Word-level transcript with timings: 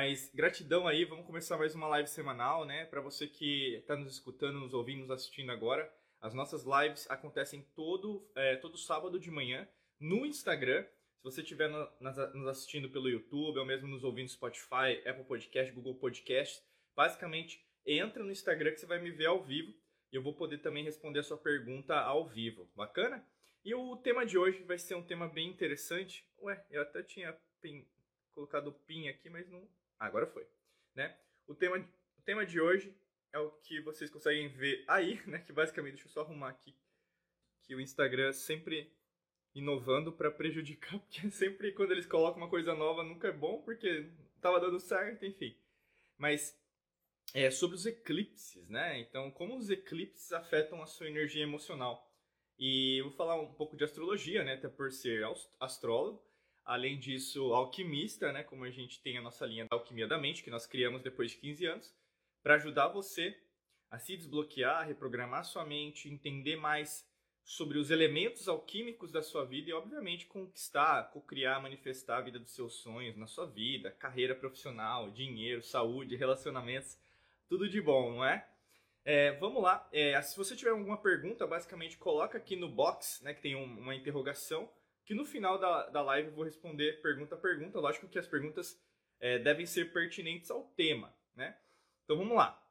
Mas 0.00 0.30
gratidão 0.32 0.86
aí, 0.86 1.04
vamos 1.04 1.26
começar 1.26 1.58
mais 1.58 1.74
uma 1.74 1.88
live 1.88 2.08
semanal, 2.08 2.64
né? 2.64 2.84
Para 2.84 3.00
você 3.00 3.26
que 3.26 3.74
está 3.78 3.96
nos 3.96 4.12
escutando, 4.12 4.60
nos 4.60 4.72
ouvindo, 4.72 5.00
nos 5.00 5.10
assistindo 5.10 5.50
agora, 5.50 5.92
as 6.20 6.32
nossas 6.32 6.64
lives 6.64 7.10
acontecem 7.10 7.66
todo, 7.74 8.24
é, 8.36 8.54
todo 8.54 8.78
sábado 8.78 9.18
de 9.18 9.28
manhã 9.28 9.68
no 9.98 10.24
Instagram. 10.24 10.84
Se 10.84 11.24
você 11.24 11.42
estiver 11.42 11.68
no, 11.68 11.90
nos 12.00 12.46
assistindo 12.46 12.88
pelo 12.88 13.08
YouTube 13.08 13.58
ou 13.58 13.66
mesmo 13.66 13.88
nos 13.88 14.04
ouvindo 14.04 14.28
Spotify, 14.28 15.02
Apple 15.04 15.24
Podcast, 15.24 15.72
Google 15.72 15.96
Podcast, 15.96 16.62
basicamente 16.94 17.60
entra 17.84 18.22
no 18.22 18.30
Instagram 18.30 18.70
que 18.70 18.78
você 18.78 18.86
vai 18.86 19.00
me 19.00 19.10
ver 19.10 19.26
ao 19.26 19.42
vivo 19.42 19.74
e 20.12 20.16
eu 20.16 20.22
vou 20.22 20.32
poder 20.32 20.58
também 20.58 20.84
responder 20.84 21.18
a 21.18 21.24
sua 21.24 21.38
pergunta 21.38 21.98
ao 21.98 22.24
vivo. 22.24 22.70
Bacana? 22.76 23.26
E 23.64 23.74
o 23.74 23.96
tema 23.96 24.24
de 24.24 24.38
hoje 24.38 24.62
vai 24.62 24.78
ser 24.78 24.94
um 24.94 25.02
tema 25.02 25.26
bem 25.26 25.48
interessante. 25.48 26.24
Ué, 26.40 26.64
eu 26.70 26.82
até 26.82 27.02
tinha 27.02 27.36
pin, 27.60 27.84
colocado 28.30 28.68
o 28.68 28.72
pin 28.72 29.08
aqui, 29.08 29.28
mas 29.28 29.50
não. 29.50 29.66
Agora 29.98 30.26
foi. 30.26 30.46
Né? 30.94 31.16
O, 31.46 31.54
tema, 31.54 31.78
o 31.78 32.22
tema 32.22 32.46
de 32.46 32.60
hoje 32.60 32.94
é 33.32 33.38
o 33.38 33.50
que 33.50 33.80
vocês 33.80 34.10
conseguem 34.10 34.48
ver 34.48 34.84
aí, 34.86 35.20
né? 35.26 35.40
Que 35.40 35.52
basicamente, 35.52 35.94
deixa 35.94 36.08
eu 36.08 36.12
só 36.12 36.20
arrumar 36.20 36.50
aqui. 36.50 36.76
Que 37.62 37.74
o 37.74 37.80
Instagram 37.80 38.32
sempre 38.32 38.92
inovando 39.54 40.12
para 40.12 40.30
prejudicar, 40.30 40.98
porque 41.00 41.30
sempre 41.30 41.72
quando 41.72 41.92
eles 41.92 42.06
colocam 42.06 42.42
uma 42.42 42.50
coisa 42.50 42.74
nova 42.74 43.02
nunca 43.02 43.28
é 43.28 43.32
bom, 43.32 43.62
porque 43.62 44.10
tava 44.40 44.60
dando 44.60 44.78
certo, 44.78 45.24
enfim. 45.24 45.56
Mas 46.16 46.56
é 47.34 47.50
sobre 47.50 47.76
os 47.76 47.86
eclipses, 47.86 48.68
né? 48.68 48.98
Então, 49.00 49.30
como 49.30 49.56
os 49.56 49.70
eclipses 49.70 50.32
afetam 50.32 50.82
a 50.82 50.86
sua 50.86 51.08
energia 51.08 51.42
emocional. 51.42 52.08
E 52.58 53.00
eu 53.00 53.04
vou 53.04 53.12
falar 53.12 53.40
um 53.40 53.52
pouco 53.54 53.76
de 53.76 53.84
astrologia, 53.84 54.42
né? 54.42 54.54
Até 54.54 54.68
por 54.68 54.90
ser 54.90 55.22
astrólogo. 55.60 56.27
Além 56.68 56.98
disso, 56.98 57.54
alquimista, 57.54 58.30
né? 58.30 58.42
Como 58.42 58.62
a 58.62 58.70
gente 58.70 59.00
tem 59.00 59.16
a 59.16 59.22
nossa 59.22 59.46
linha 59.46 59.64
da 59.64 59.74
alquimia 59.74 60.06
da 60.06 60.18
mente, 60.18 60.42
que 60.44 60.50
nós 60.50 60.66
criamos 60.66 61.00
depois 61.00 61.30
de 61.30 61.38
15 61.38 61.64
anos, 61.64 61.94
para 62.42 62.56
ajudar 62.56 62.88
você 62.88 63.34
a 63.90 63.98
se 63.98 64.14
desbloquear, 64.14 64.86
reprogramar 64.86 65.46
sua 65.46 65.64
mente, 65.64 66.10
entender 66.10 66.56
mais 66.56 67.08
sobre 67.42 67.78
os 67.78 67.90
elementos 67.90 68.48
alquímicos 68.48 69.10
da 69.10 69.22
sua 69.22 69.46
vida 69.46 69.70
e, 69.70 69.72
obviamente, 69.72 70.26
conquistar, 70.26 71.04
co-criar, 71.10 71.58
manifestar 71.58 72.18
a 72.18 72.20
vida 72.20 72.38
dos 72.38 72.50
seus 72.50 72.74
sonhos 72.74 73.16
na 73.16 73.26
sua 73.26 73.46
vida, 73.46 73.90
carreira 73.90 74.34
profissional, 74.34 75.10
dinheiro, 75.10 75.62
saúde, 75.62 76.16
relacionamentos, 76.16 76.98
tudo 77.48 77.66
de 77.66 77.80
bom, 77.80 78.12
não 78.12 78.24
é? 78.26 78.46
é 79.06 79.32
vamos 79.38 79.62
lá. 79.62 79.88
É, 79.90 80.20
se 80.20 80.36
você 80.36 80.54
tiver 80.54 80.72
alguma 80.72 80.98
pergunta, 80.98 81.46
basicamente 81.46 81.96
coloca 81.96 82.36
aqui 82.36 82.56
no 82.56 82.68
box, 82.68 83.24
né, 83.24 83.32
que 83.32 83.40
tem 83.40 83.56
um, 83.56 83.64
uma 83.64 83.94
interrogação, 83.94 84.70
que 85.08 85.14
no 85.14 85.24
final 85.24 85.58
da, 85.58 85.88
da 85.88 86.02
live 86.02 86.28
eu 86.28 86.34
vou 86.34 86.44
responder 86.44 87.00
pergunta 87.00 87.34
a 87.34 87.38
pergunta. 87.38 87.80
Lógico 87.80 88.06
que 88.06 88.18
as 88.18 88.28
perguntas 88.28 88.78
é, 89.18 89.38
devem 89.38 89.64
ser 89.64 89.90
pertinentes 89.90 90.50
ao 90.50 90.64
tema, 90.76 91.16
né? 91.34 91.58
Então 92.04 92.14
vamos 92.14 92.36
lá. 92.36 92.62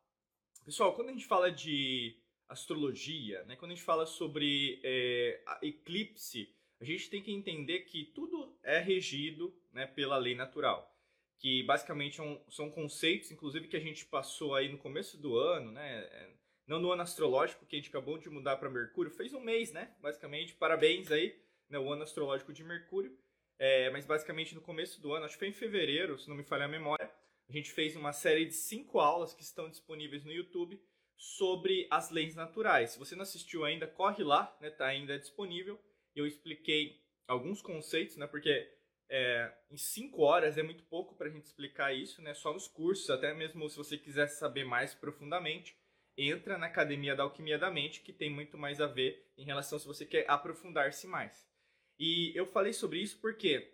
Pessoal, 0.63 0.93
quando 0.93 1.09
a 1.09 1.13
gente 1.13 1.25
fala 1.25 1.51
de 1.51 2.15
astrologia, 2.47 3.43
né? 3.45 3.55
quando 3.55 3.71
a 3.71 3.73
gente 3.73 3.83
fala 3.83 4.05
sobre 4.05 4.79
é, 4.83 5.43
eclipse, 5.63 6.55
a 6.79 6.85
gente 6.85 7.09
tem 7.09 7.23
que 7.23 7.31
entender 7.31 7.79
que 7.81 8.05
tudo 8.05 8.55
é 8.61 8.77
regido 8.77 9.51
né, 9.71 9.87
pela 9.87 10.15
lei 10.17 10.35
natural, 10.35 10.95
que 11.39 11.63
basicamente 11.63 12.21
é 12.21 12.41
são 12.49 12.69
conceitos, 12.69 13.31
inclusive, 13.31 13.67
que 13.67 13.77
a 13.77 13.81
gente 13.81 14.05
passou 14.05 14.53
aí 14.53 14.69
no 14.69 14.77
começo 14.77 15.17
do 15.17 15.37
ano, 15.37 15.71
né? 15.71 16.01
É, 16.03 16.33
não 16.67 16.79
no 16.79 16.91
ano 16.91 17.01
astrológico, 17.01 17.65
que 17.65 17.75
a 17.75 17.79
gente 17.79 17.89
acabou 17.89 18.19
de 18.19 18.29
mudar 18.29 18.57
para 18.57 18.69
Mercúrio, 18.69 19.11
fez 19.11 19.33
um 19.33 19.39
mês, 19.39 19.71
né? 19.71 19.95
Basicamente, 19.99 20.53
parabéns 20.53 21.09
aí, 21.09 21.46
né, 21.69 21.77
o 21.79 21.91
ano 21.91 22.03
astrológico 22.03 22.53
de 22.53 22.63
Mercúrio. 22.63 23.17
É, 23.59 23.89
mas 23.89 24.05
basicamente 24.05 24.53
no 24.53 24.61
começo 24.61 25.01
do 25.01 25.13
ano, 25.13 25.25
acho 25.25 25.33
que 25.33 25.39
foi 25.39 25.47
em 25.47 25.53
fevereiro, 25.53 26.17
se 26.19 26.29
não 26.29 26.35
me 26.35 26.43
falha 26.43 26.65
a 26.65 26.67
memória, 26.67 27.11
a 27.49 27.51
gente 27.51 27.71
fez 27.71 27.95
uma 27.95 28.13
série 28.13 28.45
de 28.45 28.53
cinco 28.53 28.99
aulas 28.99 29.33
que 29.33 29.41
estão 29.41 29.69
disponíveis 29.69 30.23
no 30.23 30.31
YouTube 30.31 30.79
sobre 31.15 31.87
as 31.89 32.11
leis 32.11 32.35
naturais. 32.35 32.91
Se 32.91 32.99
você 32.99 33.15
não 33.15 33.23
assistiu 33.23 33.65
ainda, 33.65 33.87
corre 33.87 34.23
lá, 34.23 34.55
né? 34.61 34.69
Tá 34.69 34.85
ainda 34.85 35.17
disponível. 35.17 35.79
Eu 36.15 36.27
expliquei 36.27 37.01
alguns 37.27 37.61
conceitos, 37.61 38.17
né? 38.17 38.27
Porque 38.27 38.69
é, 39.09 39.51
em 39.71 39.77
cinco 39.77 40.21
horas 40.21 40.57
é 40.57 40.63
muito 40.63 40.83
pouco 40.83 41.15
para 41.15 41.27
a 41.27 41.31
gente 41.31 41.45
explicar 41.45 41.93
isso, 41.93 42.21
né? 42.21 42.33
Só 42.33 42.53
nos 42.53 42.67
cursos, 42.67 43.09
até 43.09 43.33
mesmo 43.33 43.67
se 43.69 43.77
você 43.77 43.97
quiser 43.97 44.27
saber 44.27 44.65
mais 44.65 44.93
profundamente, 44.93 45.75
entra 46.17 46.57
na 46.57 46.67
Academia 46.67 47.15
da 47.15 47.23
Alquimia 47.23 47.57
da 47.57 47.71
Mente, 47.71 48.01
que 48.01 48.11
tem 48.11 48.29
muito 48.29 48.57
mais 48.57 48.81
a 48.81 48.87
ver 48.87 49.31
em 49.37 49.45
relação 49.45 49.79
se 49.79 49.87
você 49.87 50.05
quer 50.05 50.29
aprofundar-se 50.29 51.07
mais. 51.07 51.46
E 51.99 52.31
eu 52.35 52.45
falei 52.45 52.73
sobre 52.73 52.99
isso 52.99 53.19
porque 53.19 53.73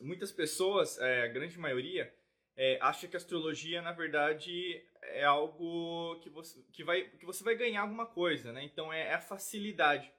muitas 0.00 0.32
pessoas, 0.32 0.98
é, 0.98 1.22
a 1.22 1.28
grande 1.28 1.58
maioria, 1.58 2.12
é, 2.56 2.78
acha 2.80 3.06
que 3.06 3.16
a 3.16 3.18
astrologia, 3.18 3.80
na 3.80 3.92
verdade, 3.92 4.84
é 5.02 5.24
algo 5.24 6.18
que 6.20 6.28
você, 6.28 6.60
que 6.72 6.82
vai, 6.82 7.02
que 7.02 7.24
você 7.24 7.44
vai 7.44 7.54
ganhar 7.54 7.82
alguma 7.82 8.06
coisa, 8.06 8.52
né? 8.52 8.64
Então 8.64 8.92
é, 8.92 9.08
é 9.08 9.14
a 9.14 9.20
facilidade, 9.20 10.12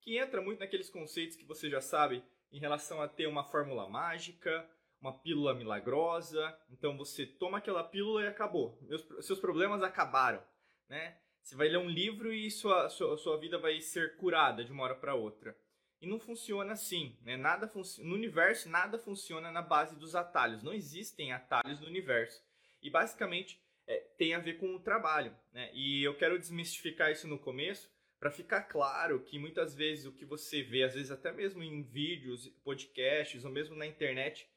que 0.00 0.16
entra 0.16 0.40
muito 0.40 0.60
naqueles 0.60 0.88
conceitos 0.88 1.36
que 1.36 1.44
você 1.44 1.68
já 1.68 1.80
sabe 1.80 2.22
em 2.52 2.58
relação 2.58 3.00
a 3.00 3.08
ter 3.08 3.26
uma 3.26 3.44
fórmula 3.44 3.88
mágica, 3.88 4.68
uma 5.00 5.12
pílula 5.12 5.54
milagrosa. 5.54 6.56
Então 6.70 6.96
você 6.96 7.26
toma 7.26 7.58
aquela 7.58 7.82
pílula 7.82 8.22
e 8.22 8.28
acabou. 8.28 8.78
Meus, 8.82 9.04
seus 9.26 9.40
problemas 9.40 9.82
acabaram, 9.82 10.42
né? 10.88 11.18
Você 11.42 11.56
vai 11.56 11.68
ler 11.68 11.78
um 11.78 11.88
livro 11.88 12.32
e 12.32 12.48
sua, 12.50 12.88
sua, 12.88 13.16
sua 13.16 13.36
vida 13.36 13.58
vai 13.58 13.80
ser 13.80 14.16
curada 14.16 14.64
de 14.64 14.70
uma 14.70 14.84
hora 14.84 14.94
para 14.94 15.14
outra. 15.14 15.56
E 16.02 16.06
não 16.06 16.18
funciona 16.18 16.72
assim, 16.72 17.16
né? 17.22 17.36
Nada 17.36 17.70
no 18.00 18.14
universo 18.14 18.68
nada 18.68 18.98
funciona 18.98 19.52
na 19.52 19.62
base 19.62 19.96
dos 19.96 20.16
atalhos. 20.16 20.60
Não 20.60 20.74
existem 20.74 21.32
atalhos 21.32 21.80
no 21.80 21.86
universo. 21.86 22.44
E 22.82 22.90
basicamente 22.90 23.62
é, 23.86 23.98
tem 24.18 24.34
a 24.34 24.40
ver 24.40 24.54
com 24.58 24.74
o 24.74 24.80
trabalho, 24.80 25.32
né? 25.52 25.70
E 25.72 26.02
eu 26.02 26.16
quero 26.16 26.40
desmistificar 26.40 27.12
isso 27.12 27.28
no 27.28 27.38
começo 27.38 27.88
para 28.18 28.32
ficar 28.32 28.62
claro 28.62 29.22
que 29.22 29.38
muitas 29.38 29.76
vezes 29.76 30.04
o 30.04 30.12
que 30.12 30.24
você 30.24 30.60
vê, 30.60 30.82
às 30.82 30.94
vezes 30.94 31.12
até 31.12 31.30
mesmo 31.30 31.62
em 31.62 31.82
vídeos, 31.82 32.48
podcasts 32.64 33.44
ou 33.44 33.52
mesmo 33.52 33.76
na 33.76 33.86
internet, 33.86 34.48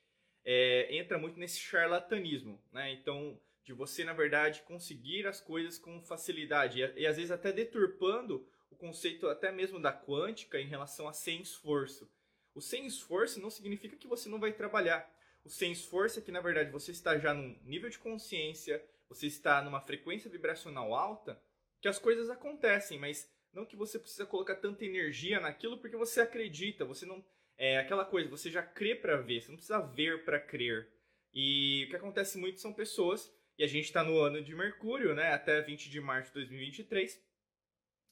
é, 0.43 0.95
entra 0.97 1.19
muito 1.19 1.39
nesse 1.39 1.59
charlatanismo, 1.59 2.59
né? 2.71 2.91
Então, 2.91 3.39
de 3.63 3.71
você 3.71 4.03
na 4.03 4.13
verdade 4.13 4.63
conseguir 4.63 5.27
as 5.27 5.39
coisas 5.39 5.77
com 5.77 6.01
facilidade 6.01 6.81
e, 6.81 7.01
e 7.01 7.05
às 7.05 7.17
vezes 7.17 7.29
até 7.29 7.51
deturpando 7.51 8.47
o 8.75 8.77
conceito 8.77 9.27
até 9.27 9.51
mesmo 9.51 9.79
da 9.79 9.91
quântica 9.91 10.59
em 10.59 10.67
relação 10.67 11.07
a 11.07 11.13
sem 11.13 11.41
esforço. 11.41 12.09
O 12.53 12.61
sem 12.61 12.85
esforço 12.85 13.41
não 13.41 13.49
significa 13.49 13.95
que 13.95 14.07
você 14.07 14.29
não 14.29 14.39
vai 14.39 14.51
trabalhar. 14.51 15.09
O 15.43 15.49
sem 15.49 15.71
esforço 15.71 16.19
é 16.19 16.21
que, 16.21 16.31
na 16.31 16.41
verdade, 16.41 16.71
você 16.71 16.91
está 16.91 17.17
já 17.17 17.33
num 17.33 17.57
nível 17.63 17.89
de 17.89 17.97
consciência, 17.97 18.83
você 19.07 19.27
está 19.27 19.61
numa 19.61 19.81
frequência 19.81 20.29
vibracional 20.29 20.93
alta, 20.93 21.41
que 21.81 21.87
as 21.87 21.99
coisas 21.99 22.29
acontecem, 22.29 22.99
mas 22.99 23.29
não 23.53 23.65
que 23.65 23.75
você 23.75 23.97
precisa 23.97 24.25
colocar 24.25 24.55
tanta 24.55 24.83
energia 24.83 25.39
naquilo 25.39 25.77
porque 25.77 25.95
você 25.95 26.21
acredita, 26.21 26.83
você 26.83 27.05
não 27.05 27.23
é 27.57 27.77
aquela 27.77 28.03
coisa, 28.03 28.29
você 28.29 28.51
já 28.51 28.61
crê 28.61 28.95
para 28.95 29.17
ver, 29.17 29.41
você 29.41 29.49
não 29.49 29.55
precisa 29.55 29.79
ver 29.79 30.25
para 30.25 30.39
crer. 30.39 30.89
E 31.33 31.85
o 31.85 31.89
que 31.89 31.95
acontece 31.95 32.37
muito 32.37 32.59
são 32.59 32.73
pessoas, 32.73 33.31
e 33.57 33.63
a 33.63 33.67
gente 33.67 33.85
está 33.85 34.03
no 34.03 34.19
ano 34.19 34.43
de 34.43 34.53
Mercúrio, 34.53 35.15
né, 35.15 35.33
até 35.33 35.61
20 35.61 35.89
de 35.89 36.01
março 36.01 36.29
de 36.29 36.39
2023, 36.39 37.23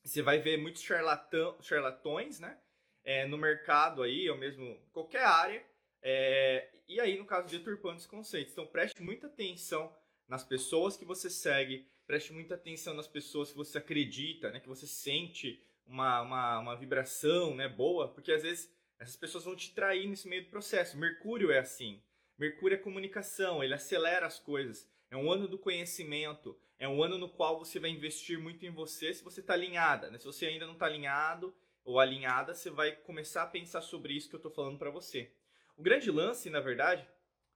você 0.03 0.22
vai 0.22 0.40
ver 0.40 0.58
muitos 0.58 0.81
charlatão, 0.81 1.58
charlatões, 1.62 2.40
né? 2.40 2.58
É, 3.03 3.25
no 3.25 3.38
mercado 3.38 4.02
aí, 4.03 4.30
ou 4.30 4.38
mesmo 4.38 4.80
qualquer 4.91 5.24
área. 5.24 5.64
É, 6.02 6.69
e 6.88 7.00
aí, 7.00 7.18
no 7.18 7.25
caso, 7.25 7.47
deturpando 7.47 7.97
os 7.97 8.06
conceitos. 8.06 8.52
Então, 8.53 8.68
preste 8.68 9.02
muita 9.02 9.28
atenção 9.28 9.94
nas 10.28 10.44
pessoas 10.44 10.97
que 10.97 11.06
você 11.06 11.30
segue, 11.30 11.88
preste 12.06 12.34
muita 12.34 12.56
atenção 12.56 12.94
nas 12.94 13.08
pessoas 13.08 13.52
que 13.52 13.58
você 13.58 13.78
acredita, 13.78 14.52
né? 14.52 14.59
Que 14.59 14.68
você 14.68 14.88
sente 14.88 15.62
uma, 15.86 16.22
uma, 16.22 16.59
uma 16.59 16.75
vibração 16.75 17.56
né, 17.56 17.68
boa, 17.68 18.07
porque 18.07 18.31
às 18.31 18.44
vezes 18.44 18.74
essas 19.00 19.16
pessoas 19.16 19.44
vão 19.44 19.56
te 19.56 19.74
trair 19.74 20.07
nesse 20.07 20.28
meio 20.28 20.44
do 20.44 20.50
processo. 20.50 20.98
Mercúrio 20.98 21.51
é 21.51 21.60
assim. 21.60 22.01
Mercúrio 22.38 22.75
é 22.75 22.80
comunicação, 22.80 23.63
ele 23.63 23.74
acelera 23.74 24.25
as 24.25 24.39
coisas. 24.39 24.89
É 25.12 25.18
um 25.18 25.31
ano 25.31 25.48
do 25.48 25.60
conhecimento, 25.60 26.57
é 26.83 26.88
um 26.88 27.01
ano 27.01 27.18
no 27.18 27.30
qual 27.30 27.57
você 27.57 27.80
vai 27.80 27.89
investir 27.89 28.38
muito 28.38 28.65
em 28.65 28.69
você 28.69 29.13
se 29.13 29.24
você 29.24 29.39
está 29.39 29.53
alinhada. 29.53 30.12
Né? 30.12 30.18
Se 30.18 30.25
você 30.25 30.47
ainda 30.47 30.65
não 30.65 30.74
está 30.74 30.85
alinhado 30.85 31.56
ou 31.85 31.97
alinhada, 31.97 32.53
você 32.53 32.69
vai 32.69 32.91
começar 32.91 33.44
a 33.44 33.47
pensar 33.47 33.81
sobre 33.81 34.13
isso 34.13 34.27
que 34.27 34.35
eu 34.35 34.39
estou 34.39 34.51
falando 34.51 34.77
para 34.77 34.89
você. 34.89 35.31
O 35.77 35.81
grande 35.81 36.12
lance, 36.12 36.50
na 36.50 36.59
verdade, 36.59 37.07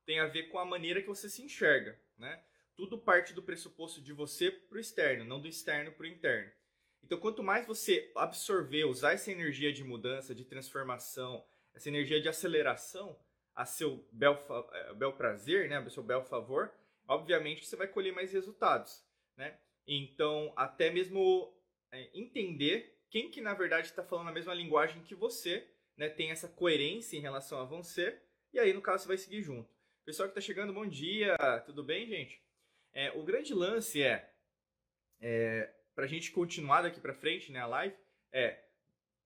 tem 0.05 0.21
a 0.21 0.27
ver 0.27 0.43
com 0.43 0.57
a 0.57 0.63
maneira 0.63 1.01
que 1.01 1.09
você 1.09 1.29
se 1.29 1.41
enxerga. 1.41 1.99
Né? 2.17 2.41
Tudo 2.73 2.97
parte 2.97 3.33
do 3.33 3.43
pressuposto 3.43 4.01
de 4.01 4.13
você 4.13 4.49
para 4.49 4.77
o 4.77 4.79
externo, 4.79 5.25
não 5.25 5.41
do 5.41 5.47
externo 5.49 5.91
para 5.91 6.05
o 6.05 6.07
interno. 6.07 6.49
Então, 7.03 7.19
quanto 7.19 7.43
mais 7.43 7.67
você 7.67 8.09
absorver, 8.15 8.85
usar 8.85 9.11
essa 9.11 9.29
energia 9.29 9.73
de 9.73 9.83
mudança, 9.83 10.33
de 10.33 10.45
transformação, 10.45 11.45
essa 11.73 11.89
energia 11.89 12.21
de 12.21 12.29
aceleração 12.29 13.19
a 13.53 13.65
seu 13.65 14.07
bel, 14.11 14.41
eh, 14.73 14.93
bel 14.93 15.13
prazer, 15.13 15.67
né, 15.67 15.77
a 15.77 15.89
seu 15.89 16.03
bel 16.03 16.23
favor, 16.23 16.71
obviamente 17.07 17.65
você 17.65 17.75
vai 17.75 17.87
colher 17.87 18.13
mais 18.13 18.31
resultados, 18.31 19.06
né? 19.37 19.57
Então, 19.85 20.51
até 20.55 20.89
mesmo 20.89 21.53
é, 21.91 22.09
entender 22.13 22.99
quem 23.09 23.29
que 23.31 23.39
na 23.39 23.53
verdade 23.53 23.87
está 23.87 24.03
falando 24.03 24.29
a 24.29 24.33
mesma 24.33 24.53
linguagem 24.53 25.01
que 25.03 25.15
você, 25.15 25.65
né? 25.95 26.09
Tem 26.09 26.31
essa 26.31 26.47
coerência 26.47 27.15
em 27.15 27.21
relação 27.21 27.59
a 27.59 27.63
você, 27.63 28.19
e 28.51 28.59
aí 28.59 28.73
no 28.73 28.81
caso 28.81 29.03
você 29.03 29.07
vai 29.07 29.17
seguir 29.17 29.41
junto. 29.41 29.69
Pessoal 30.03 30.27
que 30.27 30.37
está 30.37 30.41
chegando, 30.41 30.73
bom 30.73 30.87
dia. 30.87 31.37
Tudo 31.65 31.83
bem, 31.83 32.07
gente? 32.07 32.41
É, 32.93 33.11
o 33.11 33.23
grande 33.23 33.53
lance 33.53 34.01
é, 34.01 34.33
é 35.19 35.73
para 35.93 36.05
a 36.05 36.07
gente 36.07 36.31
continuar 36.31 36.81
daqui 36.81 36.99
para 36.99 37.13
frente, 37.13 37.51
né, 37.51 37.59
a 37.59 37.65
live, 37.67 37.95
é 38.31 38.63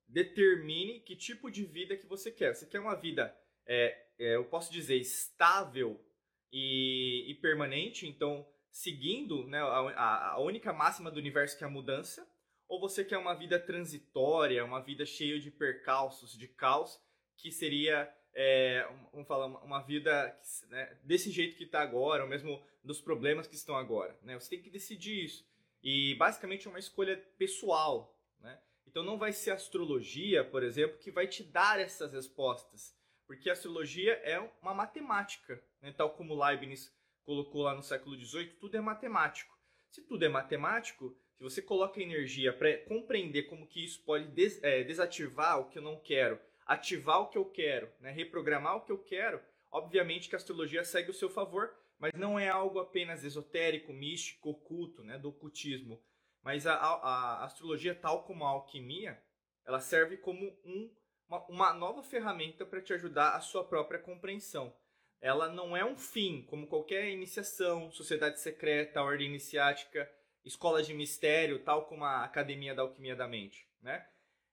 determine 0.07 0.99
que 1.01 1.15
tipo 1.15 1.49
de 1.49 1.63
vida 1.63 1.95
que 1.95 2.05
você 2.05 2.31
quer. 2.31 2.53
Você 2.53 2.65
quer 2.65 2.79
uma 2.79 2.95
vida, 2.95 3.35
é, 3.65 4.05
é, 4.19 4.35
eu 4.35 4.45
posso 4.45 4.71
dizer, 4.71 4.97
estável 4.97 6.03
e, 6.51 7.25
e 7.29 7.35
permanente, 7.35 8.07
então 8.07 8.47
seguindo 8.71 9.45
né, 9.47 9.59
a, 9.59 10.31
a 10.31 10.39
única 10.39 10.71
máxima 10.71 11.11
do 11.11 11.19
universo 11.19 11.57
que 11.57 11.63
é 11.63 11.67
a 11.67 11.69
mudança, 11.69 12.27
ou 12.67 12.79
você 12.79 13.03
quer 13.03 13.17
uma 13.17 13.33
vida 13.33 13.59
transitória, 13.59 14.63
uma 14.63 14.79
vida 14.79 15.05
cheia 15.05 15.37
de 15.39 15.51
percalços, 15.51 16.37
de 16.37 16.47
caos, 16.47 16.99
que 17.35 17.51
seria, 17.51 18.09
é, 18.33 18.87
vamos 19.11 19.27
falar, 19.27 19.47
uma 19.47 19.81
vida 19.81 20.39
né, 20.69 20.97
desse 21.03 21.29
jeito 21.31 21.57
que 21.57 21.65
está 21.65 21.81
agora, 21.81 22.23
ou 22.23 22.29
mesmo 22.29 22.63
dos 22.81 23.01
problemas 23.01 23.45
que 23.45 23.55
estão 23.55 23.75
agora. 23.75 24.17
Né? 24.23 24.39
Você 24.39 24.51
tem 24.51 24.61
que 24.61 24.69
decidir 24.69 25.25
isso. 25.25 25.45
E 25.83 26.15
basicamente 26.15 26.65
é 26.65 26.69
uma 26.69 26.79
escolha 26.79 27.17
pessoal. 27.37 28.17
Né? 28.39 28.57
Então 28.87 29.03
não 29.03 29.17
vai 29.17 29.33
ser 29.33 29.51
astrologia, 29.51 30.43
por 30.43 30.63
exemplo, 30.63 30.97
que 30.97 31.11
vai 31.11 31.27
te 31.27 31.43
dar 31.43 31.77
essas 31.77 32.13
respostas. 32.13 32.95
Porque 33.27 33.49
a 33.49 33.53
astrologia 33.53 34.13
é 34.23 34.39
uma 34.61 34.73
matemática, 34.73 35.61
né? 35.81 35.91
tal 35.91 36.11
como 36.11 36.41
Leibniz 36.41 36.93
colocou 37.23 37.63
lá 37.63 37.75
no 37.75 37.83
século 37.83 38.15
XVIII, 38.15 38.57
tudo 38.59 38.77
é 38.77 38.81
matemático. 38.81 39.55
Se 39.89 40.01
tudo 40.01 40.23
é 40.23 40.29
matemático, 40.29 41.15
se 41.35 41.43
você 41.43 41.61
coloca 41.61 42.01
energia 42.01 42.53
para 42.53 42.77
compreender 42.85 43.43
como 43.43 43.67
que 43.67 43.83
isso 43.83 44.03
pode 44.03 44.27
des, 44.27 44.61
é, 44.63 44.83
desativar 44.83 45.59
o 45.59 45.69
que 45.69 45.77
eu 45.77 45.81
não 45.81 45.99
quero, 45.99 46.39
ativar 46.65 47.21
o 47.21 47.29
que 47.29 47.37
eu 47.37 47.45
quero, 47.45 47.91
né, 47.99 48.11
reprogramar 48.11 48.77
o 48.77 48.81
que 48.81 48.91
eu 48.91 48.97
quero, 48.97 49.41
obviamente 49.71 50.29
que 50.29 50.35
a 50.35 50.37
astrologia 50.37 50.83
segue 50.83 51.09
o 51.09 51.13
seu 51.13 51.29
favor, 51.29 51.73
mas 51.99 52.13
não 52.13 52.39
é 52.39 52.47
algo 52.47 52.79
apenas 52.79 53.23
esotérico, 53.23 53.91
místico, 53.93 54.49
oculto, 54.49 55.03
né, 55.03 55.17
do 55.17 55.29
ocultismo. 55.29 56.01
Mas 56.41 56.65
a, 56.65 56.73
a, 56.73 57.41
a 57.41 57.43
astrologia, 57.45 57.93
tal 57.93 58.23
como 58.23 58.43
a 58.45 58.49
alquimia, 58.49 59.21
ela 59.65 59.79
serve 59.79 60.17
como 60.17 60.45
um, 60.65 60.91
uma, 61.27 61.45
uma 61.47 61.73
nova 61.73 62.03
ferramenta 62.03 62.65
para 62.65 62.81
te 62.81 62.93
ajudar 62.93 63.35
a 63.35 63.41
sua 63.41 63.63
própria 63.63 63.99
compreensão. 63.99 64.75
Ela 65.21 65.47
não 65.49 65.77
é 65.77 65.85
um 65.85 65.95
fim, 65.95 66.41
como 66.49 66.65
qualquer 66.65 67.09
iniciação, 67.09 67.91
sociedade 67.91 68.39
secreta, 68.39 69.03
ordem 69.03 69.27
iniciática, 69.27 70.11
escola 70.43 70.81
de 70.81 70.93
mistério, 70.93 71.59
tal 71.59 71.85
como 71.85 72.03
a 72.03 72.23
Academia 72.23 72.73
da 72.73 72.81
Alquimia 72.81 73.15
da 73.15 73.27
Mente, 73.27 73.67
né? 73.81 74.05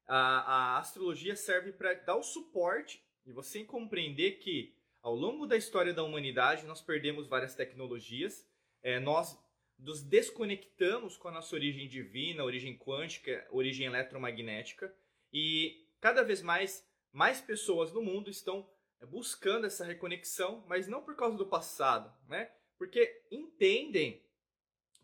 A, 0.07 0.75
a 0.77 0.79
astrologia 0.79 1.35
serve 1.37 1.73
para 1.73 1.95
dar 1.95 2.17
o 2.17 2.23
suporte 2.23 3.03
e 3.27 3.33
você 3.33 3.65
compreender 3.65 4.33
que 4.39 4.75
ao 5.03 5.15
longo 5.15 5.47
da 5.47 5.57
história 5.57 5.93
da 5.93 6.03
humanidade 6.03 6.67
nós 6.67 6.81
perdemos 6.81 7.27
várias 7.27 7.55
tecnologias, 7.55 8.47
é, 8.83 8.99
nós 8.99 9.39
nos 9.79 10.03
desconectamos 10.03 11.17
com 11.17 11.29
a 11.29 11.33
nossa 11.33 11.55
origem 11.55 11.87
divina, 11.89 12.45
origem 12.45 12.77
quântica, 12.77 13.47
origem 13.51 13.87
eletromagnética 13.87 14.93
e 15.33 15.87
cada 16.01 16.23
vez 16.23 16.43
mais 16.43 16.87
mais 17.13 17.41
pessoas 17.41 17.93
no 17.93 18.03
mundo 18.03 18.29
estão 18.29 18.69
buscando 19.07 19.67
essa 19.67 19.85
reconexão, 19.85 20.65
mas 20.67 20.89
não 20.89 21.03
por 21.03 21.17
causa 21.17 21.37
do 21.37 21.47
passado, 21.47 22.13
né? 22.29 22.51
Porque 22.77 23.25
entendem 23.31 24.23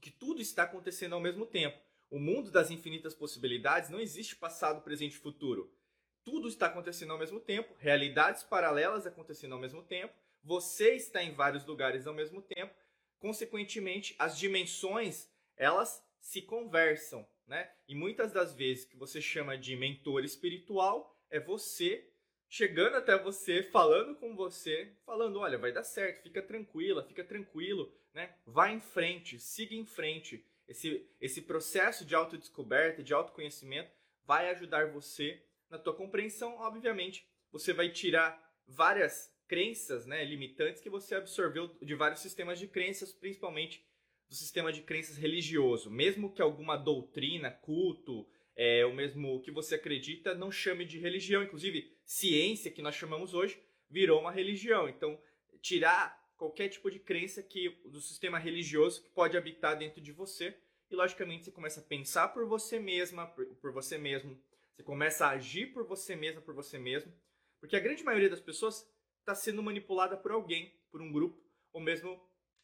que 0.00 0.10
tudo 0.10 0.40
está 0.40 0.64
acontecendo 0.64 1.14
ao 1.14 1.20
mesmo 1.20 1.46
tempo. 1.46 1.78
O 2.10 2.18
mundo 2.18 2.50
das 2.50 2.70
infinitas 2.70 3.14
possibilidades 3.14 3.90
não 3.90 4.00
existe 4.00 4.36
passado, 4.36 4.82
presente 4.82 5.14
e 5.14 5.18
futuro. 5.18 5.74
Tudo 6.22 6.48
está 6.48 6.66
acontecendo 6.66 7.12
ao 7.12 7.18
mesmo 7.18 7.40
tempo, 7.40 7.74
realidades 7.78 8.42
paralelas 8.42 9.06
acontecendo 9.06 9.52
ao 9.52 9.60
mesmo 9.60 9.82
tempo, 9.82 10.14
você 10.42 10.94
está 10.94 11.22
em 11.22 11.32
vários 11.32 11.64
lugares 11.64 12.06
ao 12.06 12.14
mesmo 12.14 12.42
tempo. 12.42 12.74
Consequentemente, 13.18 14.14
as 14.18 14.38
dimensões, 14.38 15.28
elas 15.56 16.06
se 16.20 16.42
conversam, 16.42 17.26
né? 17.46 17.70
E 17.88 17.94
muitas 17.94 18.32
das 18.32 18.54
vezes 18.54 18.84
que 18.84 18.96
você 18.96 19.20
chama 19.20 19.56
de 19.56 19.74
mentor 19.74 20.24
espiritual 20.24 21.18
é 21.30 21.40
você 21.40 22.13
chegando 22.54 22.94
até 22.94 23.18
você, 23.18 23.64
falando 23.64 24.14
com 24.14 24.36
você, 24.36 24.92
falando, 25.04 25.40
olha, 25.40 25.58
vai 25.58 25.72
dar 25.72 25.82
certo, 25.82 26.22
fica 26.22 26.40
tranquila, 26.40 27.02
fica 27.02 27.24
tranquilo, 27.24 27.92
né? 28.14 28.32
Vá 28.46 28.70
em 28.70 28.78
frente, 28.78 29.40
siga 29.40 29.74
em 29.74 29.84
frente. 29.84 30.46
Esse, 30.68 31.04
esse 31.20 31.42
processo 31.42 32.04
de 32.04 32.14
autodescoberta, 32.14 33.02
de 33.02 33.12
autoconhecimento, 33.12 33.90
vai 34.24 34.48
ajudar 34.50 34.92
você 34.92 35.42
na 35.68 35.80
tua 35.80 35.96
compreensão. 35.96 36.56
Obviamente, 36.58 37.28
você 37.50 37.72
vai 37.72 37.88
tirar 37.88 38.40
várias 38.68 39.34
crenças 39.48 40.06
né, 40.06 40.24
limitantes 40.24 40.80
que 40.80 40.88
você 40.88 41.16
absorveu 41.16 41.76
de 41.82 41.96
vários 41.96 42.20
sistemas 42.20 42.60
de 42.60 42.68
crenças, 42.68 43.12
principalmente 43.12 43.84
do 44.28 44.34
sistema 44.36 44.72
de 44.72 44.82
crenças 44.82 45.16
religioso. 45.16 45.90
Mesmo 45.90 46.32
que 46.32 46.40
alguma 46.40 46.76
doutrina, 46.76 47.50
culto, 47.50 48.28
é, 48.56 48.84
o 48.86 48.94
mesmo 48.94 49.40
que 49.42 49.50
você 49.50 49.74
acredita, 49.74 50.34
não 50.34 50.50
chame 50.50 50.84
de 50.84 50.98
religião. 50.98 51.42
Inclusive, 51.42 51.96
ciência, 52.04 52.70
que 52.70 52.82
nós 52.82 52.94
chamamos 52.94 53.34
hoje, 53.34 53.60
virou 53.90 54.20
uma 54.20 54.32
religião. 54.32 54.88
Então, 54.88 55.20
tirar 55.60 56.22
qualquer 56.36 56.68
tipo 56.68 56.90
de 56.90 56.98
crença 56.98 57.42
que 57.42 57.70
do 57.86 58.00
sistema 58.00 58.38
religioso 58.38 59.02
que 59.02 59.10
pode 59.10 59.36
habitar 59.36 59.78
dentro 59.78 60.00
de 60.00 60.12
você 60.12 60.56
e 60.90 60.94
logicamente 60.94 61.44
você 61.44 61.50
começa 61.50 61.80
a 61.80 61.84
pensar 61.84 62.28
por 62.28 62.46
você 62.46 62.78
mesma, 62.78 63.26
por, 63.26 63.46
por 63.56 63.72
você 63.72 63.96
mesmo, 63.96 64.38
você 64.74 64.82
começa 64.82 65.26
a 65.26 65.30
agir 65.30 65.72
por 65.72 65.86
você 65.86 66.14
mesma, 66.16 66.42
por 66.42 66.54
você 66.54 66.78
mesmo, 66.78 67.12
porque 67.60 67.76
a 67.76 67.80
grande 67.80 68.04
maioria 68.04 68.28
das 68.28 68.40
pessoas 68.40 68.86
está 69.20 69.34
sendo 69.34 69.62
manipulada 69.62 70.16
por 70.16 70.32
alguém, 70.32 70.78
por 70.90 71.00
um 71.00 71.10
grupo 71.10 71.42
ou 71.72 71.80
mesmo 71.80 72.20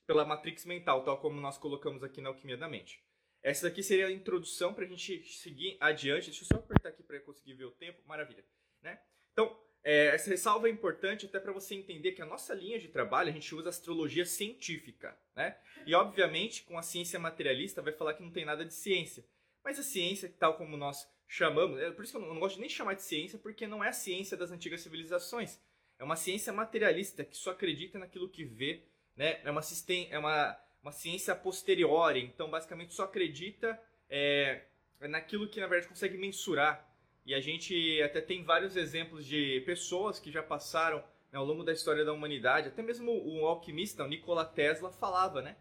pela 0.07 0.25
matrix 0.25 0.65
mental, 0.67 1.05
tal 1.05 1.21
como 1.21 1.41
nós 1.41 1.57
colocamos 1.57 2.03
aqui 2.03 2.21
na 2.21 2.29
alquimia 2.29 2.57
da 2.57 2.69
mente. 2.69 3.03
Essa 3.43 3.69
daqui 3.69 3.83
seria 3.83 4.07
a 4.07 4.13
introdução 4.13 4.75
para 4.75 4.85
a 4.85 4.89
gente 4.89 5.23
seguir 5.33 5.77
adiante. 5.81 6.27
Deixa 6.27 6.45
eu 6.45 6.49
só 6.49 6.57
apertar 6.57 6.91
aqui 6.91 7.03
para 7.03 7.21
conseguir 7.21 7.55
ver 7.55 7.65
o 7.65 7.71
tempo. 7.71 8.01
Maravilha, 8.07 8.45
né? 8.83 9.01
Então, 9.33 9.59
é, 9.83 10.09
essa 10.09 10.29
ressalva 10.29 10.69
é 10.69 10.71
importante 10.71 11.27
até 11.27 11.41
para 11.41 11.53
você 11.53 11.75
entender 11.75 12.13
que 12.13 12.21
a 12.21 12.27
nossa 12.27 12.53
linha 12.53 12.79
de 12.79 12.89
trabalho 12.89 13.31
a 13.31 13.33
gente 13.33 13.55
usa 13.55 13.71
astrologia 13.71 14.27
científica, 14.27 15.19
né? 15.35 15.57
E 15.87 15.95
obviamente 15.95 16.65
com 16.65 16.77
a 16.77 16.83
ciência 16.83 17.19
materialista 17.19 17.81
vai 17.81 17.93
falar 17.93 18.15
que 18.15 18.23
não 18.23 18.31
tem 18.31 18.45
nada 18.45 18.65
de 18.65 18.75
ciência, 18.75 19.25
mas 19.65 19.79
a 19.79 19.83
ciência 19.83 20.33
tal 20.39 20.57
como 20.59 20.77
nós 20.77 21.09
chamamos, 21.27 21.81
é 21.81 21.91
por 21.91 22.05
isso 22.05 22.13
que 22.13 22.19
eu 22.19 22.35
não, 22.35 22.41
gosto 22.41 22.59
nem 22.59 22.69
de 22.69 22.75
chamar 22.75 22.95
de 22.95 23.03
ciência 23.03 23.39
porque 23.39 23.67
não 23.67 23.83
é 23.83 23.89
a 23.89 23.93
ciência 23.93 24.37
das 24.37 24.51
antigas 24.51 24.83
civilizações, 24.83 25.59
é 25.99 26.05
uma 26.05 26.17
ciência 26.17 26.53
materialista 26.53 27.25
que 27.25 27.37
só 27.37 27.53
acredita 27.53 27.99
naquilo 27.99 28.29
que 28.29 28.45
vê, 28.45 28.85
né? 29.17 29.41
É 29.45 29.51
uma 29.51 29.63
é 30.11 30.19
uma, 30.19 30.61
uma 30.83 30.93
ciência 30.93 31.35
posterior, 31.35 32.17
então 32.17 32.51
basicamente 32.51 32.95
só 32.95 33.05
acredita 33.05 33.81
é, 34.09 34.63
naquilo 35.01 35.49
que 35.49 35.61
na 35.61 35.67
verdade 35.67 35.89
consegue 35.89 36.17
mensurar 36.17 36.91
e 37.25 37.35
a 37.35 37.41
gente 37.41 38.01
até 38.03 38.21
tem 38.21 38.43
vários 38.43 38.77
exemplos 38.77 39.27
de 39.27 39.61
pessoas 39.67 40.19
que 40.19 40.31
já 40.31 40.43
passaram 40.43 40.99
né, 41.31 41.39
ao 41.39 41.45
longo 41.45 41.63
da 41.63 41.73
história 41.73 42.05
da 42.05 42.13
humanidade. 42.13 42.69
Até 42.69 42.83
mesmo 42.83 43.13
o 43.13 43.47
alquimista, 43.47 44.05
o 44.05 44.09
Nikola 44.09 44.45
Tesla, 44.45 44.91
falava 44.91 45.43
né, 45.43 45.57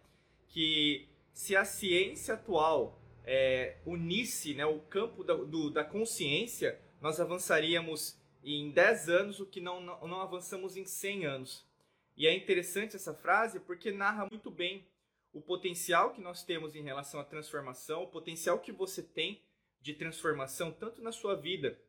que 0.47 1.07
se 1.33 1.55
a 1.55 1.65
ciência 1.65 2.35
atual 2.35 2.99
é, 3.25 3.77
unisse 3.85 4.53
né, 4.53 4.65
o 4.65 4.79
campo 4.79 5.23
da, 5.23 5.33
do, 5.33 5.69
da 5.69 5.83
consciência, 5.83 6.79
nós 7.01 7.19
avançaríamos 7.19 8.17
em 8.43 8.71
10 8.71 9.09
anos 9.09 9.39
o 9.39 9.45
que 9.45 9.59
não, 9.59 9.81
não, 9.81 10.07
não 10.07 10.21
avançamos 10.21 10.77
em 10.77 10.85
100 10.85 11.25
anos. 11.25 11.67
E 12.15 12.25
é 12.25 12.35
interessante 12.35 12.95
essa 12.95 13.13
frase 13.13 13.59
porque 13.59 13.91
narra 13.91 14.27
muito 14.29 14.49
bem 14.49 14.85
o 15.31 15.41
potencial 15.41 16.13
que 16.13 16.21
nós 16.21 16.43
temos 16.43 16.75
em 16.75 16.83
relação 16.83 17.19
à 17.19 17.23
transformação, 17.23 18.03
o 18.03 18.07
potencial 18.07 18.59
que 18.59 18.71
você 18.71 19.03
tem 19.03 19.41
de 19.81 19.93
transformação, 19.93 20.71
tanto 20.71 21.01
na 21.01 21.11
sua 21.11 21.35
vida, 21.35 21.79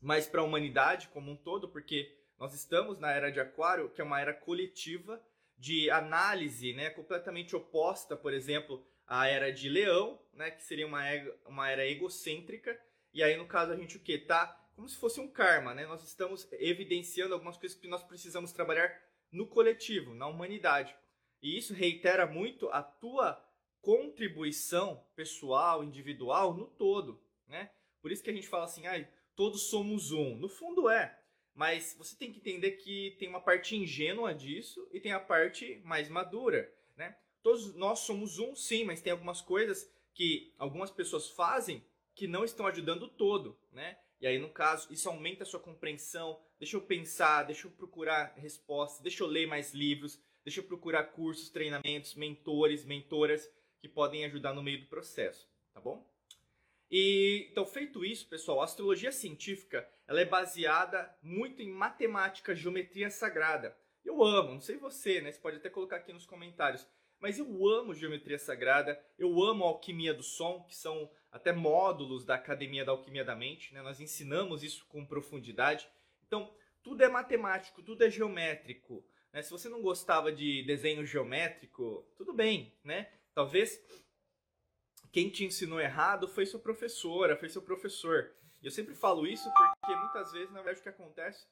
mas 0.00 0.26
para 0.26 0.40
a 0.40 0.44
humanidade 0.44 1.08
como 1.08 1.30
um 1.30 1.36
todo, 1.36 1.68
porque 1.68 2.16
nós 2.38 2.54
estamos 2.54 2.98
na 2.98 3.12
era 3.12 3.30
de 3.30 3.40
Aquário, 3.40 3.90
que 3.90 4.00
é 4.00 4.04
uma 4.04 4.20
era 4.20 4.34
coletiva 4.34 5.22
de 5.56 5.88
análise, 5.90 6.72
né, 6.72 6.90
completamente 6.90 7.54
oposta, 7.54 8.16
por 8.16 8.34
exemplo, 8.34 8.84
à 9.06 9.28
era 9.28 9.52
de 9.52 9.68
Leão, 9.68 10.20
né, 10.32 10.50
que 10.50 10.62
seria 10.62 10.86
uma, 10.86 11.02
uma 11.46 11.70
era 11.70 11.86
egocêntrica. 11.86 12.78
E 13.14 13.22
aí, 13.22 13.36
no 13.36 13.46
caso, 13.46 13.72
a 13.72 13.76
gente 13.76 13.96
o 13.96 14.00
quê? 14.00 14.18
Tá 14.18 14.58
como 14.74 14.88
se 14.88 14.96
fosse 14.98 15.20
um 15.20 15.28
karma, 15.28 15.74
né? 15.74 15.86
Nós 15.86 16.02
estamos 16.02 16.48
evidenciando 16.52 17.34
algumas 17.34 17.56
coisas 17.56 17.78
que 17.78 17.86
nós 17.86 18.02
precisamos 18.02 18.52
trabalhar 18.52 18.92
no 19.30 19.46
coletivo, 19.46 20.14
na 20.14 20.26
humanidade. 20.26 20.96
E 21.42 21.56
isso 21.56 21.74
reitera 21.74 22.26
muito 22.26 22.68
a 22.68 22.82
tua 22.82 23.42
contribuição 23.80 25.04
pessoal, 25.16 25.82
individual 25.82 26.54
no 26.54 26.66
todo, 26.66 27.20
né? 27.48 27.70
Por 28.00 28.12
isso 28.12 28.22
que 28.22 28.30
a 28.30 28.32
gente 28.32 28.48
fala 28.48 28.64
assim, 28.64 28.86
ah, 28.86 29.08
todos 29.34 29.68
somos 29.68 30.12
um. 30.12 30.36
No 30.36 30.48
fundo 30.48 30.88
é, 30.88 31.18
mas 31.54 31.94
você 31.98 32.16
tem 32.16 32.32
que 32.32 32.38
entender 32.38 32.72
que 32.72 33.16
tem 33.18 33.28
uma 33.28 33.40
parte 33.40 33.76
ingênua 33.76 34.32
disso 34.32 34.88
e 34.92 35.00
tem 35.00 35.12
a 35.12 35.20
parte 35.20 35.80
mais 35.84 36.08
madura, 36.08 36.72
né? 36.96 37.16
Todos 37.42 37.74
nós 37.74 38.00
somos 38.00 38.38
um, 38.38 38.54
sim, 38.54 38.84
mas 38.84 39.02
tem 39.02 39.10
algumas 39.10 39.40
coisas 39.40 39.90
que 40.14 40.54
algumas 40.58 40.90
pessoas 40.90 41.30
fazem 41.30 41.84
que 42.14 42.26
não 42.26 42.44
estão 42.44 42.66
ajudando 42.66 43.04
o 43.04 43.08
todo, 43.08 43.58
né? 43.72 43.98
E 44.20 44.26
aí, 44.26 44.38
no 44.38 44.50
caso, 44.50 44.92
isso 44.92 45.08
aumenta 45.08 45.42
a 45.42 45.46
sua 45.46 45.58
compreensão. 45.58 46.40
Deixa 46.56 46.76
eu 46.76 46.80
pensar, 46.80 47.42
deixa 47.42 47.66
eu 47.66 47.72
procurar 47.72 48.32
respostas, 48.36 49.02
deixa 49.02 49.24
eu 49.24 49.26
ler 49.26 49.48
mais 49.48 49.74
livros, 49.74 50.22
Deixa 50.44 50.60
eu 50.60 50.64
procurar 50.64 51.04
cursos, 51.04 51.50
treinamentos, 51.50 52.14
mentores, 52.14 52.84
mentoras 52.84 53.50
que 53.80 53.88
podem 53.88 54.24
ajudar 54.24 54.52
no 54.52 54.62
meio 54.62 54.80
do 54.80 54.86
processo, 54.86 55.48
tá 55.72 55.80
bom? 55.80 56.06
E 56.90 57.48
então 57.50 57.64
feito 57.64 58.04
isso, 58.04 58.28
pessoal, 58.28 58.60
a 58.60 58.64
astrologia 58.64 59.10
científica 59.10 59.88
ela 60.06 60.20
é 60.20 60.24
baseada 60.24 61.10
muito 61.22 61.62
em 61.62 61.70
matemática, 61.70 62.54
geometria 62.54 63.10
sagrada. 63.10 63.76
Eu 64.04 64.22
amo, 64.22 64.54
não 64.54 64.60
sei 64.60 64.76
você, 64.76 65.20
né? 65.20 65.32
Você 65.32 65.38
pode 65.38 65.56
até 65.56 65.70
colocar 65.70 65.96
aqui 65.96 66.12
nos 66.12 66.26
comentários. 66.26 66.86
Mas 67.18 67.38
eu 67.38 67.46
amo 67.68 67.94
geometria 67.94 68.38
sagrada, 68.38 69.00
eu 69.16 69.42
amo 69.42 69.64
alquimia 69.64 70.12
do 70.12 70.24
som, 70.24 70.64
que 70.64 70.74
são 70.74 71.08
até 71.30 71.52
módulos 71.52 72.24
da 72.24 72.34
Academia 72.34 72.84
da 72.84 72.90
Alquimia 72.90 73.24
da 73.24 73.36
Mente, 73.36 73.72
né? 73.72 73.80
Nós 73.80 74.00
ensinamos 74.00 74.64
isso 74.64 74.84
com 74.86 75.06
profundidade. 75.06 75.88
Então, 76.26 76.52
tudo 76.82 77.02
é 77.02 77.08
matemático, 77.08 77.80
tudo 77.80 78.04
é 78.04 78.10
geométrico. 78.10 79.06
Né? 79.32 79.42
Se 79.42 79.50
você 79.50 79.68
não 79.68 79.80
gostava 79.80 80.30
de 80.30 80.62
desenho 80.64 81.06
geométrico, 81.06 82.06
tudo 82.16 82.32
bem, 82.32 82.74
né? 82.84 83.10
Talvez 83.34 83.82
quem 85.10 85.30
te 85.30 85.44
ensinou 85.44 85.80
errado 85.80 86.28
foi 86.28 86.44
sua 86.44 86.60
professora, 86.60 87.36
foi 87.36 87.48
seu 87.48 87.62
professor. 87.62 88.32
E 88.62 88.66
eu 88.66 88.70
sempre 88.70 88.94
falo 88.94 89.26
isso 89.26 89.50
porque 89.52 89.96
muitas 89.96 90.32
vezes, 90.32 90.50
na 90.50 90.62
verdade, 90.62 90.80
o 90.80 90.82
que 90.82 90.88
acontece 90.88 91.46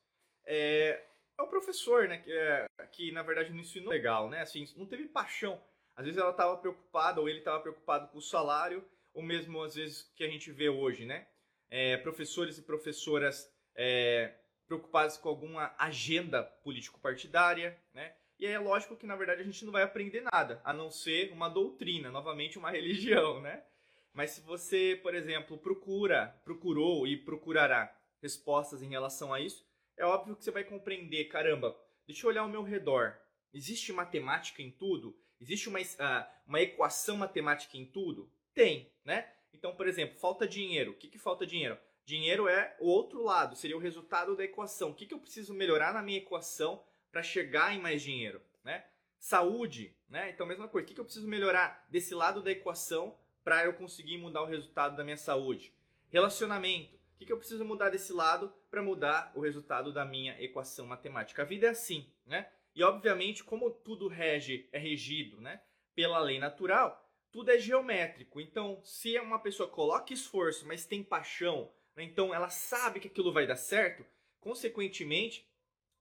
é, 0.44 1.04
é 1.38 1.42
o 1.42 1.49
professor, 1.49 2.06
né? 2.06 2.18
Que, 2.18 2.32
é, 2.32 2.66
que 2.92 3.12
na 3.12 3.22
verdade 3.22 3.50
não 3.50 3.60
ensinou 3.60 3.90
legal, 3.90 4.28
né? 4.28 4.40
Assim, 4.40 4.66
não 4.76 4.87
teve 4.87 5.08
paixão. 5.08 5.62
Às 5.96 6.04
vezes 6.04 6.20
ela 6.20 6.30
estava 6.30 6.56
preocupada 6.56 7.20
ou 7.20 7.28
ele 7.28 7.38
estava 7.38 7.60
preocupado 7.60 8.08
com 8.08 8.18
o 8.18 8.22
salário, 8.22 8.84
ou 9.12 9.22
mesmo 9.22 9.62
às 9.62 9.75
vezes 9.75 10.10
que 10.14 10.25
a 10.25 10.28
gente 10.28 10.52
vê 10.52 10.68
hoje, 10.68 11.04
né? 11.04 11.26
É, 11.68 11.96
professores 11.99 12.58
e 12.58 12.62
professoras 12.62 13.52
é, 13.75 14.34
preocupados 14.70 15.16
com 15.16 15.28
alguma 15.28 15.74
agenda 15.76 16.44
político-partidária, 16.44 17.76
né? 17.92 18.14
E 18.38 18.46
aí 18.46 18.52
é 18.52 18.58
lógico 18.58 18.96
que 18.96 19.04
na 19.04 19.16
verdade 19.16 19.40
a 19.40 19.44
gente 19.44 19.64
não 19.64 19.72
vai 19.72 19.82
aprender 19.82 20.20
nada, 20.20 20.60
a 20.64 20.72
não 20.72 20.92
ser 20.92 21.32
uma 21.32 21.48
doutrina, 21.48 22.08
novamente 22.08 22.56
uma 22.56 22.70
religião, 22.70 23.40
né? 23.40 23.64
Mas 24.12 24.30
se 24.30 24.40
você, 24.42 24.96
por 25.02 25.12
exemplo, 25.12 25.58
procura, 25.58 26.40
procurou 26.44 27.04
e 27.04 27.16
procurará 27.16 27.92
respostas 28.22 28.80
em 28.80 28.88
relação 28.88 29.34
a 29.34 29.40
isso, 29.40 29.66
é 29.96 30.04
óbvio 30.04 30.36
que 30.36 30.44
você 30.44 30.52
vai 30.52 30.62
compreender, 30.62 31.24
caramba, 31.24 31.76
deixa 32.06 32.24
eu 32.24 32.30
olhar 32.30 32.42
ao 32.42 32.48
meu 32.48 32.62
redor. 32.62 33.18
Existe 33.52 33.92
matemática 33.92 34.62
em 34.62 34.70
tudo? 34.70 35.18
Existe 35.40 35.68
uma, 35.68 35.80
uh, 35.80 36.26
uma 36.46 36.60
equação 36.60 37.16
matemática 37.16 37.76
em 37.76 37.86
tudo? 37.86 38.30
Tem, 38.54 38.88
né? 39.04 39.28
Então, 39.52 39.74
por 39.74 39.88
exemplo, 39.88 40.16
falta 40.16 40.46
dinheiro. 40.46 40.92
O 40.92 40.94
que, 40.94 41.08
que 41.08 41.18
falta 41.18 41.44
dinheiro? 41.44 41.76
Dinheiro 42.10 42.48
é 42.48 42.74
o 42.80 42.88
outro 42.88 43.22
lado, 43.22 43.54
seria 43.54 43.76
o 43.76 43.80
resultado 43.80 44.34
da 44.34 44.42
equação. 44.42 44.90
O 44.90 44.94
que, 44.94 45.06
que 45.06 45.14
eu 45.14 45.20
preciso 45.20 45.54
melhorar 45.54 45.94
na 45.94 46.02
minha 46.02 46.18
equação 46.18 46.82
para 47.12 47.22
chegar 47.22 47.72
em 47.72 47.80
mais 47.80 48.02
dinheiro? 48.02 48.42
Né? 48.64 48.84
Saúde, 49.16 49.96
né? 50.08 50.28
Então, 50.30 50.44
mesma 50.44 50.66
coisa. 50.66 50.84
O 50.84 50.88
que, 50.88 50.94
que 50.94 51.00
eu 51.00 51.04
preciso 51.04 51.28
melhorar 51.28 51.86
desse 51.88 52.12
lado 52.12 52.42
da 52.42 52.50
equação 52.50 53.16
para 53.44 53.64
eu 53.64 53.74
conseguir 53.74 54.18
mudar 54.18 54.42
o 54.42 54.46
resultado 54.46 54.96
da 54.96 55.04
minha 55.04 55.16
saúde? 55.16 55.72
Relacionamento 56.08 56.98
que, 57.20 57.26
que 57.26 57.32
eu 57.32 57.36
preciso 57.36 57.64
mudar 57.66 57.90
desse 57.90 58.14
lado 58.14 58.52
para 58.70 58.82
mudar 58.82 59.30
o 59.34 59.40
resultado 59.40 59.92
da 59.92 60.06
minha 60.06 60.34
equação 60.42 60.86
matemática? 60.86 61.42
A 61.42 61.44
vida 61.44 61.66
é 61.66 61.70
assim, 61.70 62.10
né? 62.24 62.50
E 62.74 62.82
obviamente, 62.82 63.44
como 63.44 63.70
tudo 63.70 64.08
rege, 64.08 64.68
é 64.72 64.78
regido, 64.78 65.38
né, 65.40 65.60
pela 65.94 66.18
lei 66.18 66.38
natural, 66.38 67.06
tudo 67.30 67.50
é 67.50 67.58
geométrico. 67.58 68.40
Então, 68.40 68.80
se 68.82 69.18
uma 69.18 69.38
pessoa 69.38 69.68
coloca 69.68 70.14
esforço, 70.14 70.66
mas 70.66 70.86
tem 70.86 71.04
paixão, 71.04 71.70
então 71.97 72.35
ela 72.35 72.49
sabe 72.49 73.00
que 73.00 73.09
aquilo 73.09 73.32
vai 73.32 73.47
dar 73.47 73.56
certo, 73.56 74.04
consequentemente, 74.40 75.47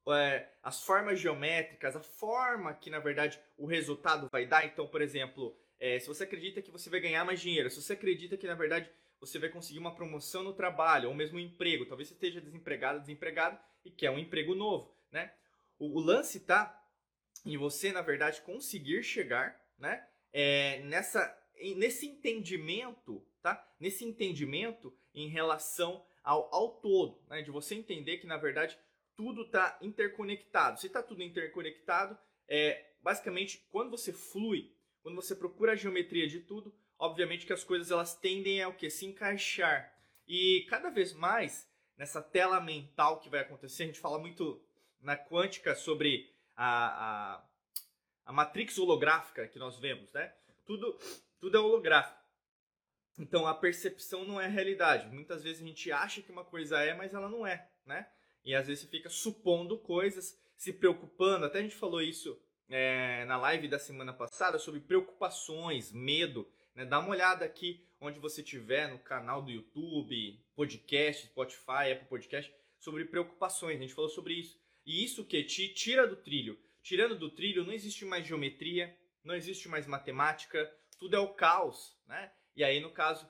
é, 0.07 0.47
as 0.63 0.83
formas 0.83 1.19
geométricas, 1.19 1.95
a 1.95 2.01
forma 2.01 2.73
que 2.73 2.89
na 2.89 2.99
verdade 2.99 3.39
o 3.57 3.65
resultado 3.65 4.29
vai 4.31 4.45
dar. 4.45 4.65
Então, 4.65 4.87
por 4.87 5.01
exemplo, 5.01 5.55
é, 5.79 5.99
se 5.99 6.07
você 6.07 6.23
acredita 6.23 6.61
que 6.61 6.71
você 6.71 6.89
vai 6.89 6.99
ganhar 6.99 7.23
mais 7.25 7.39
dinheiro, 7.39 7.69
se 7.69 7.81
você 7.81 7.93
acredita 7.93 8.37
que 8.37 8.47
na 8.47 8.55
verdade 8.55 8.89
você 9.19 9.37
vai 9.37 9.49
conseguir 9.49 9.79
uma 9.79 9.93
promoção 9.93 10.43
no 10.43 10.53
trabalho, 10.53 11.09
ou 11.09 11.15
mesmo 11.15 11.37
um 11.37 11.41
emprego. 11.41 11.85
Talvez 11.85 12.07
você 12.07 12.13
esteja 12.13 12.39
desempregado, 12.39 13.01
desempregado 13.01 13.59
e 13.83 13.91
quer 13.91 14.09
um 14.11 14.19
emprego 14.19 14.55
novo, 14.55 14.95
né? 15.11 15.33
O, 15.77 15.97
o 15.97 15.99
lance 15.99 16.37
está 16.37 16.75
em 17.45 17.57
você, 17.57 17.91
na 17.91 18.01
verdade, 18.01 18.41
conseguir 18.41 19.03
chegar, 19.03 19.59
né? 19.77 20.05
É, 20.31 20.79
nessa, 20.83 21.37
nesse 21.75 22.07
entendimento, 22.07 23.25
tá? 23.41 23.65
Nesse 23.79 24.05
entendimento 24.05 24.95
em 25.13 25.27
relação 25.27 26.05
ao, 26.23 26.53
ao 26.53 26.79
todo, 26.79 27.21
né? 27.27 27.41
De 27.41 27.51
você 27.51 27.75
entender 27.75 28.17
que, 28.17 28.27
na 28.27 28.37
verdade, 28.37 28.77
tudo 29.15 29.43
está 29.43 29.77
interconectado. 29.81 30.79
Se 30.79 30.87
está 30.87 31.03
tudo 31.03 31.23
interconectado, 31.23 32.17
é, 32.47 32.93
basicamente, 33.01 33.65
quando 33.71 33.91
você 33.91 34.13
flui, 34.13 34.73
quando 35.01 35.15
você 35.15 35.35
procura 35.35 35.73
a 35.73 35.75
geometria 35.75 36.27
de 36.27 36.39
tudo, 36.39 36.73
obviamente 36.97 37.45
que 37.45 37.53
as 37.53 37.63
coisas 37.63 37.91
elas 37.91 38.15
tendem 38.15 38.61
a 38.61 38.69
o 38.69 38.73
que 38.73 38.89
se 38.89 39.05
encaixar. 39.05 39.93
E 40.27 40.65
cada 40.69 40.89
vez 40.89 41.13
mais 41.13 41.69
nessa 41.97 42.21
tela 42.21 42.61
mental 42.61 43.19
que 43.19 43.29
vai 43.29 43.41
acontecer, 43.41 43.83
a 43.83 43.85
gente 43.87 43.99
fala 43.99 44.19
muito 44.19 44.61
na 45.01 45.17
quântica 45.17 45.75
sobre 45.75 46.33
a, 46.55 47.35
a, 47.35 47.43
a 48.25 48.33
matrix 48.33 48.77
holográfica 48.77 49.47
que 49.47 49.59
nós 49.59 49.79
vemos, 49.79 50.11
né? 50.13 50.33
Tudo, 50.65 50.97
tudo 51.39 51.57
é 51.57 51.59
holográfico. 51.59 52.18
Então 53.19 53.45
a 53.45 53.53
percepção 53.53 54.23
não 54.23 54.39
é 54.39 54.47
realidade. 54.47 55.13
Muitas 55.13 55.43
vezes 55.43 55.61
a 55.61 55.65
gente 55.65 55.91
acha 55.91 56.21
que 56.21 56.31
uma 56.31 56.45
coisa 56.45 56.79
é, 56.79 56.93
mas 56.93 57.13
ela 57.13 57.27
não 57.27 57.45
é, 57.45 57.69
né? 57.85 58.07
E 58.45 58.55
às 58.55 58.67
vezes 58.67 58.83
você 58.83 58.89
fica 58.89 59.09
supondo 59.09 59.77
coisas, 59.77 60.39
se 60.55 60.71
preocupando. 60.71 61.45
Até 61.45 61.59
a 61.59 61.61
gente 61.61 61.75
falou 61.75 62.01
isso 62.01 62.41
é, 62.69 63.25
na 63.25 63.37
live 63.37 63.67
da 63.67 63.77
semana 63.77 64.13
passada 64.13 64.57
sobre 64.57 64.79
preocupações, 64.79 65.91
medo. 65.91 66.49
Né? 66.73 66.85
Dá 66.85 66.99
uma 66.99 67.09
olhada 67.09 67.43
aqui 67.43 67.85
onde 67.99 68.19
você 68.19 68.41
estiver, 68.41 68.89
no 68.89 68.99
canal 68.99 69.41
do 69.41 69.51
YouTube, 69.51 70.41
podcast, 70.55 71.27
Spotify, 71.27 71.91
Apple 71.91 72.07
Podcast, 72.07 72.53
sobre 72.79 73.03
preocupações. 73.03 73.77
A 73.77 73.81
gente 73.81 73.93
falou 73.93 74.09
sobre 74.09 74.35
isso. 74.35 74.57
E 74.85 75.03
isso 75.03 75.25
que 75.25 75.43
te 75.43 75.67
tira 75.73 76.07
do 76.07 76.15
trilho. 76.15 76.57
Tirando 76.81 77.19
do 77.19 77.29
trilho, 77.29 77.65
não 77.65 77.73
existe 77.73 78.05
mais 78.05 78.25
geometria, 78.25 78.97
não 79.23 79.35
existe 79.35 79.67
mais 79.67 79.85
matemática, 79.85 80.73
tudo 80.97 81.15
é 81.15 81.19
o 81.19 81.33
caos, 81.33 81.97
né? 82.07 82.31
E 82.55 82.63
aí, 82.63 82.79
no 82.79 82.91
caso, 82.91 83.27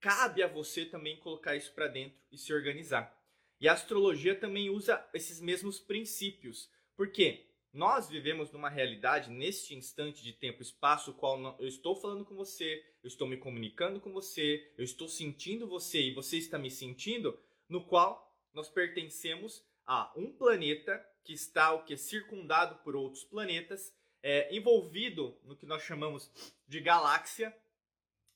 cabe 0.00 0.42
a 0.42 0.48
você 0.48 0.84
também 0.84 1.18
colocar 1.18 1.56
isso 1.56 1.72
para 1.72 1.88
dentro 1.88 2.18
e 2.30 2.38
se 2.38 2.52
organizar. 2.52 3.18
E 3.60 3.68
a 3.68 3.72
astrologia 3.72 4.34
também 4.34 4.68
usa 4.68 5.02
esses 5.14 5.40
mesmos 5.40 5.80
princípios. 5.80 6.70
Por 6.96 7.10
quê? 7.10 7.46
Nós 7.72 8.08
vivemos 8.08 8.52
numa 8.52 8.68
realidade, 8.68 9.30
neste 9.30 9.74
instante 9.74 10.22
de 10.22 10.32
tempo 10.32 10.60
e 10.60 10.62
espaço, 10.62 11.14
qual 11.14 11.56
eu 11.58 11.66
estou 11.66 11.96
falando 11.96 12.24
com 12.24 12.34
você, 12.36 12.84
eu 13.02 13.08
estou 13.08 13.26
me 13.26 13.36
comunicando 13.36 14.00
com 14.00 14.12
você, 14.12 14.72
eu 14.78 14.84
estou 14.84 15.08
sentindo 15.08 15.66
você 15.66 16.00
e 16.00 16.14
você 16.14 16.36
está 16.36 16.56
me 16.56 16.70
sentindo, 16.70 17.36
no 17.68 17.84
qual 17.84 18.32
nós 18.52 18.68
pertencemos 18.68 19.64
a 19.84 20.12
um 20.16 20.30
planeta 20.30 21.04
que 21.24 21.32
está 21.32 21.72
o 21.72 21.84
que 21.84 21.96
circundado 21.96 22.76
por 22.84 22.94
outros 22.94 23.24
planetas, 23.24 23.92
é, 24.22 24.54
envolvido 24.54 25.36
no 25.42 25.56
que 25.56 25.66
nós 25.66 25.82
chamamos 25.82 26.30
de 26.68 26.80
galáxia 26.80 27.52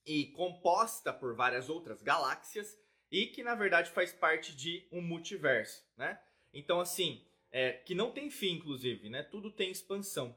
e 0.08 0.26
composta 0.28 1.12
por 1.12 1.34
várias 1.34 1.68
outras 1.68 2.02
galáxias 2.02 2.78
e 3.10 3.26
que 3.26 3.42
na 3.42 3.54
verdade 3.54 3.90
faz 3.90 4.10
parte 4.10 4.56
de 4.56 4.88
um 4.90 5.02
multiverso, 5.02 5.86
né? 5.98 6.18
Então 6.52 6.80
assim, 6.80 7.22
é, 7.52 7.72
que 7.72 7.94
não 7.94 8.10
tem 8.10 8.30
fim, 8.30 8.54
inclusive, 8.54 9.10
né? 9.10 9.22
Tudo 9.22 9.50
tem 9.50 9.70
expansão. 9.70 10.36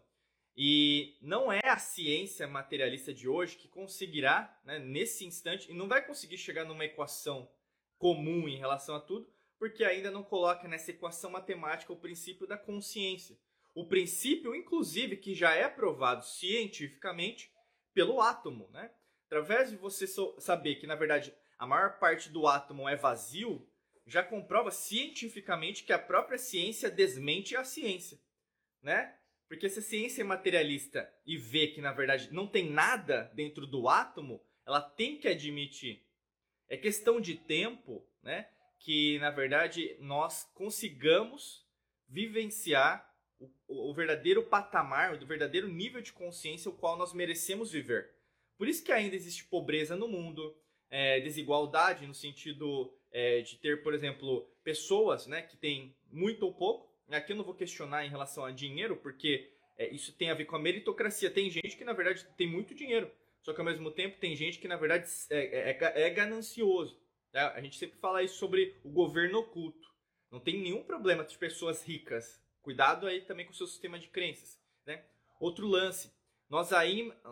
E 0.56 1.18
não 1.22 1.50
é 1.50 1.62
a 1.64 1.78
ciência 1.78 2.46
materialista 2.46 3.14
de 3.14 3.30
hoje 3.30 3.56
que 3.56 3.70
conseguirá, 3.70 4.60
né, 4.66 4.78
nesse 4.80 5.26
instante, 5.26 5.72
e 5.72 5.74
não 5.74 5.88
vai 5.88 6.06
conseguir 6.06 6.38
chegar 6.38 6.66
numa 6.66 6.84
equação 6.84 7.50
comum 7.98 8.50
em 8.50 8.58
relação 8.58 8.96
a 8.96 9.00
tudo, 9.00 9.32
porque 9.58 9.86
ainda 9.86 10.12
não 10.12 10.24
coloca 10.24 10.68
nessa 10.68 10.92
equação 10.92 11.32
matemática 11.32 11.94
o 11.94 12.00
princípio 12.00 12.46
da 12.46 12.58
consciência. 12.58 13.38
O 13.74 13.88
princípio, 13.88 14.54
inclusive, 14.54 15.16
que 15.16 15.34
já 15.34 15.54
é 15.54 15.70
provado 15.70 16.26
cientificamente 16.26 17.50
pelo 17.94 18.20
átomo, 18.20 18.70
né? 18.72 18.92
Através 19.32 19.70
de 19.70 19.78
você 19.78 20.06
saber 20.40 20.76
que, 20.76 20.86
na 20.86 20.94
verdade, 20.94 21.34
a 21.58 21.66
maior 21.66 21.98
parte 22.00 22.28
do 22.30 22.48
átomo 22.48 22.90
é 22.90 22.98
vazio, 22.98 23.66
já 24.06 24.22
comprova 24.22 24.72
cientificamente 24.72 25.86
que 25.86 25.94
a 25.94 25.98
própria 25.98 26.38
ciência 26.38 26.92
desmente 26.92 27.56
a 27.56 27.64
ciência, 27.64 28.20
né? 28.82 29.16
Porque 29.48 29.70
se 29.70 29.80
a 29.80 29.82
ciência 29.82 30.20
é 30.22 30.26
materialista 30.26 31.10
e 31.26 31.38
vê 31.38 31.68
que 31.68 31.80
na 31.80 31.94
verdade 31.94 32.28
não 32.34 32.46
tem 32.46 32.70
nada 32.70 33.32
dentro 33.34 33.66
do 33.66 33.88
átomo, 33.88 34.44
ela 34.66 34.82
tem 34.82 35.18
que 35.18 35.30
admitir. 35.30 36.06
É 36.68 36.76
questão 36.76 37.22
de 37.22 37.36
tempo, 37.36 38.06
né? 38.22 38.50
Que 38.80 39.18
na 39.20 39.32
verdade 39.32 39.96
nós 40.02 40.44
consigamos 40.54 41.66
vivenciar 42.06 43.10
o, 43.40 43.92
o 43.92 43.94
verdadeiro 43.94 44.44
patamar, 44.44 45.14
o 45.14 45.26
verdadeiro 45.26 45.70
nível 45.70 46.02
de 46.02 46.12
consciência 46.12 46.70
o 46.70 46.76
qual 46.76 46.98
nós 46.98 47.14
merecemos 47.14 47.72
viver. 47.72 48.20
Por 48.62 48.68
isso 48.68 48.84
que 48.84 48.92
ainda 48.92 49.16
existe 49.16 49.46
pobreza 49.46 49.96
no 49.96 50.08
mundo, 50.08 50.56
é, 50.88 51.20
desigualdade 51.20 52.06
no 52.06 52.14
sentido 52.14 52.94
é, 53.12 53.42
de 53.42 53.58
ter, 53.58 53.82
por 53.82 53.92
exemplo, 53.92 54.48
pessoas 54.64 55.26
né, 55.26 55.42
que 55.42 55.58
têm 55.58 55.96
muito 56.12 56.44
ou 56.44 56.54
pouco. 56.54 56.96
Aqui 57.10 57.32
eu 57.32 57.38
não 57.38 57.44
vou 57.44 57.56
questionar 57.56 58.06
em 58.06 58.10
relação 58.10 58.46
a 58.46 58.52
dinheiro, 58.52 58.96
porque 58.98 59.52
É, 59.80 59.90
isso 59.90 60.16
tem 60.16 60.30
a 60.30 60.36
ver 60.36 60.46
com 60.46 60.56
a 60.56 60.60
meritocracia. 60.60 61.32
Tem 61.32 61.50
gente 61.50 61.76
que, 61.76 61.84
na 61.84 61.94
verdade, 61.94 62.24
tem 62.38 62.46
muito 62.46 62.76
dinheiro, 62.76 63.10
só 63.42 63.52
que 63.52 63.60
ao 63.60 63.66
mesmo 63.66 63.90
tempo 63.90 64.20
tem 64.20 64.36
gente 64.36 64.60
que, 64.60 64.68
na 64.68 64.78
verdade, 64.78 65.10
é, 65.32 65.72
é, 65.72 66.02
é 66.04 66.10
ganancioso. 66.12 67.02
Né? 67.34 67.42
A 67.42 67.60
gente 67.62 67.78
sempre 67.78 67.98
fala 67.98 68.22
isso 68.22 68.36
sobre 68.36 68.80
o 68.84 68.92
governo 68.92 69.40
oculto. 69.40 69.88
Não 70.30 70.40
tem 70.40 70.62
nenhum 70.62 70.84
problema 70.84 71.24
de 71.24 71.36
pessoas 71.36 71.82
ricas. 71.84 72.40
Cuidado 72.62 73.08
aí 73.08 73.22
também 73.22 73.44
com 73.48 73.54
o 73.54 73.56
seu 73.56 73.66
sistema 73.66 73.98
de 73.98 74.08
crenças. 74.10 74.62
Né? 74.86 75.04
Outro 75.40 75.66
lance, 75.66 76.12
nós, 76.52 76.70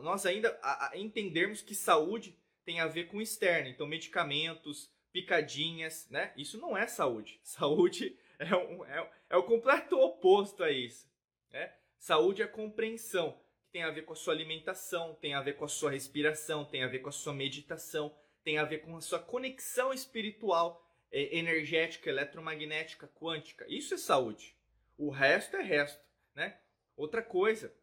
nós 0.01 0.25
ainda 0.25 0.57
a, 0.63 0.91
a 0.91 0.97
entendermos 0.97 1.61
que 1.61 1.75
saúde 1.75 2.39
tem 2.63 2.79
a 2.79 2.87
ver 2.87 3.09
com 3.09 3.21
externo, 3.21 3.67
então 3.67 3.85
medicamentos, 3.85 4.89
picadinhas, 5.11 6.07
né? 6.09 6.33
Isso 6.37 6.57
não 6.57 6.77
é 6.77 6.87
saúde. 6.87 7.37
Saúde 7.43 8.17
é, 8.39 8.55
um, 8.55 8.85
é, 8.85 9.11
é 9.31 9.35
o 9.35 9.43
completo 9.43 9.99
oposto 9.99 10.63
a 10.63 10.71
isso. 10.71 11.11
Né? 11.51 11.73
Saúde 11.97 12.41
é 12.41 12.47
compreensão, 12.47 13.33
que 13.65 13.71
tem 13.73 13.83
a 13.83 13.91
ver 13.91 14.03
com 14.03 14.13
a 14.13 14.15
sua 14.15 14.33
alimentação, 14.33 15.15
tem 15.15 15.33
a 15.33 15.41
ver 15.41 15.57
com 15.57 15.65
a 15.65 15.67
sua 15.67 15.91
respiração, 15.91 16.63
tem 16.63 16.83
a 16.83 16.87
ver 16.87 16.99
com 16.99 17.09
a 17.09 17.11
sua 17.11 17.33
meditação, 17.33 18.15
tem 18.41 18.57
a 18.57 18.63
ver 18.63 18.77
com 18.77 18.95
a 18.95 19.01
sua 19.01 19.19
conexão 19.19 19.91
espiritual, 19.91 20.87
é, 21.11 21.37
energética, 21.37 22.09
eletromagnética, 22.09 23.05
quântica. 23.19 23.65
Isso 23.67 23.93
é 23.93 23.97
saúde. 23.97 24.55
O 24.97 25.09
resto 25.09 25.57
é 25.57 25.61
resto, 25.61 26.01
né? 26.33 26.57
Outra 26.95 27.21
coisa, 27.21 27.73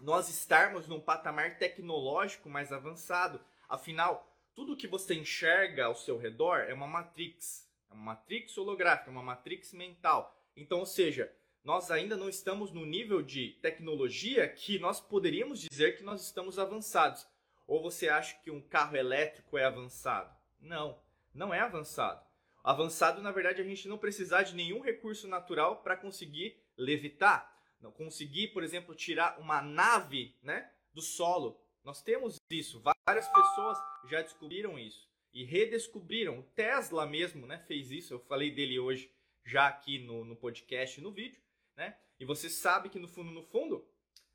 nós 0.00 0.28
estarmos 0.28 0.86
num 0.86 1.00
patamar 1.00 1.58
tecnológico 1.58 2.48
mais 2.48 2.72
avançado. 2.72 3.40
Afinal, 3.68 4.26
tudo 4.54 4.76
que 4.76 4.86
você 4.86 5.14
enxerga 5.14 5.86
ao 5.86 5.94
seu 5.94 6.16
redor 6.18 6.60
é 6.68 6.74
uma 6.74 6.86
matrix. 6.86 7.68
É 7.90 7.94
uma 7.94 8.12
matrix 8.12 8.56
holográfica, 8.56 9.10
uma 9.10 9.22
matrix 9.22 9.72
mental. 9.72 10.36
Então, 10.56 10.80
ou 10.80 10.86
seja, 10.86 11.32
nós 11.64 11.90
ainda 11.90 12.16
não 12.16 12.28
estamos 12.28 12.72
no 12.72 12.86
nível 12.86 13.22
de 13.22 13.58
tecnologia 13.60 14.48
que 14.48 14.78
nós 14.78 15.00
poderíamos 15.00 15.60
dizer 15.60 15.96
que 15.96 16.02
nós 16.02 16.22
estamos 16.22 16.58
avançados. 16.58 17.26
Ou 17.66 17.82
você 17.82 18.08
acha 18.08 18.38
que 18.42 18.50
um 18.50 18.60
carro 18.60 18.96
elétrico 18.96 19.58
é 19.58 19.64
avançado? 19.64 20.34
Não, 20.60 20.98
não 21.34 21.52
é 21.52 21.60
avançado. 21.60 22.26
Avançado, 22.64 23.22
na 23.22 23.30
verdade, 23.30 23.60
é 23.60 23.64
a 23.64 23.66
gente 23.66 23.88
não 23.88 23.98
precisar 23.98 24.42
de 24.42 24.54
nenhum 24.54 24.80
recurso 24.80 25.28
natural 25.28 25.82
para 25.82 25.96
conseguir 25.96 26.56
levitar. 26.76 27.57
Conseguir, 27.96 28.48
por 28.48 28.62
exemplo, 28.62 28.94
tirar 28.94 29.38
uma 29.38 29.60
nave 29.62 30.36
né, 30.42 30.70
do 30.92 31.02
solo. 31.02 31.60
Nós 31.84 32.02
temos 32.02 32.36
isso. 32.50 32.82
Várias 33.06 33.28
pessoas 33.28 33.78
já 34.08 34.22
descobriram 34.22 34.78
isso 34.78 35.08
e 35.32 35.44
redescobriram. 35.44 36.38
O 36.38 36.42
Tesla 36.42 37.06
mesmo 37.06 37.46
né, 37.46 37.58
fez 37.66 37.90
isso. 37.90 38.14
Eu 38.14 38.20
falei 38.20 38.50
dele 38.50 38.78
hoje 38.78 39.10
já 39.44 39.68
aqui 39.68 39.98
no, 39.98 40.24
no 40.24 40.36
podcast 40.36 41.00
no 41.00 41.12
vídeo. 41.12 41.40
Né? 41.76 41.96
E 42.18 42.24
você 42.24 42.50
sabe 42.50 42.88
que 42.88 42.98
no 42.98 43.08
fundo, 43.08 43.30
no 43.30 43.42
fundo, 43.42 43.88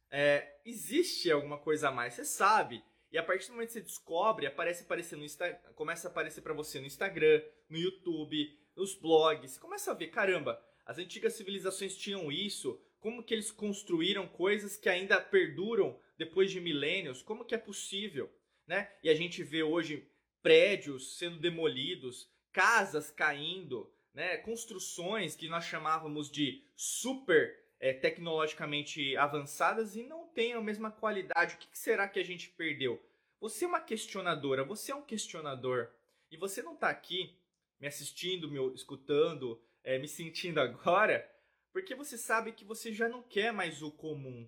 é, 0.09 0.59
existe 0.65 1.31
alguma 1.31 1.57
coisa 1.57 1.89
a 1.89 1.91
mais. 1.91 2.13
Você 2.13 2.25
sabe. 2.25 2.83
E 3.11 3.17
a 3.17 3.23
partir 3.23 3.47
do 3.47 3.53
momento 3.53 3.67
que 3.67 3.73
você 3.73 3.81
descobre, 3.81 4.47
aparece 4.47 4.83
aparecer 4.83 5.15
no 5.15 5.23
Insta, 5.23 5.53
começa 5.75 6.07
a 6.07 6.11
aparecer 6.11 6.41
para 6.41 6.53
você 6.53 6.79
no 6.79 6.87
Instagram, 6.87 7.43
no 7.69 7.77
YouTube, 7.77 8.59
nos 8.75 8.95
blogs. 8.95 9.51
Você 9.51 9.59
começa 9.59 9.91
a 9.91 9.93
ver, 9.93 10.07
caramba, 10.07 10.59
as 10.85 10.97
antigas 10.97 11.33
civilizações 11.33 11.95
tinham 11.95 12.31
isso, 12.31 12.81
como 13.03 13.21
que 13.21 13.33
eles 13.33 13.51
construíram 13.51 14.25
coisas 14.25 14.77
que 14.77 14.87
ainda 14.87 15.19
perduram 15.19 15.99
depois 16.17 16.49
de 16.49 16.61
milênios, 16.61 17.21
como 17.21 17.43
que 17.43 17.53
é 17.53 17.57
possível, 17.57 18.31
né? 18.65 18.89
E 19.03 19.09
a 19.09 19.13
gente 19.13 19.43
vê 19.43 19.61
hoje 19.61 20.07
prédios 20.41 21.17
sendo 21.17 21.37
demolidos, 21.37 22.31
casas 22.53 23.11
caindo, 23.11 23.93
né? 24.13 24.37
Construções 24.37 25.35
que 25.35 25.49
nós 25.49 25.65
chamávamos 25.65 26.31
de 26.31 26.63
super 26.77 27.61
é, 27.77 27.91
tecnologicamente 27.91 29.17
avançadas 29.17 29.97
e 29.97 30.03
não 30.03 30.25
têm 30.29 30.53
a 30.53 30.61
mesma 30.61 30.89
qualidade. 30.89 31.55
O 31.55 31.57
que, 31.57 31.67
que 31.67 31.77
será 31.77 32.07
que 32.07 32.21
a 32.21 32.23
gente 32.23 32.51
perdeu? 32.51 33.03
Você 33.41 33.65
é 33.65 33.67
uma 33.67 33.81
questionadora, 33.81 34.63
você 34.63 34.93
é 34.93 34.95
um 34.95 35.01
questionador 35.01 35.89
e 36.31 36.37
você 36.37 36.61
não 36.61 36.75
está 36.75 36.87
aqui 36.87 37.37
me 37.81 37.85
assistindo, 37.85 38.49
me 38.49 38.73
escutando, 38.73 39.61
é, 39.83 39.97
me 39.99 40.07
sentindo 40.07 40.61
agora, 40.61 41.29
porque 41.73 41.95
você 41.95 42.17
sabe 42.17 42.53
que 42.53 42.63
você 42.63 42.93
já 42.93 43.09
não 43.09 43.23
quer 43.23 43.51
mais 43.51 43.81
o 43.81 43.91
comum. 43.91 44.47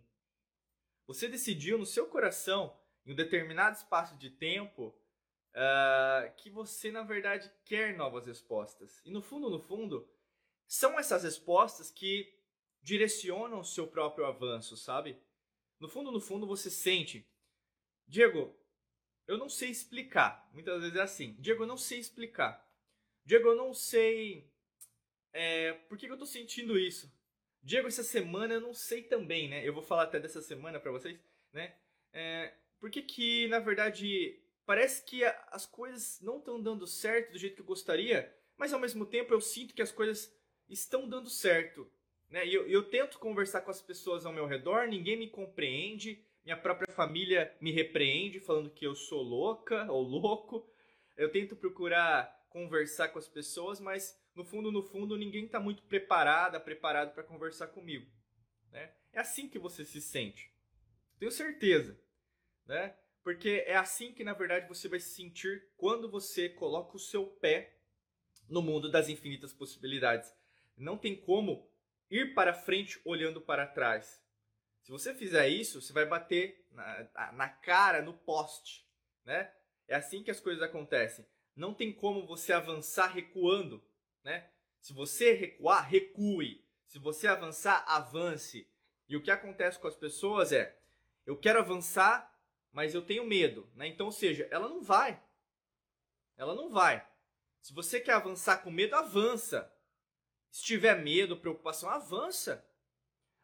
Você 1.07 1.27
decidiu 1.27 1.77
no 1.77 1.85
seu 1.85 2.05
coração, 2.05 2.79
em 3.03 3.11
um 3.13 3.15
determinado 3.15 3.75
espaço 3.75 4.15
de 4.15 4.29
tempo, 4.29 4.95
uh, 5.55 6.33
que 6.37 6.51
você 6.51 6.91
na 6.91 7.01
verdade 7.01 7.51
quer 7.65 7.97
novas 7.97 8.27
respostas. 8.27 9.01
E 9.03 9.09
no 9.09 9.23
fundo, 9.23 9.49
no 9.49 9.59
fundo, 9.59 10.07
são 10.67 10.99
essas 10.99 11.23
respostas 11.23 11.89
que 11.89 12.31
direcionam 12.81 13.59
o 13.59 13.65
seu 13.65 13.87
próprio 13.87 14.25
avanço, 14.25 14.77
sabe? 14.77 15.19
No 15.79 15.89
fundo, 15.89 16.11
no 16.11 16.21
fundo, 16.21 16.45
você 16.45 16.69
sente, 16.69 17.27
Diego, 18.07 18.55
eu 19.27 19.37
não 19.37 19.49
sei 19.49 19.69
explicar. 19.69 20.47
Muitas 20.53 20.79
vezes 20.79 20.95
é 20.95 21.01
assim, 21.01 21.33
Diego, 21.39 21.63
eu 21.63 21.67
não 21.67 21.77
sei 21.77 21.97
explicar. 21.99 22.63
Diego, 23.25 23.47
eu 23.47 23.55
não 23.55 23.73
sei 23.73 24.47
é, 25.33 25.73
por 25.73 25.97
que, 25.97 26.05
que 26.05 26.13
eu 26.13 26.17
tô 26.17 26.25
sentindo 26.25 26.77
isso. 26.77 27.11
Diego, 27.65 27.87
essa 27.87 28.03
semana 28.03 28.53
eu 28.53 28.61
não 28.61 28.75
sei 28.75 29.01
também, 29.01 29.49
né? 29.49 29.67
Eu 29.67 29.73
vou 29.73 29.81
falar 29.81 30.03
até 30.03 30.19
dessa 30.19 30.39
semana 30.39 30.79
para 30.79 30.91
vocês, 30.91 31.19
né? 31.51 31.73
É, 32.13 32.53
por 32.79 32.91
que 32.91 33.47
na 33.47 33.57
verdade, 33.57 34.39
parece 34.67 35.03
que 35.03 35.25
as 35.25 35.65
coisas 35.65 36.21
não 36.21 36.37
estão 36.37 36.61
dando 36.61 36.85
certo 36.85 37.31
do 37.31 37.39
jeito 37.39 37.55
que 37.55 37.61
eu 37.61 37.65
gostaria, 37.65 38.31
mas 38.55 38.71
ao 38.71 38.79
mesmo 38.79 39.03
tempo 39.03 39.33
eu 39.33 39.41
sinto 39.41 39.73
que 39.73 39.81
as 39.81 39.91
coisas 39.91 40.31
estão 40.69 41.09
dando 41.09 41.27
certo. 41.27 41.89
Né? 42.29 42.45
E 42.45 42.53
eu, 42.53 42.67
eu 42.67 42.83
tento 42.83 43.17
conversar 43.17 43.61
com 43.61 43.71
as 43.71 43.81
pessoas 43.81 44.27
ao 44.27 44.33
meu 44.33 44.45
redor, 44.45 44.87
ninguém 44.87 45.17
me 45.17 45.27
compreende, 45.27 46.23
minha 46.43 46.55
própria 46.55 46.93
família 46.93 47.51
me 47.59 47.71
repreende 47.71 48.39
falando 48.39 48.69
que 48.69 48.85
eu 48.85 48.93
sou 48.93 49.23
louca 49.23 49.91
ou 49.91 50.03
louco. 50.03 50.69
Eu 51.17 51.31
tento 51.31 51.55
procurar 51.55 52.45
conversar 52.47 53.07
com 53.07 53.17
as 53.17 53.27
pessoas, 53.27 53.79
mas 53.79 54.15
no 54.35 54.43
fundo, 54.43 54.71
no 54.71 54.83
fundo, 54.83 55.17
ninguém 55.17 55.45
está 55.45 55.59
muito 55.59 55.81
preparada, 55.83 56.59
preparado 56.59 57.13
para 57.13 57.23
conversar 57.23 57.67
comigo. 57.67 58.05
Né? 58.71 58.93
É 59.13 59.19
assim 59.19 59.47
que 59.47 59.57
você 59.57 59.85
se 59.85 60.01
sente. 60.01 60.53
Tenho 61.17 61.31
certeza. 61.31 61.97
Né? 62.65 62.95
Porque 63.23 63.63
é 63.65 63.75
assim 63.75 64.13
que, 64.13 64.23
na 64.23 64.33
verdade, 64.33 64.67
você 64.67 64.87
vai 64.87 64.99
se 64.99 65.15
sentir 65.15 65.69
quando 65.77 66.11
você 66.11 66.49
coloca 66.49 66.95
o 66.95 66.99
seu 66.99 67.25
pé 67.25 67.77
no 68.49 68.61
mundo 68.61 68.91
das 68.91 69.09
infinitas 69.09 69.53
possibilidades. 69.53 70.31
Não 70.77 70.97
tem 70.97 71.15
como 71.15 71.71
ir 72.09 72.33
para 72.33 72.53
frente 72.53 72.99
olhando 73.05 73.41
para 73.41 73.65
trás. 73.65 74.21
Se 74.81 74.91
você 74.91 75.15
fizer 75.15 75.47
isso, 75.47 75.81
você 75.81 75.91
vai 75.91 76.05
bater 76.05 76.67
na, 76.71 77.31
na 77.31 77.49
cara, 77.49 78.03
no 78.03 78.13
poste, 78.13 78.87
né? 79.23 79.51
É 79.87 79.95
assim 79.95 80.21
que 80.21 80.29
as 80.29 80.39
coisas 80.39 80.61
acontecem. 80.61 81.25
Não 81.55 81.73
tem 81.73 81.91
como 81.91 82.27
você 82.27 82.53
avançar 82.53 83.07
recuando, 83.07 83.83
né? 84.25 84.49
Se 84.81 84.91
você 84.91 85.31
recuar, 85.33 85.87
recue. 85.87 86.65
Se 86.87 86.99
você 86.99 87.27
avançar, 87.27 87.85
avance. 87.87 88.67
E 89.07 89.15
o 89.15 89.21
que 89.21 89.31
acontece 89.31 89.79
com 89.79 89.87
as 89.87 89.95
pessoas 89.95 90.51
é, 90.51 90.77
eu 91.25 91.37
quero 91.37 91.59
avançar, 91.59 92.35
mas 92.71 92.93
eu 92.93 93.01
tenho 93.01 93.25
medo, 93.25 93.69
né? 93.75 93.87
Então, 93.87 94.07
ou 94.07 94.11
seja, 94.11 94.47
ela 94.51 94.67
não 94.67 94.81
vai. 94.81 95.21
Ela 96.35 96.55
não 96.55 96.69
vai. 96.69 97.07
Se 97.61 97.71
você 97.73 97.99
quer 97.99 98.13
avançar 98.13 98.57
com 98.57 98.71
medo, 98.71 98.95
avança. 98.95 99.71
Se 100.51 100.63
tiver 100.63 100.95
medo, 100.95 101.37
preocupação, 101.37 101.89
avança. 101.89 102.67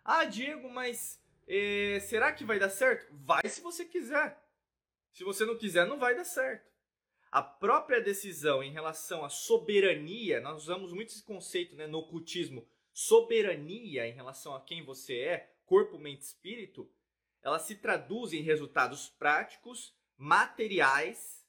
Ah, 0.03 0.25
Diego, 0.25 0.69
mas 0.69 1.21
eh, 1.47 1.99
será 2.01 2.31
que 2.31 2.43
vai 2.43 2.57
dar 2.57 2.69
certo? 2.69 3.07
Vai 3.11 3.47
se 3.47 3.61
você 3.61 3.85
quiser. 3.85 4.37
Se 5.11 5.23
você 5.23 5.45
não 5.45 5.57
quiser, 5.57 5.85
não 5.85 5.99
vai 5.99 6.15
dar 6.15 6.25
certo. 6.25 6.70
A 7.31 7.41
própria 7.41 8.01
decisão 8.01 8.61
em 8.61 8.71
relação 8.71 9.23
à 9.23 9.29
soberania, 9.29 10.41
nós 10.41 10.63
usamos 10.63 10.91
muito 10.91 11.09
esse 11.09 11.23
conceito 11.23 11.75
né, 11.75 11.87
no 11.87 11.99
ocultismo, 11.99 12.67
soberania 12.93 14.05
em 14.05 14.13
relação 14.13 14.53
a 14.53 14.61
quem 14.61 14.83
você 14.83 15.19
é, 15.19 15.55
corpo, 15.65 15.97
mente, 15.97 16.23
espírito, 16.23 16.91
ela 17.41 17.57
se 17.57 17.75
traduz 17.75 18.33
em 18.33 18.41
resultados 18.41 19.07
práticos, 19.07 19.95
materiais, 20.17 21.47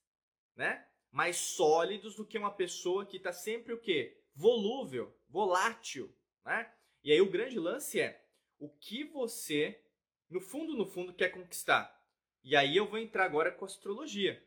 né? 0.56 0.86
mais 1.10 1.36
sólidos 1.36 2.14
do 2.14 2.24
que 2.24 2.38
uma 2.38 2.50
pessoa 2.50 3.04
que 3.04 3.18
está 3.18 3.32
sempre 3.32 3.74
o 3.74 3.80
quê? 3.80 4.22
volúvel, 4.34 5.14
volátil, 5.28 6.14
né? 6.44 6.72
E 7.04 7.12
aí 7.12 7.20
o 7.20 7.30
grande 7.30 7.58
lance 7.58 8.00
é 8.00 8.24
o 8.58 8.68
que 8.68 9.04
você, 9.04 9.82
no 10.28 10.40
fundo, 10.40 10.76
no 10.76 10.86
fundo, 10.86 11.12
quer 11.12 11.30
conquistar. 11.30 12.00
E 12.42 12.56
aí 12.56 12.76
eu 12.76 12.86
vou 12.86 12.98
entrar 12.98 13.24
agora 13.24 13.50
com 13.50 13.64
astrologia. 13.64 14.42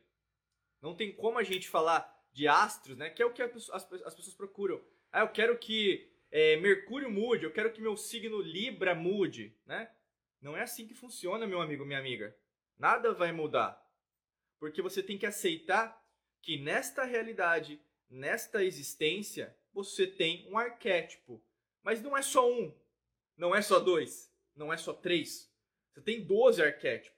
Não 0.80 0.94
tem 0.94 1.12
como 1.12 1.38
a 1.38 1.42
gente 1.42 1.68
falar 1.68 2.14
de 2.32 2.46
astros, 2.46 2.96
né? 2.96 3.10
Que 3.10 3.22
é 3.22 3.26
o 3.26 3.32
que 3.32 3.42
as, 3.42 3.70
as, 3.70 3.92
as 3.92 4.14
pessoas 4.14 4.34
procuram. 4.34 4.82
Ah, 5.10 5.20
eu 5.20 5.28
quero 5.28 5.58
que 5.58 6.10
é, 6.30 6.56
Mercúrio 6.56 7.10
mude, 7.10 7.44
eu 7.44 7.52
quero 7.52 7.72
que 7.72 7.80
meu 7.80 7.96
signo 7.96 8.40
Libra 8.40 8.94
mude, 8.94 9.56
né? 9.64 9.90
Não 10.40 10.56
é 10.56 10.62
assim 10.62 10.86
que 10.86 10.94
funciona, 10.94 11.46
meu 11.46 11.60
amigo, 11.60 11.84
minha 11.84 11.98
amiga. 11.98 12.36
Nada 12.78 13.12
vai 13.12 13.32
mudar. 13.32 13.82
Porque 14.58 14.82
você 14.82 15.02
tem 15.02 15.18
que 15.18 15.26
aceitar 15.26 16.02
que 16.42 16.58
nesta 16.58 17.04
realidade, 17.04 17.80
nesta 18.08 18.62
existência, 18.62 19.56
você 19.72 20.06
tem 20.06 20.46
um 20.50 20.58
arquétipo. 20.58 21.42
Mas 21.82 22.02
não 22.02 22.16
é 22.16 22.22
só 22.22 22.50
um, 22.50 22.74
não 23.36 23.54
é 23.54 23.62
só 23.62 23.78
dois, 23.78 24.32
não 24.54 24.72
é 24.72 24.76
só 24.76 24.92
três. 24.92 25.50
Você 25.92 26.00
tem 26.00 26.22
12 26.22 26.62
arquétipos. 26.62 27.15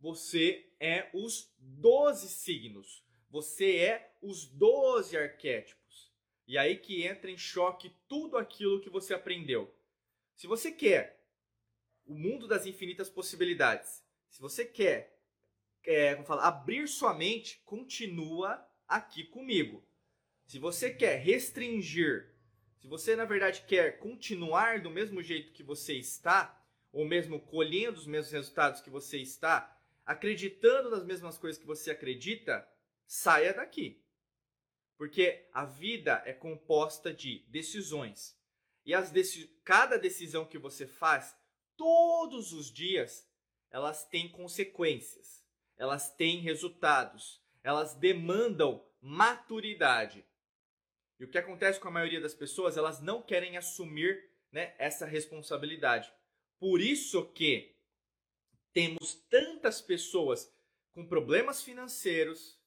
Você 0.00 0.70
é 0.78 1.10
os 1.12 1.52
12 1.58 2.28
signos. 2.28 3.04
Você 3.30 3.76
é 3.78 4.16
os 4.22 4.46
12 4.46 5.16
arquétipos. 5.16 6.12
E 6.46 6.56
aí 6.56 6.76
que 6.76 7.04
entra 7.04 7.30
em 7.30 7.36
choque 7.36 7.92
tudo 8.08 8.36
aquilo 8.36 8.80
que 8.80 8.88
você 8.88 9.12
aprendeu. 9.12 9.74
Se 10.34 10.46
você 10.46 10.70
quer 10.72 11.22
o 12.06 12.14
mundo 12.14 12.48
das 12.48 12.64
infinitas 12.64 13.10
possibilidades, 13.10 14.02
se 14.30 14.40
você 14.40 14.64
quer 14.64 15.18
é, 15.84 16.14
como 16.14 16.26
fala, 16.26 16.42
abrir 16.42 16.86
sua 16.88 17.14
mente, 17.14 17.62
continua 17.64 18.66
aqui 18.86 19.24
comigo. 19.24 19.82
Se 20.46 20.58
você 20.58 20.90
quer 20.90 21.16
restringir, 21.16 22.34
se 22.78 22.86
você 22.86 23.16
na 23.16 23.24
verdade 23.24 23.64
quer 23.66 23.98
continuar 23.98 24.80
do 24.80 24.90
mesmo 24.90 25.22
jeito 25.22 25.52
que 25.52 25.62
você 25.62 25.94
está, 25.94 26.54
ou 26.92 27.04
mesmo 27.04 27.40
colhendo 27.40 27.98
os 27.98 28.06
mesmos 28.06 28.32
resultados 28.32 28.80
que 28.80 28.90
você 28.90 29.18
está, 29.18 29.77
acreditando 30.08 30.88
nas 30.88 31.04
mesmas 31.04 31.36
coisas 31.36 31.60
que 31.60 31.66
você 31.66 31.90
acredita, 31.90 32.66
saia 33.06 33.52
daqui. 33.52 34.02
Porque 34.96 35.46
a 35.52 35.66
vida 35.66 36.22
é 36.24 36.32
composta 36.32 37.12
de 37.12 37.44
decisões. 37.50 38.34
E 38.86 38.94
as 38.94 39.10
deci 39.10 39.46
cada 39.62 39.98
decisão 39.98 40.46
que 40.46 40.56
você 40.56 40.86
faz 40.86 41.36
todos 41.76 42.54
os 42.54 42.72
dias, 42.72 43.30
elas 43.70 44.08
têm 44.08 44.32
consequências, 44.32 45.44
elas 45.76 46.10
têm 46.16 46.40
resultados, 46.40 47.44
elas 47.62 47.94
demandam 47.94 48.82
maturidade. 49.02 50.24
E 51.20 51.24
o 51.24 51.28
que 51.28 51.36
acontece 51.36 51.78
com 51.78 51.88
a 51.88 51.92
maioria 51.92 52.20
das 52.20 52.34
pessoas, 52.34 52.78
elas 52.78 52.98
não 53.02 53.20
querem 53.20 53.58
assumir 53.58 54.26
né, 54.50 54.74
essa 54.78 55.04
responsabilidade. 55.04 56.10
Por 56.58 56.80
isso 56.80 57.30
que 57.32 57.77
temos 58.72 59.14
tantas 59.28 59.80
pessoas 59.80 60.52
com 60.92 61.06
problemas 61.06 61.62
financeiros, 61.62 62.58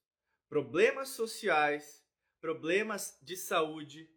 problemas 0.50 1.10
sociais, 1.10 2.06
problemas 2.40 3.18
de 3.22 3.38
saúde, 3.38 4.10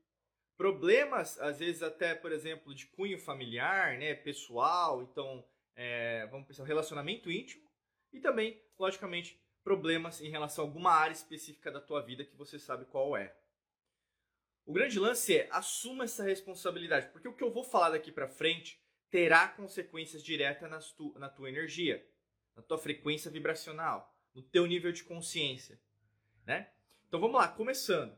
problemas, 0.56 1.38
às 1.40 1.58
vezes 1.58 1.82
até, 1.82 2.14
por 2.14 2.32
exemplo, 2.32 2.74
de 2.74 2.86
cunho 2.86 3.18
familiar, 3.18 3.98
né, 3.98 4.14
pessoal, 4.14 5.02
então, 5.02 5.44
é, 5.74 6.26
vamos 6.26 6.46
pensar, 6.46 6.64
relacionamento 6.64 7.30
íntimo, 7.30 7.68
e 8.12 8.20
também, 8.20 8.62
logicamente, 8.78 9.40
problemas 9.62 10.20
em 10.20 10.30
relação 10.30 10.64
a 10.64 10.68
alguma 10.68 10.92
área 10.92 11.12
específica 11.12 11.70
da 11.70 11.80
tua 11.80 12.00
vida 12.00 12.24
que 12.24 12.36
você 12.36 12.58
sabe 12.58 12.84
qual 12.84 13.16
é. 13.16 13.34
O 14.66 14.72
grande 14.72 14.98
lance 14.98 15.36
é 15.36 15.48
assuma 15.50 16.04
essa 16.04 16.22
responsabilidade, 16.22 17.08
porque 17.08 17.28
o 17.28 17.34
que 17.34 17.42
eu 17.42 17.52
vou 17.52 17.64
falar 17.64 17.90
daqui 17.90 18.12
para 18.12 18.28
frente 18.28 18.80
terá 19.10 19.48
consequências 19.48 20.22
diretas 20.22 20.92
tu, 20.92 21.14
na 21.18 21.28
tua 21.28 21.48
energia, 21.48 22.06
na 22.56 22.62
tua 22.62 22.78
frequência 22.78 23.30
vibracional, 23.30 24.14
no 24.34 24.42
teu 24.42 24.66
nível 24.66 24.92
de 24.92 25.04
consciência, 25.04 25.80
né? 26.44 26.70
Então 27.08 27.20
vamos 27.20 27.36
lá, 27.36 27.48
começando. 27.48 28.16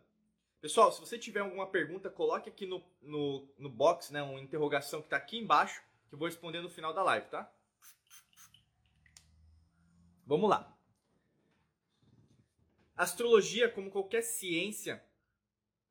Pessoal, 0.61 0.91
se 0.91 1.01
você 1.01 1.19
tiver 1.19 1.41
alguma 1.41 1.71
pergunta, 1.71 2.11
coloque 2.11 2.49
aqui 2.49 2.67
no, 2.67 2.83
no, 3.01 3.49
no 3.59 3.69
box, 3.69 4.13
né, 4.13 4.23
uma 4.23 4.41
interrogação 4.41 5.01
que 5.01 5.07
está 5.07 5.17
aqui 5.17 5.39
embaixo, 5.39 5.83
que 6.09 6.15
eu 6.15 6.19
vou 6.19 6.27
responder 6.27 6.61
no 6.61 6.71
final 6.71 6.95
da 6.95 7.03
live, 7.03 7.29
tá? 7.29 7.53
Vamos 10.27 10.51
lá. 10.51 10.77
astrologia, 12.97 13.69
como 13.71 13.91
qualquer 13.91 14.23
ciência, 14.23 15.05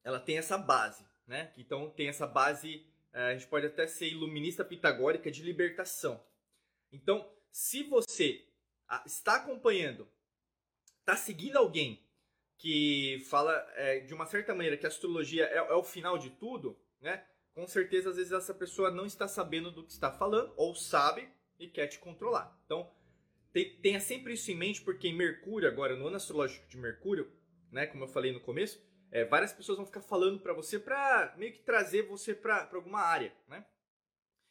ela 0.03 0.19
tem 0.19 0.37
essa 0.37 0.57
base, 0.57 1.05
né? 1.25 1.53
Então 1.57 1.89
tem 1.89 2.09
essa 2.09 2.27
base, 2.27 2.85
a 3.23 3.33
gente 3.33 3.47
pode 3.47 3.65
até 3.65 3.87
ser 3.87 4.07
iluminista 4.07 4.63
pitagórica 4.63 5.31
de 5.31 5.41
libertação. 5.41 6.21
Então, 6.91 7.29
se 7.51 7.83
você 7.83 8.45
está 9.05 9.35
acompanhando, 9.35 10.07
está 10.99 11.15
seguindo 11.15 11.57
alguém 11.57 12.05
que 12.57 13.23
fala 13.29 13.53
é, 13.75 13.99
de 13.99 14.13
uma 14.13 14.25
certa 14.25 14.53
maneira 14.53 14.77
que 14.77 14.85
a 14.85 14.89
astrologia 14.89 15.45
é, 15.45 15.57
é, 15.57 15.73
o 15.73 15.83
final 15.83 16.17
de 16.17 16.29
tudo, 16.31 16.77
né? 16.99 17.25
Com 17.53 17.65
certeza, 17.67 18.09
às 18.09 18.17
vezes 18.17 18.33
essa 18.33 18.53
pessoa 18.53 18.91
não 18.91 19.05
está 19.05 19.27
sabendo 19.27 19.71
do 19.71 19.85
que 19.85 19.91
está 19.91 20.11
falando 20.11 20.53
ou 20.57 20.75
sabe 20.75 21.29
e 21.57 21.67
quer 21.69 21.87
te 21.87 21.99
controlar. 21.99 22.59
Então, 22.65 22.91
tenha 23.81 24.01
sempre 24.01 24.33
isso 24.33 24.51
em 24.51 24.55
mente, 24.55 24.81
porque 24.81 25.11
Mercúrio, 25.13 25.69
agora 25.69 25.95
no 25.95 26.07
ano 26.07 26.17
astrológico 26.17 26.67
de 26.67 26.77
Mercúrio, 26.77 27.31
né, 27.71 27.87
como 27.87 28.03
eu 28.03 28.07
falei 28.09 28.33
no 28.33 28.41
começo, 28.41 28.81
é, 29.15 29.23
várias 29.23 29.53
pessoas 29.53 29.77
vão 29.77 29.85
ficar 29.85 30.01
falando 30.01 30.41
para 30.41 30.51
você 30.51 30.77
para 30.77 31.33
meio 31.37 31.53
que 31.53 31.59
trazer 31.59 32.01
você 32.01 32.35
para 32.35 32.69
alguma 32.73 32.99
área, 32.99 33.33
né? 33.47 33.65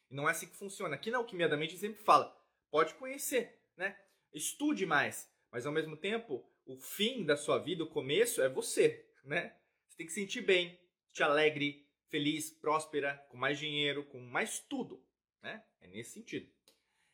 E 0.09 0.15
não 0.15 0.27
é 0.27 0.31
assim 0.31 0.47
que 0.47 0.55
funciona. 0.57 0.95
Aqui 0.95 1.11
na 1.11 1.19
Alquimia 1.19 1.47
da 1.47 1.55
Mente 1.55 1.77
sempre 1.77 2.01
fala, 2.01 2.35
pode 2.71 2.95
conhecer, 2.95 3.61
né? 3.77 3.95
Estude 4.33 4.83
mais, 4.83 5.31
mas 5.51 5.67
ao 5.67 5.71
mesmo 5.71 5.95
tempo, 5.95 6.43
o 6.65 6.79
fim 6.79 7.23
da 7.23 7.37
sua 7.37 7.59
vida, 7.59 7.83
o 7.83 7.89
começo 7.89 8.41
é 8.41 8.49
você, 8.49 9.07
né? 9.23 9.55
Você 9.87 9.97
tem 9.97 10.07
que 10.07 10.13
sentir 10.13 10.41
bem, 10.41 10.79
te 11.13 11.21
alegre, 11.21 11.87
feliz, 12.09 12.49
próspera, 12.49 13.23
com 13.29 13.37
mais 13.37 13.59
dinheiro, 13.59 14.03
com 14.05 14.19
mais 14.19 14.57
tudo, 14.57 15.05
né? 15.43 15.63
É 15.79 15.87
nesse 15.87 16.13
sentido. 16.13 16.51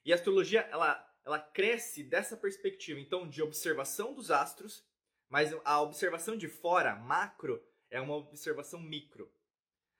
E 0.06 0.14
a 0.14 0.16
astrologia, 0.16 0.62
ela 0.72 1.06
ela 1.26 1.38
cresce 1.38 2.02
dessa 2.02 2.38
perspectiva, 2.38 3.00
então, 3.00 3.28
de 3.28 3.44
observação 3.44 4.14
dos 4.14 4.32
astros, 4.32 4.84
mas 5.32 5.54
a 5.64 5.82
observação 5.82 6.36
de 6.36 6.50
fora, 6.50 6.94
macro, 6.94 7.66
é 7.90 8.02
uma 8.02 8.18
observação 8.18 8.82
micro. 8.82 9.34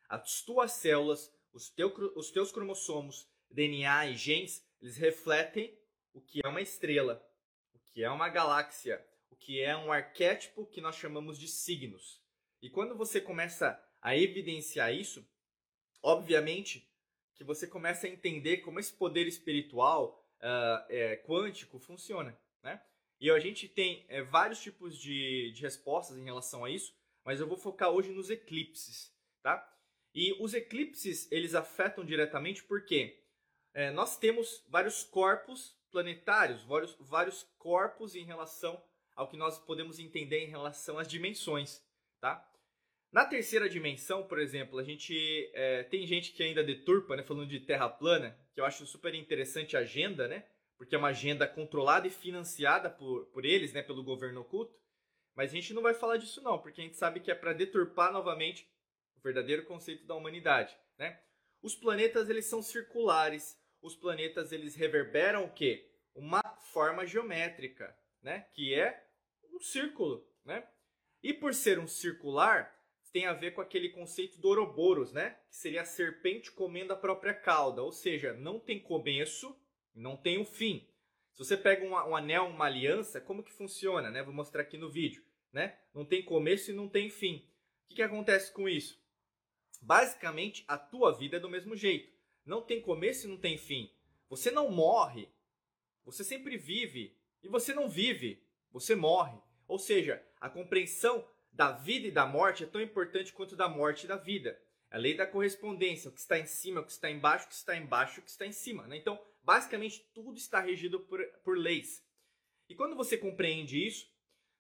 As 0.10 0.42
tuas 0.42 0.74
células, 0.74 1.34
os, 1.54 1.70
teu, 1.70 1.88
os 2.18 2.32
teus 2.32 2.52
cromossomos, 2.52 3.32
DNA 3.50 4.08
e 4.08 4.18
genes, 4.18 4.62
eles 4.82 4.98
refletem 4.98 5.74
o 6.14 6.20
que 6.20 6.42
é 6.44 6.50
uma 6.50 6.60
estrela, 6.60 7.26
o 7.74 7.80
que 7.80 8.04
é 8.04 8.10
uma 8.10 8.28
galáxia, 8.28 9.02
o 9.30 9.38
que 9.38 9.62
é 9.62 9.76
um 9.76 9.90
arquétipo 9.94 10.66
que 10.66 10.82
nós 10.82 10.98
chamamos 10.98 11.40
de 11.40 11.48
signos. 11.48 12.22
E 12.62 12.70
quando 12.70 12.98
você 12.98 13.22
começa 13.22 13.82
a 14.02 14.18
evidenciar 14.18 14.94
isso, 14.94 15.26
obviamente 16.04 16.92
que 17.36 17.44
você 17.46 17.66
começa 17.66 18.06
a 18.06 18.10
entender 18.10 18.58
como 18.58 18.82
esse 18.82 18.92
poder 18.92 19.28
espiritual, 19.28 20.28
uh, 20.40 20.86
é, 20.90 21.16
quântico 21.26 21.80
funciona, 21.80 22.38
né? 22.62 22.84
E 23.22 23.30
a 23.30 23.38
gente 23.38 23.70
tem 23.70 24.04
é, 24.10 24.24
vários 24.24 24.60
tipos 24.60 24.98
de, 24.98 25.52
de 25.52 25.62
respostas 25.62 26.18
em 26.18 26.24
relação 26.24 26.66
a 26.66 26.72
isso, 26.72 26.92
mas 27.24 27.40
eu 27.40 27.48
vou 27.48 27.56
focar 27.56 27.92
hoje 27.92 28.10
nos 28.10 28.32
eclipses, 28.32 29.16
tá? 29.44 29.64
E 30.12 30.34
os 30.42 30.56
eclipses, 30.56 31.32
eles 31.32 31.54
afetam 31.54 32.04
diretamente 32.04 32.64
porque 32.64 33.24
é, 33.76 33.92
nós 33.92 34.18
temos 34.18 34.66
vários 34.68 35.04
corpos 35.04 35.80
planetários, 35.92 36.64
vários, 36.64 36.98
vários 37.00 37.44
corpos 37.60 38.16
em 38.16 38.26
relação 38.26 38.84
ao 39.16 39.30
que 39.30 39.38
nós 39.38 39.60
podemos 39.60 40.00
entender 40.00 40.44
em 40.44 40.50
relação 40.50 40.98
às 40.98 41.08
dimensões, 41.08 41.80
tá? 42.20 42.44
Na 43.12 43.24
terceira 43.26 43.70
dimensão, 43.70 44.24
por 44.24 44.40
exemplo, 44.40 44.80
a 44.80 44.84
gente 44.84 45.52
é, 45.54 45.84
tem 45.84 46.08
gente 46.08 46.32
que 46.32 46.42
ainda 46.42 46.64
deturpa, 46.64 47.16
né, 47.16 47.22
falando 47.22 47.48
de 47.48 47.60
terra 47.60 47.88
plana, 47.88 48.36
que 48.52 48.60
eu 48.60 48.66
acho 48.66 48.84
super 48.88 49.14
interessante 49.14 49.78
a 49.78 49.82
agenda, 49.82 50.28
né? 50.28 50.44
Porque 50.82 50.96
é 50.96 50.98
uma 50.98 51.10
agenda 51.10 51.48
controlada 51.48 52.08
e 52.08 52.10
financiada 52.10 52.90
por, 52.90 53.28
por 53.28 53.46
eles, 53.46 53.72
né, 53.72 53.84
pelo 53.84 54.04
governo 54.04 54.42
oculto. 54.42 54.76
Mas 55.36 55.52
a 55.52 55.54
gente 55.54 55.76
não 55.76 55.82
vai 55.84 55.94
falar 55.94 56.18
disso 56.18 56.42
não, 56.42 56.58
porque 56.58 56.82
a 56.82 56.84
gente 56.84 56.98
sabe 56.98 57.20
que 57.20 57.30
é 57.30 57.36
para 57.36 57.54
deturpar 57.54 58.12
novamente 58.12 58.68
o 59.16 59.22
verdadeiro 59.22 59.64
conceito 59.66 60.08
da 60.08 60.16
humanidade, 60.16 60.76
né? 60.98 61.22
Os 61.62 61.76
planetas 61.76 62.32
eles 62.32 62.48
são 62.48 62.64
circulares. 62.64 63.56
Os 63.80 63.96
planetas 63.96 64.52
eles 64.52 64.74
reverberam 64.74 65.46
o 65.46 65.54
quê? 65.54 65.88
Uma 66.16 66.42
forma 66.74 67.06
geométrica, 67.06 67.96
né? 68.20 68.48
Que 68.52 68.74
é 68.74 69.08
um 69.54 69.60
círculo, 69.60 70.28
né? 70.44 70.68
E 71.22 71.32
por 71.32 71.54
ser 71.54 71.78
um 71.78 71.86
circular, 71.86 72.76
tem 73.14 73.28
a 73.28 73.34
ver 73.34 73.52
com 73.52 73.62
aquele 73.62 73.90
conceito 73.90 74.42
do 74.42 74.48
Ouroboros, 74.48 75.14
né? 75.14 75.38
Que 75.48 75.58
seria 75.58 75.84
a 75.84 75.86
serpente 75.86 76.52
comendo 76.52 76.92
a 76.92 76.98
própria 76.98 77.36
cauda, 77.36 77.84
ou 77.84 77.92
seja, 77.92 78.34
não 78.34 78.60
tem 78.60 78.80
começo, 78.80 79.56
não 79.96 80.16
tem 80.16 80.40
um 80.40 80.46
fim. 80.46 80.88
Se 81.34 81.40
você 81.40 81.58
pega 81.58 81.86
um, 81.86 81.92
um, 81.92 82.16
anel, 82.16 82.48
uma 82.48 82.66
aliança, 82.66 83.22
como 83.22 83.44
que 83.44 83.54
funciona, 83.54 84.10
né? 84.10 84.24
Vou 84.24 84.34
mostrar 84.34 84.62
aqui 84.62 84.78
no 84.78 84.90
vídeo, 84.90 85.24
né? 85.52 85.78
Não 85.94 86.06
tem 86.06 86.24
começo 86.24 86.72
e 86.72 86.74
não 86.74 86.88
tem 86.88 87.10
fim. 87.10 87.38
O 87.84 87.88
que, 87.88 87.96
que 87.96 88.02
acontece 88.02 88.52
com 88.52 88.68
isso? 88.68 89.02
Basicamente, 89.82 90.64
a 90.68 90.78
tua 90.78 91.12
vida 91.12 91.38
é 91.38 91.40
do 91.40 91.50
mesmo 91.50 91.76
jeito. 91.76 92.12
Não 92.46 92.62
tem 92.62 92.82
começo 92.82 93.26
e 93.26 93.30
não 93.30 93.38
tem 93.38 93.58
fim. 93.58 93.92
Você 94.30 94.52
não 94.52 94.70
morre, 94.72 95.30
você 96.06 96.24
sempre 96.24 96.58
vive. 96.58 97.18
E 97.44 97.48
você 97.48 97.74
não 97.74 97.90
vive, 97.90 98.44
você 98.72 98.96
morre. 98.96 99.38
Ou 99.68 99.80
seja, 99.80 100.24
a 100.40 100.50
compreensão 100.50 101.26
da 101.52 101.72
vida 101.72 102.08
e 102.08 102.12
da 102.12 102.26
morte 102.26 102.64
é 102.64 102.68
tão 102.68 102.82
importante 102.82 103.34
quanto 103.34 103.56
da 103.56 103.68
morte 103.68 104.04
e 104.04 104.08
da 104.08 104.18
vida. 104.18 104.60
A 104.90 104.98
lei 104.98 105.16
da 105.16 105.26
correspondência, 105.26 106.10
o 106.10 106.14
que 106.14 106.20
está 106.20 106.38
em 106.38 106.46
cima, 106.46 106.82
o 106.82 106.86
que 106.86 106.92
está 106.92 107.10
embaixo, 107.10 107.46
o 107.46 107.50
que 107.50 107.56
está 107.56 107.76
embaixo, 107.76 108.20
o 108.20 108.24
que 108.24 108.30
está 108.30 108.46
em 108.46 108.52
cima. 108.52 108.86
Né? 108.88 108.98
Então, 108.98 109.20
basicamente, 109.44 110.08
tudo 110.14 110.38
está 110.38 110.60
regido 110.60 111.00
por, 111.00 111.24
por 111.44 111.58
leis. 111.58 112.04
E 112.70 112.76
quando 112.76 112.96
você 112.96 113.18
compreende 113.18 113.86
isso, 113.86 114.10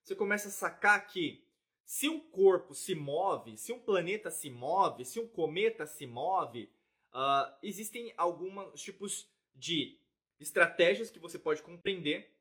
você 0.04 0.16
começa 0.16 0.48
a 0.48 0.52
sacar 0.52 1.08
que 1.08 1.46
se 1.86 2.08
um 2.08 2.20
corpo 2.20 2.74
se 2.74 2.96
move, 2.96 3.58
se 3.58 3.72
um 3.72 3.80
planeta 3.80 4.32
se 4.32 4.50
move, 4.50 5.06
se 5.06 5.20
um 5.20 5.28
cometa 5.28 5.86
se 5.86 6.06
move, 6.08 6.72
uh, 7.14 7.54
existem 7.62 8.14
alguns 8.18 8.82
tipos 8.82 9.30
de 9.54 10.00
estratégias 10.40 11.12
que 11.12 11.20
você 11.20 11.38
pode 11.38 11.62
compreender. 11.62 12.34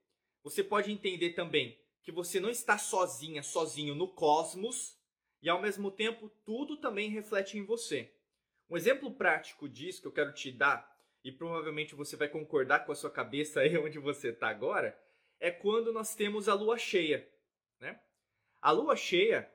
Você 0.42 0.64
pode 0.64 0.90
entender 0.90 1.30
também 1.30 1.78
que 2.02 2.10
você 2.10 2.40
não 2.40 2.48
está 2.48 2.78
sozinha, 2.78 3.42
sozinho 3.42 3.94
no 3.94 4.08
cosmos, 4.08 4.98
e 5.42 5.48
ao 5.48 5.60
mesmo 5.60 5.90
tempo 5.90 6.28
tudo 6.44 6.76
também 6.76 7.10
reflete 7.10 7.58
em 7.58 7.64
você. 7.64 8.14
Um 8.68 8.76
exemplo 8.76 9.12
prático 9.12 9.68
disso 9.68 10.00
que 10.00 10.06
eu 10.06 10.12
quero 10.12 10.32
te 10.32 10.50
dar, 10.52 10.89
e 11.24 11.30
provavelmente 11.30 11.94
você 11.94 12.16
vai 12.16 12.28
concordar 12.28 12.84
com 12.84 12.92
a 12.92 12.94
sua 12.94 13.10
cabeça 13.10 13.60
aí 13.60 13.76
onde 13.78 13.98
você 13.98 14.28
está 14.28 14.48
agora, 14.48 14.98
é 15.38 15.50
quando 15.50 15.92
nós 15.92 16.14
temos 16.14 16.48
a 16.48 16.54
lua 16.54 16.78
cheia. 16.78 17.28
Né? 17.78 17.98
A 18.60 18.70
lua 18.70 18.96
cheia, 18.96 19.50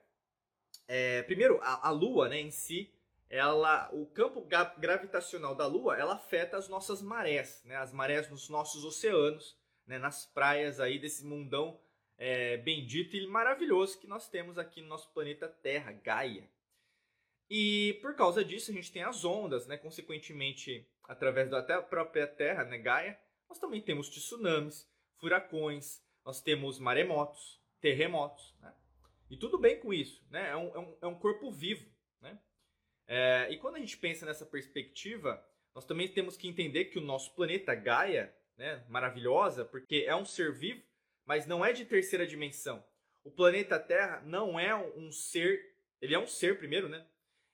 é, 0.87 1.21
primeiro, 1.23 1.59
a, 1.61 1.87
a 1.87 1.91
lua 1.91 2.29
né, 2.29 2.39
em 2.39 2.51
si, 2.51 2.91
ela, 3.29 3.89
o 3.91 4.05
campo 4.05 4.41
gravitacional 4.77 5.55
da 5.55 5.65
lua, 5.65 5.97
ela 5.97 6.15
afeta 6.15 6.57
as 6.57 6.67
nossas 6.69 7.01
marés, 7.01 7.63
né, 7.65 7.75
as 7.75 7.91
marés 7.91 8.29
nos 8.29 8.49
nossos 8.49 8.83
oceanos, 8.83 9.57
né, 9.85 9.97
nas 9.97 10.25
praias 10.25 10.79
aí 10.79 10.99
desse 10.99 11.25
mundão 11.25 11.79
é, 12.17 12.57
bendito 12.57 13.15
e 13.15 13.27
maravilhoso 13.27 13.99
que 13.99 14.07
nós 14.07 14.29
temos 14.29 14.57
aqui 14.57 14.81
no 14.81 14.87
nosso 14.87 15.11
planeta 15.11 15.47
Terra, 15.47 15.91
Gaia. 15.91 16.49
E 17.49 17.99
por 18.01 18.15
causa 18.15 18.43
disso 18.43 18.71
a 18.71 18.73
gente 18.73 18.91
tem 18.91 19.03
as 19.03 19.23
ondas, 19.23 19.67
né? 19.67 19.77
Consequentemente, 19.77 20.87
através 21.07 21.49
da 21.49 21.81
própria 21.81 22.27
Terra, 22.27 22.63
né, 22.63 22.77
Gaia, 22.77 23.19
nós 23.47 23.59
também 23.59 23.81
temos 23.81 24.09
tsunamis, 24.09 24.89
furacões, 25.15 26.01
nós 26.23 26.41
temos 26.41 26.79
maremotos, 26.79 27.61
terremotos, 27.79 28.55
né? 28.59 28.73
E 29.29 29.37
tudo 29.37 29.57
bem 29.57 29.79
com 29.79 29.93
isso, 29.93 30.25
né? 30.29 30.49
É 30.49 30.55
um, 30.55 30.75
é 30.75 30.79
um, 30.79 30.97
é 31.01 31.07
um 31.07 31.15
corpo 31.15 31.51
vivo, 31.51 31.89
né? 32.21 32.39
É, 33.07 33.47
e 33.51 33.57
quando 33.57 33.75
a 33.75 33.79
gente 33.79 33.97
pensa 33.97 34.25
nessa 34.25 34.45
perspectiva, 34.45 35.43
nós 35.73 35.85
também 35.85 36.07
temos 36.07 36.37
que 36.37 36.47
entender 36.47 36.85
que 36.85 36.97
o 36.97 37.01
nosso 37.01 37.33
planeta 37.35 37.75
Gaia, 37.75 38.35
né, 38.57 38.83
maravilhosa, 38.87 39.65
porque 39.65 40.05
é 40.07 40.15
um 40.15 40.25
ser 40.25 40.53
vivo, 40.53 40.81
mas 41.25 41.45
não 41.45 41.65
é 41.65 41.73
de 41.73 41.85
terceira 41.85 42.25
dimensão. 42.25 42.83
O 43.23 43.31
planeta 43.31 43.79
Terra 43.79 44.21
não 44.25 44.59
é 44.59 44.75
um 44.75 45.11
ser, 45.11 45.75
ele 46.01 46.13
é 46.13 46.19
um 46.19 46.27
ser 46.27 46.57
primeiro, 46.57 46.87
né? 46.87 47.05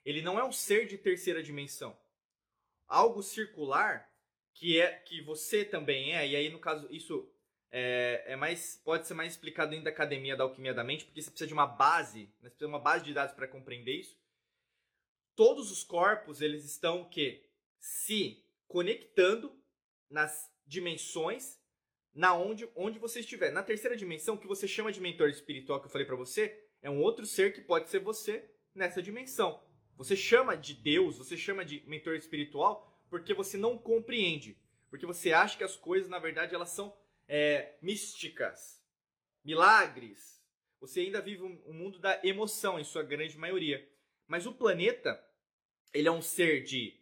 Ele 0.04 0.22
não 0.22 0.38
é 0.38 0.44
um 0.44 0.52
ser 0.52 0.86
de 0.86 0.98
terceira 0.98 1.42
dimensão. 1.42 1.98
Algo 2.92 3.24
circular 3.24 4.12
que 4.54 4.80
é 4.80 4.92
que 4.92 5.22
você 5.22 5.64
também 5.64 6.14
é, 6.14 6.28
e 6.28 6.36
aí 6.36 6.50
no 6.50 6.60
caso 6.60 6.88
isso 6.92 7.32
é, 7.72 8.24
é 8.28 8.36
mais 8.36 8.82
pode 8.84 9.08
ser 9.08 9.14
mais 9.14 9.32
explicado 9.32 9.70
dentro 9.72 9.86
da 9.86 9.92
academia 9.92 10.36
da 10.36 10.44
alquimia 10.44 10.74
da 10.74 10.84
mente, 10.84 11.06
porque 11.06 11.22
você 11.22 11.30
precisa 11.30 11.48
de 11.48 11.54
uma 11.54 11.66
base, 11.66 12.24
né? 12.42 12.50
você 12.50 12.50
precisa 12.50 12.68
de 12.68 12.74
uma 12.74 12.80
base 12.80 13.06
de 13.06 13.14
dados 13.14 13.34
para 13.34 13.48
compreender 13.48 13.94
isso. 13.94 14.20
Todos 15.36 15.72
os 15.72 15.86
corpos 15.86 16.42
eles 16.42 16.66
estão 16.66 17.08
que 17.08 17.50
se 17.80 18.46
conectando 18.68 19.58
nas 20.10 20.52
dimensões 20.68 21.62
na 22.14 22.36
onde, 22.36 22.70
onde 22.76 23.00
você 23.00 23.22
estiver. 23.22 23.52
Na 23.52 23.64
terceira 23.64 23.96
dimensão, 23.96 24.36
que 24.36 24.48
você 24.48 24.68
chama 24.68 24.92
de 24.92 25.00
mentor 25.00 25.30
espiritual 25.30 25.80
que 25.80 25.86
eu 25.88 25.92
falei 25.92 26.06
para 26.06 26.16
você, 26.16 26.68
é 26.82 26.90
um 26.90 27.02
outro 27.02 27.26
ser 27.26 27.54
que 27.54 27.62
pode 27.62 27.90
ser 27.90 28.00
você 28.00 28.50
nessa 28.76 29.02
dimensão. 29.02 29.64
Você 30.02 30.16
chama 30.16 30.58
de 30.58 30.74
Deus, 30.74 31.20
você 31.20 31.38
chama 31.38 31.64
de 31.64 31.84
mentor 31.86 32.16
espiritual 32.16 32.92
porque 33.08 33.36
você 33.36 33.56
não 33.56 33.78
compreende, 33.78 34.58
porque 34.90 35.06
você 35.06 35.32
acha 35.32 35.56
que 35.56 35.64
as 35.64 35.78
coisas 35.78 36.10
na 36.10 36.18
verdade 36.18 36.56
elas 36.56 36.70
são 36.70 36.92
é, 37.28 37.76
místicas, 37.84 38.84
milagres. 39.46 40.42
Você 40.80 41.02
ainda 41.02 41.22
vive 41.22 41.44
um 41.44 41.72
mundo 41.72 42.00
da 42.00 42.20
emoção 42.24 42.80
em 42.80 42.84
sua 42.84 43.04
grande 43.04 43.38
maioria. 43.38 43.88
Mas 44.28 44.48
o 44.48 44.52
planeta, 44.52 45.24
ele 45.94 46.08
é 46.08 46.12
um 46.12 46.20
ser 46.20 46.64
de 46.64 47.00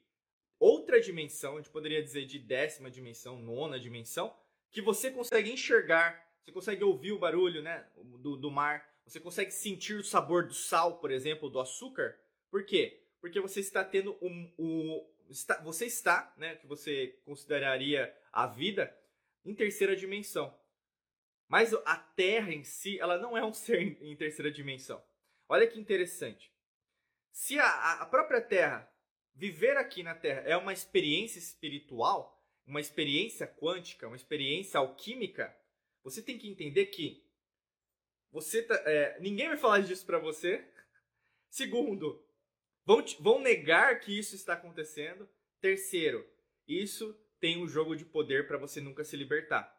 outra 0.59 0.99
dimensão, 0.99 1.53
a 1.53 1.61
gente 1.61 1.69
poderia 1.69 2.03
dizer 2.03 2.25
de 2.25 2.37
décima 2.37 2.91
dimensão, 2.91 3.39
nona 3.39 3.79
dimensão, 3.79 4.35
que 4.69 4.81
você 4.81 5.09
consegue 5.09 5.49
enxergar, 5.49 6.29
você 6.43 6.51
consegue 6.51 6.83
ouvir 6.83 7.13
o 7.13 7.19
barulho 7.19 7.61
né, 7.61 7.87
do, 7.95 8.35
do 8.35 8.51
mar, 8.51 8.85
você 9.05 9.21
consegue 9.21 9.51
sentir 9.51 9.93
o 9.93 10.03
sabor 10.03 10.45
do 10.45 10.53
sal, 10.53 10.97
por 10.97 11.11
exemplo, 11.11 11.49
do 11.49 11.61
açúcar. 11.61 12.19
Por 12.49 12.65
quê? 12.65 13.01
Porque 13.21 13.39
você 13.39 13.59
está 13.59 13.83
tendo 13.83 14.17
um, 14.21 14.53
um 14.57 15.09
está, 15.29 15.61
você 15.61 15.85
está, 15.85 16.33
né, 16.37 16.55
que 16.55 16.67
você 16.67 17.19
consideraria 17.25 18.15
a 18.31 18.47
vida, 18.47 18.95
em 19.45 19.53
terceira 19.53 19.95
dimensão. 19.95 20.57
Mas 21.47 21.73
a 21.73 21.95
Terra 21.97 22.53
em 22.53 22.63
si, 22.63 22.99
ela 22.99 23.17
não 23.17 23.37
é 23.37 23.43
um 23.43 23.53
ser 23.53 24.01
em 24.01 24.15
terceira 24.15 24.51
dimensão. 24.51 25.03
Olha 25.47 25.67
que 25.67 25.79
interessante. 25.79 26.53
Se 27.31 27.57
a, 27.59 27.93
a 28.01 28.05
própria 28.05 28.41
Terra, 28.41 28.91
viver 29.33 29.77
aqui 29.77 30.03
na 30.03 30.13
Terra, 30.13 30.41
é 30.41 30.55
uma 30.55 30.73
experiência 30.73 31.39
espiritual, 31.39 32.39
uma 32.67 32.79
experiência 32.79 33.47
quântica, 33.47 34.07
uma 34.07 34.15
experiência 34.15 34.79
alquímica, 34.79 35.55
você 36.03 36.21
tem 36.21 36.37
que 36.37 36.49
entender 36.49 36.87
que 36.87 37.23
você 38.31 38.61
tá, 38.61 38.75
é, 38.85 39.19
ninguém 39.19 39.47
vai 39.47 39.57
falar 39.57 39.79
disso 39.79 40.05
para 40.05 40.19
você. 40.19 40.63
Segundo, 41.49 42.23
vão, 42.89 43.05
vão 43.19 43.39
negar 43.39 43.99
que 43.99 44.17
isso 44.17 44.35
está 44.35 44.53
acontecendo. 44.53 45.29
Terceiro, 45.61 46.27
isso 46.67 47.13
tem 47.39 47.61
um 47.61 47.67
jogo 47.67 47.95
de 47.95 48.03
poder 48.03 48.47
para 48.47 48.57
você 48.57 48.81
nunca 48.81 49.03
se 49.03 49.15
libertar. 49.15 49.77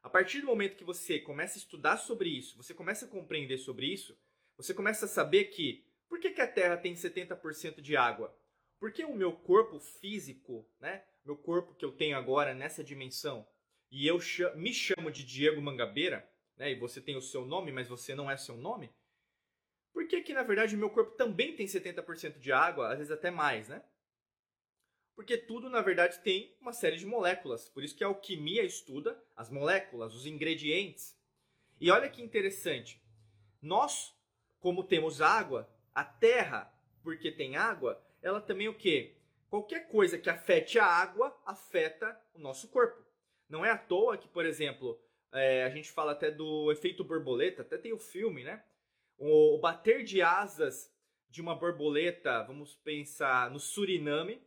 A 0.00 0.08
partir 0.08 0.40
do 0.40 0.46
momento 0.46 0.76
que 0.76 0.84
você 0.84 1.18
começa 1.18 1.58
a 1.58 1.62
estudar 1.62 1.96
sobre 1.96 2.28
isso, 2.28 2.56
você 2.56 2.72
começa 2.72 3.06
a 3.06 3.08
compreender 3.08 3.58
sobre 3.58 3.86
isso, 3.86 4.16
você 4.56 4.72
começa 4.72 5.06
a 5.06 5.08
saber 5.08 5.46
que 5.46 5.84
por 6.08 6.20
que, 6.20 6.30
que 6.30 6.40
a 6.40 6.46
Terra 6.46 6.76
tem 6.76 6.94
70% 6.94 7.80
de 7.80 7.96
água? 7.96 8.32
Porque 8.78 9.04
o 9.04 9.16
meu 9.16 9.32
corpo 9.32 9.80
físico, 9.80 10.64
né, 10.78 11.04
meu 11.24 11.36
corpo 11.36 11.74
que 11.74 11.84
eu 11.84 11.90
tenho 11.90 12.16
agora 12.16 12.54
nessa 12.54 12.84
dimensão, 12.84 13.44
e 13.90 14.06
eu 14.06 14.20
me 14.54 14.72
chamo 14.72 15.10
de 15.10 15.24
Diego 15.24 15.60
Mangabeira, 15.60 16.30
né, 16.56 16.70
e 16.70 16.78
você 16.78 17.00
tem 17.00 17.16
o 17.16 17.22
seu 17.22 17.44
nome, 17.44 17.72
mas 17.72 17.88
você 17.88 18.14
não 18.14 18.30
é 18.30 18.36
seu 18.36 18.56
nome, 18.56 18.94
por 19.94 20.08
que 20.08 20.34
na 20.34 20.42
verdade 20.42 20.74
o 20.74 20.78
meu 20.78 20.90
corpo 20.90 21.12
também 21.12 21.54
tem 21.54 21.66
70% 21.66 22.38
de 22.40 22.50
água, 22.50 22.90
às 22.90 22.98
vezes 22.98 23.12
até 23.12 23.30
mais, 23.30 23.68
né? 23.68 23.82
Porque 25.14 25.38
tudo 25.38 25.70
na 25.70 25.80
verdade 25.80 26.18
tem 26.18 26.54
uma 26.60 26.72
série 26.72 26.96
de 26.96 27.06
moléculas, 27.06 27.68
por 27.68 27.84
isso 27.84 27.96
que 27.96 28.02
a 28.02 28.08
alquimia 28.08 28.64
estuda 28.64 29.22
as 29.36 29.48
moléculas, 29.48 30.12
os 30.12 30.26
ingredientes. 30.26 31.16
E 31.80 31.90
olha 31.90 32.10
que 32.10 32.20
interessante, 32.20 33.00
nós, 33.62 34.12
como 34.58 34.82
temos 34.82 35.22
água, 35.22 35.72
a 35.94 36.04
terra, 36.04 36.70
porque 37.02 37.30
tem 37.30 37.56
água, 37.56 38.04
ela 38.20 38.40
também 38.40 38.68
o 38.68 38.76
quê? 38.76 39.16
Qualquer 39.48 39.86
coisa 39.86 40.18
que 40.18 40.28
afete 40.28 40.76
a 40.78 40.86
água 40.86 41.40
afeta 41.46 42.20
o 42.34 42.40
nosso 42.40 42.66
corpo. 42.68 43.00
Não 43.48 43.64
é 43.64 43.70
à 43.70 43.78
toa 43.78 44.18
que, 44.18 44.26
por 44.26 44.44
exemplo, 44.44 45.00
é, 45.30 45.62
a 45.62 45.70
gente 45.70 45.92
fala 45.92 46.12
até 46.12 46.32
do 46.32 46.72
efeito 46.72 47.04
borboleta, 47.04 47.62
até 47.62 47.78
tem 47.78 47.92
o 47.92 47.98
filme, 47.98 48.42
né? 48.42 48.64
O, 49.16 49.58
bater 49.58 50.04
de 50.04 50.20
asas 50.22 50.92
de 51.28 51.40
uma 51.40 51.54
borboleta, 51.54 52.42
vamos 52.44 52.74
pensar 52.76 53.50
no 53.50 53.58
Suriname, 53.58 54.40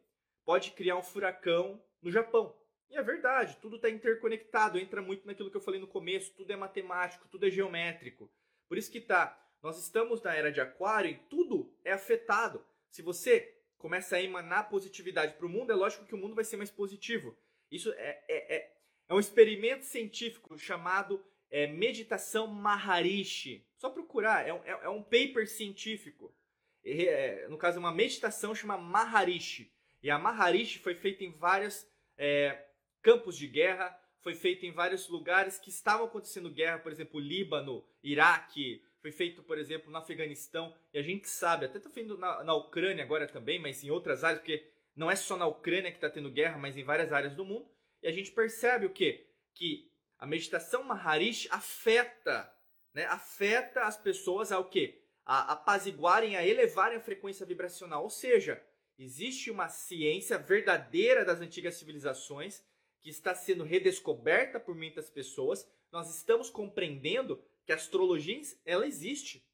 pode 0.45 0.71
criar 0.71 0.97
um 0.97 1.03
furacão 1.03 1.83
no 2.01 2.11
Japão. 2.11 2.55
E 2.89 2.95
é 2.95 3.01
verdade, 3.01 3.57
tudo 3.61 3.75
está 3.75 3.89
interconectado, 3.89 4.79
entra 4.79 5.01
muito 5.01 5.27
naquilo 5.27 5.51
que 5.51 5.57
eu 5.57 5.61
falei 5.61 5.79
no 5.79 5.87
começo, 5.87 6.33
tudo 6.33 6.51
é 6.51 6.55
matemático, 6.55 7.27
tudo 7.27 7.45
é 7.45 7.49
geométrico. 7.49 8.31
Por 8.69 8.77
isso 8.77 8.91
que 8.91 9.01
tá, 9.01 9.37
nós 9.61 9.77
estamos 9.77 10.21
na 10.21 10.33
era 10.33 10.51
de 10.51 10.61
aquário 10.61 11.11
e 11.11 11.17
tudo 11.29 11.73
é 11.83 11.91
afetado. 11.91 12.65
Se 12.89 13.01
você 13.01 13.61
começa 13.77 14.15
a 14.15 14.21
emanar 14.21 14.69
positividade 14.69 15.33
para 15.33 15.45
o 15.45 15.49
mundo, 15.49 15.71
é 15.71 15.75
lógico 15.75 16.05
que 16.05 16.15
o 16.15 16.17
mundo 16.17 16.35
vai 16.35 16.45
ser 16.45 16.57
mais 16.57 16.71
positivo. 16.71 17.37
Isso 17.69 17.91
é, 17.93 18.23
é, 18.29 18.55
é, 18.55 18.77
é 19.09 19.13
um 19.13 19.19
experimento 19.19 19.83
científico 19.83 20.57
chamado 20.57 21.23
é, 21.49 21.67
meditação 21.67 22.47
Maharishi. 22.47 23.66
Só 23.77 23.89
procurar, 23.89 24.47
é 24.47 24.53
um, 24.53 24.63
é, 24.63 24.71
é 24.85 24.89
um 24.89 25.03
paper 25.03 25.47
científico. 25.47 26.35
É, 26.83 27.47
no 27.49 27.57
caso, 27.57 27.77
é 27.77 27.79
uma 27.79 27.93
meditação 27.93 28.53
chamada 28.53 28.81
Maharishi. 28.81 29.71
E 30.01 30.09
a 30.09 30.17
Maharishi 30.17 30.79
foi 30.79 30.95
feita 30.95 31.23
em 31.23 31.31
vários 31.31 31.87
é, 32.17 32.65
campos 33.01 33.37
de 33.37 33.47
guerra, 33.47 33.97
foi 34.21 34.35
feita 34.35 34.65
em 34.65 34.71
vários 34.71 35.07
lugares 35.07 35.59
que 35.59 35.69
estavam 35.69 36.07
acontecendo 36.07 36.49
guerra, 36.49 36.79
por 36.79 36.91
exemplo, 36.91 37.19
Líbano, 37.19 37.85
Iraque, 38.03 38.83
foi 38.99 39.11
feito, 39.11 39.43
por 39.43 39.57
exemplo, 39.57 39.91
no 39.91 39.97
Afeganistão, 39.97 40.75
e 40.93 40.97
a 40.97 41.01
gente 41.01 41.29
sabe, 41.29 41.65
até 41.65 41.77
está 41.77 41.89
feito 41.89 42.17
na, 42.17 42.43
na 42.43 42.53
Ucrânia 42.53 43.03
agora 43.03 43.27
também, 43.27 43.59
mas 43.59 43.83
em 43.83 43.89
outras 43.89 44.23
áreas, 44.23 44.39
porque 44.39 44.69
não 44.95 45.09
é 45.09 45.15
só 45.15 45.37
na 45.37 45.45
Ucrânia 45.45 45.91
que 45.91 45.97
está 45.97 46.09
tendo 46.09 46.31
guerra, 46.31 46.57
mas 46.57 46.75
em 46.75 46.83
várias 46.83 47.13
áreas 47.13 47.35
do 47.35 47.45
mundo, 47.45 47.69
e 48.01 48.07
a 48.07 48.11
gente 48.11 48.31
percebe 48.31 48.85
o 48.85 48.89
quê? 48.89 49.29
Que 49.53 49.89
a 50.17 50.25
meditação 50.25 50.83
Maharishi 50.83 51.47
afeta, 51.51 52.51
né, 52.97 53.05
afeta 53.05 53.83
as 53.83 53.95
pessoas 53.95 54.51
ao 54.51 54.67
quê? 54.67 54.99
A 55.23 55.53
apaziguarem, 55.53 56.35
a 56.35 56.43
elevarem 56.43 56.97
a 56.97 57.01
frequência 57.01 57.45
vibracional, 57.45 58.01
ou 58.01 58.09
seja, 58.09 58.59
existe 58.97 59.51
uma 59.51 59.69
ciência 59.69 60.35
verdadeira 60.39 61.23
das 61.23 61.39
antigas 61.39 61.75
civilizações 61.75 62.63
que 62.99 63.11
está 63.11 63.35
sendo 63.35 63.63
redescoberta 63.63 64.59
por 64.59 64.73
muitas 64.73 65.11
pessoas, 65.11 65.69
nós 65.91 66.09
estamos 66.15 66.49
compreendendo 66.49 67.39
que 67.63 67.71
a 67.71 67.75
astrologia 67.75 68.41
ela 68.65 68.87
existe. 68.87 69.47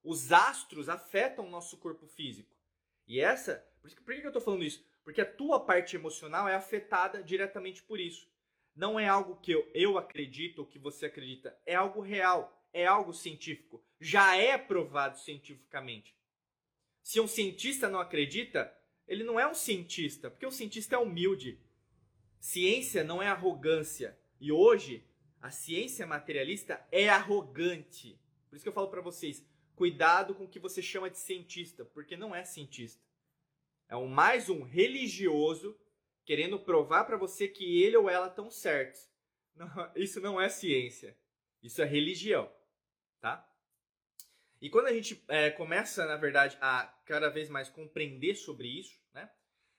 Os 0.00 0.30
astros 0.30 0.88
afetam 0.88 1.44
o 1.44 1.50
nosso 1.50 1.76
corpo 1.78 2.06
físico. 2.06 2.56
E 3.08 3.18
essa, 3.18 3.56
por, 3.80 3.90
que, 3.90 4.00
por 4.00 4.14
que 4.14 4.20
eu 4.22 4.28
estou 4.28 4.40
falando 4.40 4.62
isso? 4.62 4.86
Porque 5.02 5.20
a 5.20 5.26
tua 5.26 5.58
parte 5.58 5.96
emocional 5.96 6.48
é 6.48 6.54
afetada 6.54 7.24
diretamente 7.24 7.82
por 7.82 7.98
isso. 7.98 8.30
Não 8.74 8.98
é 8.98 9.06
algo 9.06 9.36
que 9.36 9.52
eu, 9.52 9.70
eu 9.74 9.98
acredito 9.98 10.60
ou 10.60 10.66
que 10.66 10.78
você 10.78 11.06
acredita, 11.06 11.56
é 11.66 11.74
algo 11.74 12.00
real, 12.00 12.66
é 12.72 12.86
algo 12.86 13.12
científico, 13.12 13.82
já 14.00 14.36
é 14.36 14.56
provado 14.56 15.18
cientificamente. 15.18 16.16
Se 17.02 17.20
um 17.20 17.26
cientista 17.26 17.88
não 17.88 18.00
acredita, 18.00 18.72
ele 19.06 19.24
não 19.24 19.38
é 19.38 19.46
um 19.46 19.54
cientista, 19.54 20.30
porque 20.30 20.46
o 20.46 20.50
cientista 20.52 20.96
é 20.96 20.98
humilde. 20.98 21.58
Ciência 22.40 23.04
não 23.04 23.22
é 23.22 23.28
arrogância. 23.28 24.18
E 24.40 24.50
hoje, 24.50 25.04
a 25.40 25.50
ciência 25.50 26.06
materialista 26.06 26.84
é 26.90 27.08
arrogante. 27.08 28.18
Por 28.48 28.56
isso 28.56 28.64
que 28.64 28.68
eu 28.68 28.72
falo 28.72 28.88
para 28.88 29.00
vocês, 29.00 29.44
cuidado 29.74 30.34
com 30.34 30.44
o 30.44 30.48
que 30.48 30.58
você 30.58 30.80
chama 30.80 31.10
de 31.10 31.18
cientista, 31.18 31.84
porque 31.84 32.16
não 32.16 32.34
é 32.34 32.44
cientista. 32.44 33.02
É 33.88 33.96
um 33.96 34.06
mais 34.06 34.48
um 34.48 34.62
religioso 34.62 35.76
querendo 36.24 36.58
provar 36.58 37.04
para 37.04 37.16
você 37.16 37.48
que 37.48 37.82
ele 37.82 37.96
ou 37.96 38.08
ela 38.08 38.28
estão 38.28 38.50
certos. 38.50 39.10
Não, 39.54 39.68
isso 39.94 40.18
não 40.18 40.40
é 40.40 40.48
ciência. 40.48 41.14
Isso 41.62 41.82
é 41.82 41.84
religião, 41.84 42.50
tá? 43.20 43.46
E 44.62 44.70
quando 44.70 44.86
a 44.86 44.92
gente 44.94 45.22
é, 45.28 45.50
começa, 45.50 46.06
na 46.06 46.16
verdade, 46.16 46.56
a 46.60 46.86
cada 47.04 47.28
vez 47.28 47.50
mais 47.50 47.68
compreender 47.68 48.34
sobre 48.34 48.66
isso, 48.66 48.98
né? 49.12 49.30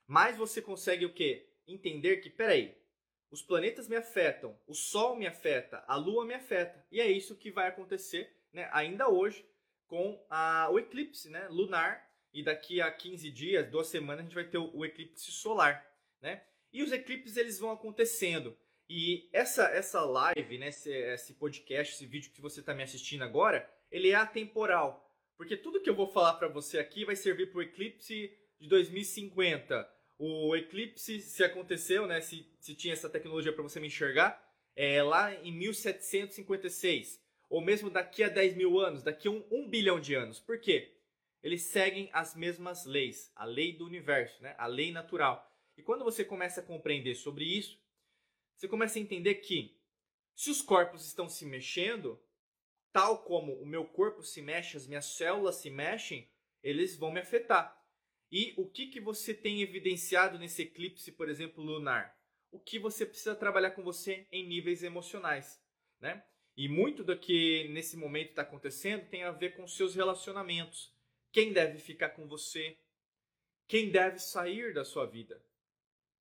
Mais 0.06 0.38
você 0.38 0.62
consegue 0.62 1.06
o 1.06 1.13
quê? 1.13 1.49
Entender 1.65 2.17
que, 2.17 2.29
peraí, 2.29 2.77
os 3.32 3.41
planetas 3.41 3.88
me 3.88 3.95
afetam, 3.95 4.56
o 4.67 4.75
Sol 4.75 5.15
me 5.15 5.25
afeta, 5.25 5.84
a 5.88 5.95
Lua 5.95 6.23
me 6.23 6.36
afeta. 6.36 6.86
E 6.91 7.01
é 7.01 7.10
isso 7.10 7.36
que 7.36 7.49
vai 7.49 7.67
acontecer, 7.67 8.32
né? 8.51 8.69
Ainda 8.71 9.10
hoje, 9.10 9.43
com 9.88 10.23
a, 10.29 10.69
o 10.69 10.77
eclipse 10.77 11.29
né? 11.29 11.47
lunar. 11.49 12.12
E 12.32 12.43
daqui 12.43 12.82
a 12.82 12.91
15 12.91 13.29
dias, 13.32 13.69
duas 13.69 13.88
semanas, 13.88 14.21
a 14.21 14.23
gente 14.23 14.36
vai 14.36 14.45
ter 14.45 14.58
o, 14.58 14.75
o 14.75 14.86
eclipse 14.86 15.32
solar 15.32 15.92
né? 16.24 16.44
E 16.72 16.82
os 16.82 16.92
eclipses 16.92 17.38
eles 17.38 17.60
vão 17.60 17.70
acontecendo. 17.70 18.58
E 18.90 19.30
essa 19.32 19.66
essa 19.66 20.02
live, 20.02 20.58
né, 20.58 20.70
esse, 20.70 20.92
esse 20.92 21.34
podcast, 21.34 21.94
esse 21.94 22.06
vídeo 22.06 22.32
que 22.32 22.42
você 22.42 22.62
está 22.62 22.74
me 22.74 22.82
assistindo 22.82 23.24
agora, 23.24 23.70
ele 23.92 24.10
é 24.10 24.16
atemporal. 24.16 25.08
Porque 25.38 25.58
tudo 25.58 25.82
que 25.82 25.90
eu 25.90 25.96
vou 25.96 26.08
falar 26.08 26.34
para 26.34 26.48
você 26.48 26.80
aqui 26.80 27.06
vai 27.06 27.16
servir 27.16 27.52
para 27.52 27.60
o 27.60 27.62
eclipse 27.62 28.36
de 28.60 28.68
2050. 28.68 29.90
O 30.18 30.56
eclipse, 30.56 31.20
se 31.22 31.44
aconteceu, 31.44 32.08
né, 32.08 32.22
se, 32.22 32.48
se 32.60 32.74
tinha 32.76 32.94
essa 32.94 33.10
tecnologia 33.10 33.52
para 33.52 33.64
você 33.64 33.80
me 33.80 33.88
enxergar, 33.88 34.42
é 34.76 35.04
lá 35.04 35.34
em 35.36 35.52
1756. 35.52 37.22
Ou 37.50 37.62
mesmo 37.62 37.90
daqui 37.90 38.24
a 38.24 38.30
10 38.30 38.56
mil 38.56 38.80
anos, 38.80 39.04
daqui 39.04 39.28
a 39.28 39.32
um, 39.32 39.46
um 39.52 39.70
bilhão 39.70 40.00
de 40.00 40.16
anos. 40.16 40.40
Por 40.40 40.60
quê? 40.60 40.96
Eles 41.42 41.64
seguem 41.64 42.10
as 42.14 42.36
mesmas 42.36 42.86
leis, 42.86 43.32
a 43.36 43.44
lei 43.44 43.74
do 43.74 43.86
universo, 43.86 44.42
né, 44.42 44.56
a 44.58 44.66
lei 44.66 44.92
natural. 44.92 45.53
E 45.78 45.82
quando 45.82 46.04
você 46.04 46.24
começa 46.24 46.62
a 46.62 46.64
compreender 46.64 47.16
sobre 47.16 47.46
isso, 47.46 47.82
você 48.56 48.68
começa 48.68 48.98
a 48.98 49.02
entender 49.02 49.36
que 49.36 49.78
se 50.36 50.50
os 50.50 50.62
corpos 50.62 51.06
estão 51.06 51.28
se 51.28 51.46
mexendo, 51.46 52.22
tal 52.92 53.24
como 53.24 53.54
o 53.54 53.66
meu 53.66 53.86
corpo 53.86 54.24
se 54.24 54.42
mexe, 54.42 54.78
as 54.78 54.88
minhas 54.88 55.06
células 55.06 55.56
se 55.56 55.70
mexem, 55.70 56.30
eles 56.62 56.96
vão 56.96 57.12
me 57.12 57.20
afetar. 57.20 57.80
E 58.32 58.54
o 58.58 58.68
que, 58.68 58.88
que 58.88 59.00
você 59.00 59.34
tem 59.34 59.62
evidenciado 59.62 60.40
nesse 60.40 60.64
eclipse, 60.64 61.12
por 61.12 61.30
exemplo, 61.30 61.64
lunar? 61.64 62.18
O 62.52 62.60
que 62.60 62.80
você 62.80 63.06
precisa 63.06 63.36
trabalhar 63.36 63.72
com 63.72 63.84
você 63.84 64.28
em 64.32 64.48
níveis 64.48 64.84
emocionais, 64.84 65.62
né? 66.00 66.24
E 66.56 66.68
muito 66.68 67.04
do 67.04 67.18
que 67.18 67.68
nesse 67.70 67.98
momento 67.98 68.30
está 68.30 68.44
acontecendo 68.44 69.10
tem 69.10 69.24
a 69.24 69.32
ver 69.32 69.56
com 69.56 69.68
seus 69.68 69.96
relacionamentos. 69.96 70.96
Quem 71.32 71.52
deve 71.52 71.80
ficar 71.80 72.10
com 72.10 72.28
você? 72.28 72.78
Quem 73.68 73.90
deve 73.90 74.20
sair 74.20 74.74
da 74.74 74.86
sua 74.86 75.06
vida? 75.06 75.44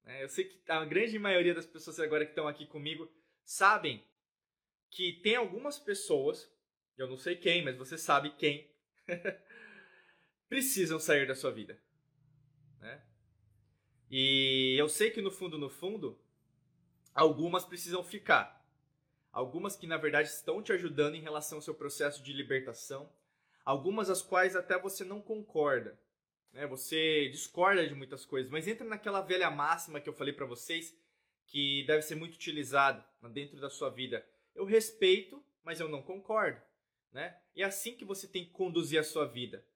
Né? 0.04 0.22
Eu 0.22 0.28
sei 0.28 0.44
que 0.44 0.60
a 0.70 0.84
grande 0.84 1.18
maioria 1.18 1.54
das 1.54 1.66
pessoas 1.66 1.98
agora 2.00 2.24
que 2.24 2.32
estão 2.32 2.48
aqui 2.48 2.66
comigo 2.66 3.10
sabem 3.44 4.04
que 4.90 5.14
tem 5.22 5.36
algumas 5.36 5.78
pessoas, 5.78 6.50
eu 6.96 7.06
não 7.06 7.16
sei 7.16 7.36
quem, 7.36 7.64
mas 7.64 7.76
você 7.76 7.96
sabe 7.96 8.30
quem, 8.36 8.70
precisam 10.48 10.98
sair 10.98 11.26
da 11.26 11.34
sua 11.34 11.50
vida. 11.50 11.80
Né? 12.78 13.02
E 14.10 14.76
eu 14.78 14.88
sei 14.88 15.10
que 15.10 15.22
no 15.22 15.30
fundo, 15.30 15.56
no 15.56 15.70
fundo, 15.70 16.20
algumas 17.14 17.64
precisam 17.64 18.04
ficar. 18.04 18.62
Algumas 19.32 19.74
que 19.74 19.86
na 19.86 19.96
verdade 19.96 20.28
estão 20.28 20.62
te 20.62 20.72
ajudando 20.72 21.14
em 21.14 21.22
relação 21.22 21.56
ao 21.56 21.62
seu 21.62 21.74
processo 21.74 22.22
de 22.22 22.34
libertação, 22.34 23.10
algumas 23.64 24.10
as 24.10 24.20
quais 24.20 24.54
até 24.54 24.78
você 24.78 25.04
não 25.04 25.22
concorda 25.22 25.98
né? 26.52 26.66
Você 26.66 27.28
discorda 27.28 27.86
de 27.86 27.94
muitas 27.94 28.24
coisas, 28.24 28.50
mas 28.50 28.68
entra 28.68 28.86
naquela 28.86 29.20
velha 29.20 29.50
máxima 29.50 30.00
que 30.00 30.08
eu 30.08 30.12
falei 30.12 30.32
para 30.32 30.46
vocês, 30.46 30.96
que 31.46 31.84
deve 31.86 32.02
ser 32.02 32.14
muito 32.14 32.34
utilizado 32.34 33.04
dentro 33.32 33.60
da 33.60 33.70
sua 33.70 33.90
vida. 33.90 34.26
Eu 34.54 34.64
respeito, 34.64 35.42
mas 35.64 35.80
eu 35.80 35.88
não 35.88 36.02
concordo, 36.02 36.60
né? 37.10 37.38
E 37.54 37.62
é 37.62 37.64
assim 37.64 37.96
que 37.96 38.04
você 38.04 38.26
tem 38.26 38.44
que 38.44 38.50
conduzir 38.50 38.98
a 38.98 39.04
sua 39.04 39.26
vida, 39.26 39.66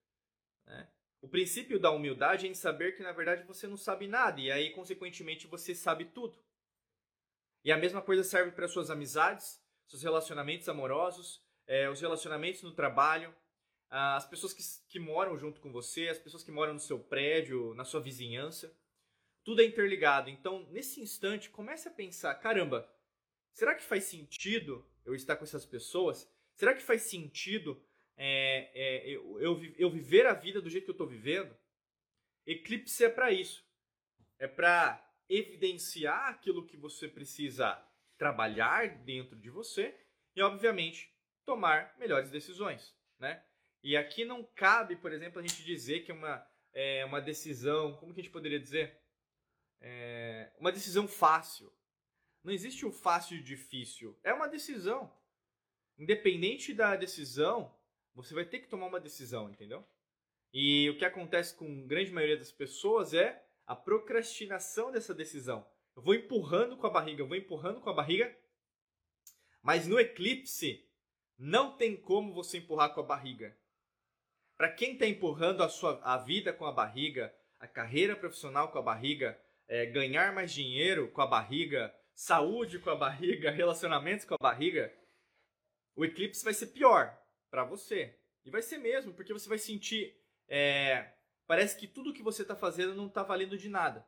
né? 0.64 0.88
O 1.20 1.28
princípio 1.28 1.80
da 1.80 1.90
humildade 1.90 2.46
é 2.46 2.48
em 2.48 2.54
saber 2.54 2.96
que 2.96 3.02
na 3.02 3.10
verdade 3.10 3.42
você 3.44 3.66
não 3.66 3.76
sabe 3.76 4.06
nada 4.06 4.40
e 4.40 4.52
aí 4.52 4.70
consequentemente 4.70 5.46
você 5.46 5.74
sabe 5.74 6.04
tudo. 6.04 6.38
E 7.64 7.72
a 7.72 7.76
mesma 7.76 8.00
coisa 8.00 8.22
serve 8.22 8.52
para 8.52 8.68
suas 8.68 8.90
amizades, 8.90 9.60
seus 9.88 10.02
relacionamentos 10.02 10.68
amorosos, 10.68 11.42
é, 11.66 11.90
os 11.90 12.00
relacionamentos 12.00 12.62
no 12.62 12.72
trabalho, 12.72 13.34
as 13.88 14.26
pessoas 14.26 14.52
que, 14.52 14.62
que 14.88 14.98
moram 14.98 15.38
junto 15.38 15.60
com 15.60 15.70
você, 15.70 16.08
as 16.08 16.18
pessoas 16.18 16.42
que 16.42 16.50
moram 16.50 16.74
no 16.74 16.80
seu 16.80 16.98
prédio, 16.98 17.74
na 17.74 17.84
sua 17.84 18.00
vizinhança. 18.00 18.76
Tudo 19.44 19.62
é 19.62 19.64
interligado. 19.64 20.28
Então, 20.28 20.66
nesse 20.70 21.00
instante, 21.00 21.50
comece 21.50 21.88
a 21.88 21.92
pensar: 21.92 22.34
caramba, 22.36 22.90
será 23.52 23.74
que 23.74 23.82
faz 23.82 24.04
sentido 24.04 24.84
eu 25.04 25.14
estar 25.14 25.36
com 25.36 25.44
essas 25.44 25.64
pessoas? 25.64 26.28
Será 26.56 26.74
que 26.74 26.82
faz 26.82 27.02
sentido 27.02 27.80
é, 28.16 28.70
é, 28.74 29.10
eu, 29.10 29.40
eu, 29.40 29.74
eu 29.76 29.90
viver 29.90 30.26
a 30.26 30.32
vida 30.32 30.60
do 30.60 30.70
jeito 30.70 30.84
que 30.84 30.90
eu 30.90 30.94
estou 30.94 31.06
vivendo? 31.06 31.56
Eclipse 32.46 33.04
é 33.04 33.08
para 33.08 33.30
isso. 33.30 33.64
É 34.38 34.48
para 34.48 35.02
evidenciar 35.28 36.28
aquilo 36.28 36.66
que 36.66 36.76
você 36.76 37.08
precisa 37.08 37.82
trabalhar 38.16 38.88
dentro 39.04 39.36
de 39.36 39.50
você 39.50 39.94
e, 40.34 40.42
obviamente, 40.42 41.12
tomar 41.44 41.94
melhores 41.98 42.30
decisões, 42.30 42.94
né? 43.18 43.44
E 43.86 43.96
aqui 43.96 44.24
não 44.24 44.42
cabe, 44.42 44.96
por 44.96 45.12
exemplo, 45.12 45.38
a 45.38 45.46
gente 45.46 45.62
dizer 45.62 46.00
que 46.00 46.10
é 46.10 46.14
uma, 46.14 46.44
é 46.72 47.04
uma 47.04 47.20
decisão, 47.20 47.94
como 47.98 48.12
que 48.12 48.18
a 48.18 48.24
gente 48.24 48.32
poderia 48.32 48.58
dizer? 48.58 49.00
É 49.80 50.52
uma 50.58 50.72
decisão 50.72 51.06
fácil. 51.06 51.72
Não 52.42 52.52
existe 52.52 52.84
o 52.84 52.90
fácil 52.90 53.36
e 53.36 53.42
difícil. 53.44 54.18
É 54.24 54.34
uma 54.34 54.48
decisão. 54.48 55.16
Independente 55.96 56.74
da 56.74 56.96
decisão, 56.96 57.72
você 58.12 58.34
vai 58.34 58.44
ter 58.44 58.58
que 58.58 58.66
tomar 58.66 58.86
uma 58.86 58.98
decisão, 58.98 59.48
entendeu? 59.48 59.86
E 60.52 60.90
o 60.90 60.98
que 60.98 61.04
acontece 61.04 61.54
com 61.54 61.64
a 61.64 61.86
grande 61.86 62.10
maioria 62.10 62.36
das 62.36 62.50
pessoas 62.50 63.14
é 63.14 63.40
a 63.64 63.76
procrastinação 63.76 64.90
dessa 64.90 65.14
decisão. 65.14 65.64
Eu 65.94 66.02
vou 66.02 66.16
empurrando 66.16 66.76
com 66.76 66.88
a 66.88 66.90
barriga, 66.90 67.22
eu 67.22 67.28
vou 67.28 67.36
empurrando 67.36 67.80
com 67.80 67.88
a 67.88 67.94
barriga, 67.94 68.36
mas 69.62 69.86
no 69.86 70.00
eclipse 70.00 70.84
não 71.38 71.76
tem 71.76 71.96
como 71.96 72.34
você 72.34 72.58
empurrar 72.58 72.92
com 72.92 72.98
a 72.98 73.04
barriga. 73.04 73.56
Para 74.56 74.72
quem 74.72 74.94
está 74.94 75.06
empurrando 75.06 75.62
a 75.62 75.68
sua 75.68 76.00
a 76.02 76.16
vida 76.16 76.52
com 76.52 76.64
a 76.64 76.72
barriga, 76.72 77.34
a 77.60 77.66
carreira 77.66 78.16
profissional 78.16 78.70
com 78.70 78.78
a 78.78 78.82
barriga, 78.82 79.38
é, 79.68 79.86
ganhar 79.86 80.32
mais 80.32 80.52
dinheiro 80.52 81.08
com 81.08 81.20
a 81.20 81.26
barriga, 81.26 81.94
saúde 82.14 82.78
com 82.78 82.90
a 82.90 82.96
barriga, 82.96 83.50
relacionamentos 83.52 84.24
com 84.24 84.34
a 84.34 84.38
barriga, 84.38 84.92
o 85.94 86.04
eclipse 86.04 86.44
vai 86.44 86.54
ser 86.54 86.68
pior 86.68 87.16
para 87.50 87.64
você. 87.64 88.18
E 88.44 88.50
vai 88.50 88.62
ser 88.62 88.78
mesmo, 88.78 89.12
porque 89.12 89.32
você 89.32 89.48
vai 89.48 89.58
sentir. 89.58 90.16
É, 90.48 91.12
parece 91.46 91.76
que 91.76 91.86
tudo 91.86 92.12
que 92.12 92.22
você 92.22 92.42
está 92.42 92.54
fazendo 92.54 92.94
não 92.94 93.08
está 93.08 93.22
valendo 93.22 93.58
de 93.58 93.68
nada. 93.68 94.06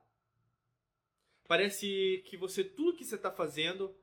Parece 1.47 2.23
que 2.27 2.37
você 2.37 2.63
tudo 2.63 2.97
que 2.97 3.05
você 3.05 3.17
está 3.17 3.33
fazendo 3.33 3.95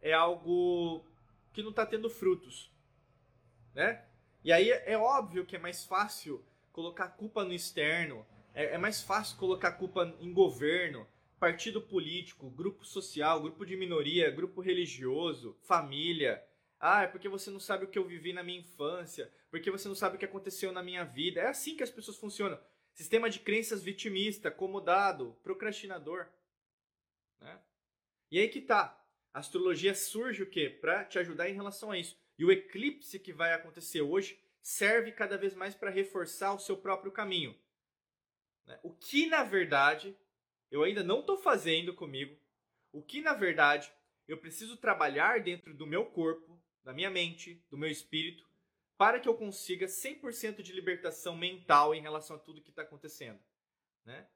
é 0.00 0.12
algo 0.12 1.06
que 1.52 1.62
não 1.62 1.70
está 1.70 1.84
tendo 1.84 2.08
frutos, 2.08 2.72
né? 3.74 4.09
E 4.42 4.52
aí 4.52 4.70
é 4.70 4.96
óbvio 4.96 5.44
que 5.44 5.56
é 5.56 5.58
mais 5.58 5.84
fácil 5.84 6.44
colocar 6.72 7.08
culpa 7.08 7.44
no 7.44 7.52
externo, 7.52 8.26
é, 8.54 8.74
é 8.74 8.78
mais 8.78 9.02
fácil 9.02 9.36
colocar 9.36 9.72
culpa 9.72 10.14
em 10.20 10.32
governo, 10.32 11.06
partido 11.38 11.80
político, 11.80 12.50
grupo 12.50 12.84
social, 12.84 13.40
grupo 13.40 13.64
de 13.64 13.76
minoria, 13.76 14.30
grupo 14.30 14.60
religioso, 14.60 15.56
família. 15.62 16.42
Ah, 16.78 17.02
é 17.02 17.06
porque 17.06 17.28
você 17.28 17.50
não 17.50 17.60
sabe 17.60 17.84
o 17.84 17.88
que 17.88 17.98
eu 17.98 18.06
vivi 18.06 18.32
na 18.32 18.42
minha 18.42 18.60
infância, 18.60 19.30
porque 19.50 19.70
você 19.70 19.88
não 19.88 19.94
sabe 19.94 20.16
o 20.16 20.18
que 20.18 20.24
aconteceu 20.24 20.72
na 20.72 20.82
minha 20.82 21.04
vida. 21.04 21.40
É 21.40 21.48
assim 21.48 21.76
que 21.76 21.82
as 21.82 21.90
pessoas 21.90 22.16
funcionam. 22.16 22.58
Sistema 22.94 23.28
de 23.28 23.38
crenças 23.38 23.82
vitimista, 23.82 24.48
acomodado, 24.48 25.36
procrastinador. 25.42 26.26
Né? 27.40 27.58
E 28.30 28.38
aí 28.38 28.48
que 28.48 28.60
tá. 28.60 28.96
A 29.32 29.38
astrologia 29.38 29.94
surge 29.94 30.42
o 30.42 30.50
quê? 30.50 30.68
Para 30.68 31.04
te 31.04 31.18
ajudar 31.18 31.48
em 31.48 31.54
relação 31.54 31.90
a 31.90 31.98
isso. 31.98 32.18
E 32.40 32.44
o 32.44 32.50
eclipse 32.50 33.20
que 33.20 33.34
vai 33.34 33.52
acontecer 33.52 34.00
hoje 34.00 34.42
serve 34.62 35.12
cada 35.12 35.36
vez 35.36 35.54
mais 35.54 35.74
para 35.74 35.90
reforçar 35.90 36.54
o 36.54 36.58
seu 36.58 36.74
próprio 36.74 37.12
caminho. 37.12 37.54
Né? 38.64 38.80
O 38.82 38.94
que, 38.94 39.26
na 39.26 39.44
verdade, 39.44 40.16
eu 40.70 40.82
ainda 40.82 41.04
não 41.04 41.20
estou 41.20 41.36
fazendo 41.36 41.94
comigo, 41.94 42.34
o 42.92 43.02
que, 43.02 43.20
na 43.20 43.34
verdade, 43.34 43.92
eu 44.26 44.38
preciso 44.38 44.78
trabalhar 44.78 45.42
dentro 45.42 45.74
do 45.74 45.86
meu 45.86 46.06
corpo, 46.06 46.58
da 46.82 46.94
minha 46.94 47.10
mente, 47.10 47.62
do 47.68 47.76
meu 47.76 47.90
espírito, 47.90 48.48
para 48.96 49.20
que 49.20 49.28
eu 49.28 49.36
consiga 49.36 49.84
100% 49.84 50.62
de 50.62 50.72
libertação 50.72 51.36
mental 51.36 51.94
em 51.94 52.00
relação 52.00 52.36
a 52.36 52.38
tudo 52.38 52.62
que 52.62 52.70
está 52.70 52.80
acontecendo. 52.80 53.38
Né? 54.02 54.26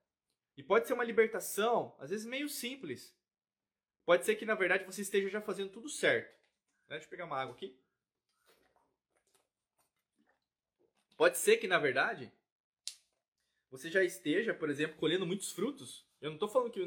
E 0.58 0.62
pode 0.62 0.86
ser 0.86 0.92
uma 0.92 1.04
libertação, 1.04 1.96
às 1.98 2.10
vezes, 2.10 2.26
meio 2.26 2.50
simples. 2.50 3.16
Pode 4.04 4.26
ser 4.26 4.36
que, 4.36 4.44
na 4.44 4.54
verdade, 4.54 4.84
você 4.84 5.00
esteja 5.00 5.30
já 5.30 5.40
fazendo 5.40 5.70
tudo 5.70 5.88
certo. 5.88 6.38
Deixa 6.86 7.06
eu 7.06 7.10
pegar 7.10 7.24
uma 7.24 7.40
água 7.40 7.54
aqui. 7.54 7.82
Pode 11.16 11.38
ser 11.38 11.58
que, 11.58 11.68
na 11.68 11.78
verdade, 11.78 12.32
você 13.70 13.90
já 13.90 14.02
esteja, 14.02 14.54
por 14.54 14.70
exemplo, 14.70 14.96
colhendo 14.96 15.26
muitos 15.26 15.52
frutos. 15.52 16.06
Eu 16.20 16.30
não 16.30 16.36
estou 16.36 16.48
falando 16.48 16.70
que 16.70 16.80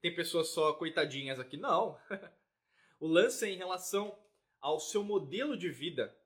tem 0.00 0.14
pessoas 0.14 0.48
só 0.48 0.72
coitadinhas 0.72 1.38
aqui, 1.38 1.56
não. 1.56 1.98
o 2.98 3.06
lance 3.06 3.44
é 3.44 3.50
em 3.50 3.56
relação 3.56 4.18
ao 4.60 4.78
seu 4.78 5.02
modelo 5.02 5.56
de 5.56 5.68
vida, 5.68 6.16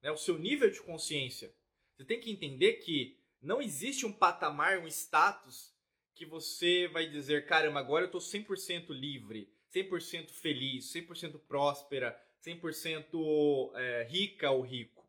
né, 0.00 0.10
o 0.10 0.16
seu 0.16 0.38
nível 0.38 0.70
de 0.70 0.80
consciência. 0.80 1.54
Você 1.96 2.04
tem 2.04 2.20
que 2.20 2.30
entender 2.30 2.74
que 2.74 3.18
não 3.40 3.60
existe 3.60 4.06
um 4.06 4.12
patamar, 4.12 4.78
um 4.78 4.86
status 4.86 5.72
que 6.14 6.24
você 6.24 6.88
vai 6.88 7.08
dizer, 7.08 7.46
caramba, 7.46 7.80
agora 7.80 8.04
eu 8.04 8.06
estou 8.06 8.20
100% 8.20 8.90
livre, 8.90 9.52
100% 9.74 10.30
feliz, 10.30 10.92
100% 10.92 11.40
próspera, 11.40 12.16
100% 12.44 13.72
é, 13.74 14.04
rica 14.04 14.50
ou 14.50 14.62
rico. 14.62 15.01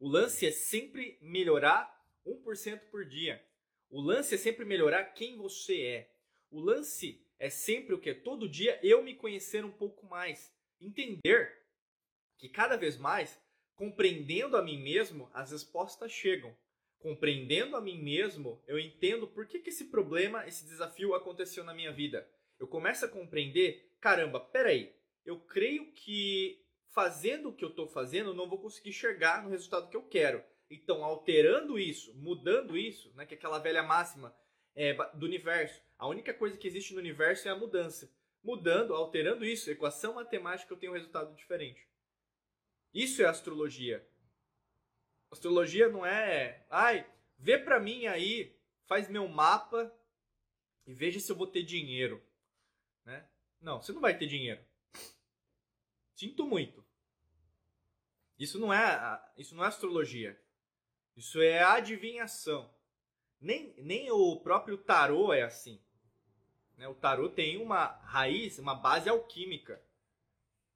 O 0.00 0.08
lance 0.08 0.46
é 0.46 0.50
sempre 0.50 1.18
melhorar 1.20 1.94
1% 2.26 2.88
por 2.90 3.04
dia. 3.04 3.44
O 3.90 4.00
lance 4.00 4.34
é 4.34 4.38
sempre 4.38 4.64
melhorar 4.64 5.04
quem 5.12 5.36
você 5.36 5.82
é. 5.82 6.14
O 6.50 6.58
lance 6.58 7.22
é 7.38 7.50
sempre 7.50 7.94
o 7.94 8.00
que? 8.00 8.14
Todo 8.14 8.48
dia 8.48 8.80
eu 8.82 9.02
me 9.02 9.14
conhecer 9.14 9.62
um 9.62 9.70
pouco 9.70 10.06
mais. 10.06 10.50
Entender 10.80 11.54
que 12.38 12.48
cada 12.48 12.78
vez 12.78 12.96
mais, 12.96 13.38
compreendendo 13.74 14.56
a 14.56 14.62
mim 14.62 14.82
mesmo, 14.82 15.28
as 15.34 15.52
respostas 15.52 16.10
chegam. 16.10 16.56
Compreendendo 16.98 17.76
a 17.76 17.80
mim 17.82 18.02
mesmo, 18.02 18.62
eu 18.66 18.78
entendo 18.78 19.28
por 19.28 19.46
que, 19.46 19.58
que 19.58 19.68
esse 19.68 19.90
problema, 19.90 20.48
esse 20.48 20.64
desafio 20.64 21.14
aconteceu 21.14 21.62
na 21.62 21.74
minha 21.74 21.92
vida. 21.92 22.26
Eu 22.58 22.66
começo 22.66 23.04
a 23.04 23.08
compreender, 23.08 23.94
caramba, 24.00 24.40
peraí, 24.40 24.94
eu 25.26 25.38
creio 25.40 25.92
que 25.92 26.64
fazendo 26.90 27.48
o 27.48 27.52
que 27.52 27.64
eu 27.64 27.70
estou 27.70 27.88
fazendo, 27.88 28.30
eu 28.30 28.34
não 28.34 28.48
vou 28.48 28.58
conseguir 28.58 28.92
chegar 28.92 29.42
no 29.42 29.50
resultado 29.50 29.88
que 29.88 29.96
eu 29.96 30.02
quero. 30.02 30.42
Então, 30.68 31.02
alterando 31.04 31.78
isso, 31.78 32.14
mudando 32.16 32.76
isso, 32.76 33.12
né, 33.14 33.26
que 33.26 33.34
é 33.34 33.36
aquela 33.36 33.58
velha 33.58 33.82
máxima 33.82 34.36
é, 34.74 34.94
do 35.14 35.26
universo, 35.26 35.82
a 35.98 36.06
única 36.06 36.32
coisa 36.32 36.56
que 36.56 36.66
existe 36.66 36.94
no 36.94 37.00
universo 37.00 37.48
é 37.48 37.50
a 37.50 37.56
mudança. 37.56 38.12
Mudando, 38.42 38.94
alterando 38.94 39.44
isso, 39.44 39.70
equação 39.70 40.14
matemática, 40.14 40.72
eu 40.72 40.78
tenho 40.78 40.92
um 40.92 40.94
resultado 40.94 41.34
diferente. 41.34 41.86
Isso 42.94 43.22
é 43.22 43.26
astrologia. 43.26 44.06
Astrologia 45.30 45.88
não 45.88 46.04
é, 46.04 46.64
ai, 46.70 47.06
vê 47.38 47.58
para 47.58 47.78
mim 47.78 48.06
aí, 48.06 48.56
faz 48.86 49.08
meu 49.08 49.28
mapa 49.28 49.94
e 50.86 50.94
veja 50.94 51.20
se 51.20 51.30
eu 51.30 51.36
vou 51.36 51.46
ter 51.46 51.62
dinheiro, 51.62 52.20
né? 53.04 53.28
Não, 53.60 53.80
você 53.80 53.92
não 53.92 54.00
vai 54.00 54.16
ter 54.16 54.26
dinheiro. 54.26 54.64
Sinto 56.20 56.46
muito. 56.46 56.84
Isso 58.38 58.58
não 58.58 58.70
é, 58.70 59.22
isso 59.38 59.54
não 59.54 59.64
é 59.64 59.68
astrologia. 59.68 60.38
Isso 61.16 61.40
é 61.40 61.62
adivinhação. 61.62 62.70
Nem, 63.40 63.72
nem 63.78 64.10
o 64.10 64.38
próprio 64.38 64.76
tarô 64.76 65.32
é 65.32 65.40
assim. 65.40 65.80
Né? 66.76 66.86
O 66.86 66.94
tarô 66.94 67.30
tem 67.30 67.56
uma 67.56 67.86
raiz, 68.02 68.58
uma 68.58 68.74
base 68.74 69.08
alquímica. 69.08 69.82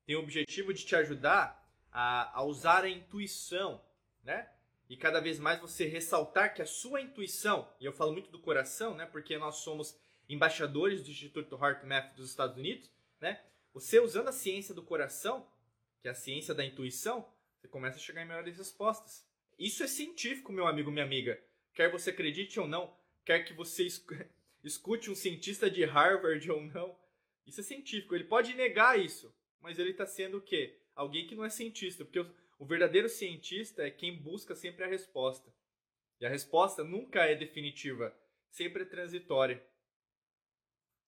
Tem 0.06 0.16
o 0.16 0.20
objetivo 0.20 0.72
de 0.72 0.82
te 0.82 0.96
ajudar 0.96 1.62
a, 1.92 2.38
a 2.38 2.42
usar 2.42 2.84
a 2.84 2.88
intuição, 2.88 3.84
né? 4.22 4.50
E 4.88 4.96
cada 4.96 5.20
vez 5.20 5.38
mais 5.38 5.60
você 5.60 5.84
ressaltar 5.86 6.54
que 6.54 6.62
a 6.62 6.66
sua 6.66 7.02
intuição, 7.02 7.70
e 7.78 7.84
eu 7.84 7.92
falo 7.92 8.12
muito 8.12 8.30
do 8.30 8.38
coração, 8.38 8.94
né? 8.94 9.04
Porque 9.04 9.36
nós 9.36 9.56
somos 9.56 9.94
embaixadores 10.26 11.04
do 11.04 11.10
Instituto 11.10 11.62
HeartMath 11.62 12.14
dos 12.14 12.30
Estados 12.30 12.56
Unidos, 12.56 12.90
né? 13.20 13.44
Você 13.74 13.98
usando 13.98 14.28
a 14.28 14.32
ciência 14.32 14.72
do 14.72 14.84
coração, 14.84 15.50
que 16.00 16.06
é 16.06 16.12
a 16.12 16.14
ciência 16.14 16.54
da 16.54 16.64
intuição, 16.64 17.28
você 17.58 17.66
começa 17.66 17.96
a 17.96 18.00
chegar 18.00 18.22
em 18.22 18.28
melhores 18.28 18.56
respostas. 18.56 19.28
Isso 19.58 19.82
é 19.82 19.88
científico, 19.88 20.52
meu 20.52 20.68
amigo, 20.68 20.92
minha 20.92 21.04
amiga. 21.04 21.42
Quer 21.74 21.90
você 21.90 22.10
acredite 22.10 22.60
ou 22.60 22.68
não, 22.68 22.96
quer 23.24 23.40
que 23.40 23.52
você 23.52 23.84
escute 24.62 25.10
um 25.10 25.14
cientista 25.14 25.68
de 25.68 25.84
Harvard 25.84 26.48
ou 26.52 26.62
não, 26.62 26.96
isso 27.44 27.60
é 27.60 27.64
científico. 27.64 28.14
Ele 28.14 28.24
pode 28.24 28.54
negar 28.54 28.98
isso, 28.98 29.34
mas 29.60 29.78
ele 29.78 29.90
está 29.90 30.06
sendo 30.06 30.38
o 30.38 30.42
quê? 30.42 30.78
Alguém 30.94 31.26
que 31.26 31.34
não 31.34 31.44
é 31.44 31.50
cientista, 31.50 32.04
porque 32.04 32.20
o 32.58 32.64
verdadeiro 32.64 33.08
cientista 33.08 33.84
é 33.84 33.90
quem 33.90 34.16
busca 34.16 34.54
sempre 34.54 34.84
a 34.84 34.88
resposta. 34.88 35.52
E 36.20 36.24
a 36.24 36.28
resposta 36.28 36.84
nunca 36.84 37.24
é 37.24 37.34
definitiva, 37.34 38.16
sempre 38.50 38.82
é 38.82 38.86
transitória. 38.86 39.60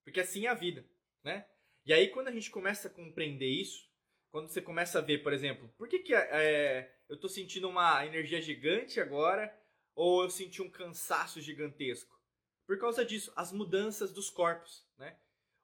Porque 0.02 0.18
assim 0.18 0.46
é 0.46 0.48
a 0.48 0.54
vida, 0.54 0.84
né? 1.22 1.46
E 1.86 1.92
aí, 1.92 2.08
quando 2.08 2.26
a 2.26 2.32
gente 2.32 2.50
começa 2.50 2.88
a 2.88 2.90
compreender 2.90 3.46
isso, 3.46 3.88
quando 4.32 4.48
você 4.48 4.60
começa 4.60 4.98
a 4.98 5.02
ver, 5.02 5.22
por 5.22 5.32
exemplo, 5.32 5.72
por 5.78 5.88
que, 5.88 6.00
que 6.00 6.12
é, 6.12 6.92
eu 7.08 7.14
estou 7.14 7.30
sentindo 7.30 7.68
uma 7.68 8.04
energia 8.04 8.42
gigante 8.42 9.00
agora, 9.00 9.56
ou 9.94 10.24
eu 10.24 10.28
senti 10.28 10.60
um 10.60 10.68
cansaço 10.68 11.40
gigantesco? 11.40 12.20
Por 12.66 12.76
causa 12.80 13.04
disso, 13.04 13.32
as 13.36 13.52
mudanças 13.52 14.12
dos 14.12 14.28
corpos, 14.28 14.84
né? 14.98 15.16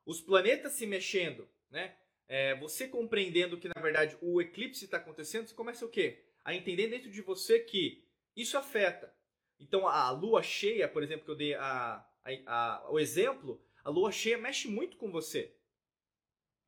Os 0.07 0.21
planetas 0.21 0.75
se 0.75 0.87
mexendo, 0.87 1.49
né? 1.69 1.97
É, 2.29 2.55
você 2.55 2.87
compreendendo 2.87 3.59
que, 3.59 3.67
na 3.67 3.83
verdade, 3.83 4.17
o 4.23 4.41
eclipse 4.41 4.85
está 4.85 4.99
acontecendo, 4.99 5.49
você 5.49 5.55
começa 5.55 5.85
o 5.85 5.91
quê? 5.91 6.25
A 6.45 6.55
entender 6.55 6.87
dentro 6.87 7.11
de 7.11 7.21
você 7.21 7.59
que 7.59 8.07
isso 8.37 8.57
afeta. 8.57 9.13
Então, 9.59 9.89
a 9.89 10.09
lua 10.13 10.41
cheia, 10.41 10.89
por 10.89 11.03
exemplo, 11.03 11.25
que 11.25 11.31
eu 11.33 11.37
dei 11.37 11.55
a, 11.55 12.07
a, 12.25 12.31
a, 12.47 12.93
o 12.93 13.01
exemplo, 13.01 13.61
a 13.83 13.91
lua 13.91 14.13
cheia 14.13 14.39
mexe 14.39 14.69
muito 14.69 14.97
com 14.97 15.11
você. 15.11 15.53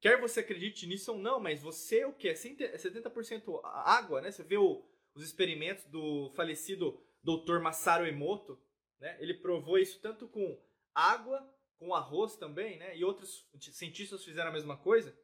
Quer 0.04 0.20
você 0.20 0.40
acredite 0.40 0.86
nisso 0.86 1.12
ou 1.12 1.18
não, 1.18 1.40
mas 1.40 1.62
você 1.62 2.00
é 2.00 2.06
o 2.06 2.12
que? 2.12 2.28
É 2.28 2.34
70% 2.34 3.58
água, 3.64 4.20
né? 4.20 4.30
Você 4.30 4.42
vê 4.42 4.58
o, 4.58 4.84
os 5.14 5.24
experimentos 5.24 5.86
do 5.86 6.28
falecido 6.36 7.02
Dr. 7.22 7.58
Masaru 7.58 8.06
Emoto, 8.06 8.62
né? 9.00 9.16
Ele 9.18 9.32
provou 9.32 9.78
isso 9.78 9.98
tanto 10.02 10.28
com 10.28 10.62
água, 10.94 11.42
com 11.78 11.94
arroz 11.94 12.36
também, 12.36 12.76
né? 12.76 12.94
E 12.94 13.02
outros 13.02 13.48
cientistas 13.58 14.22
fizeram 14.22 14.50
a 14.50 14.52
mesma 14.52 14.76
coisa, 14.76 15.18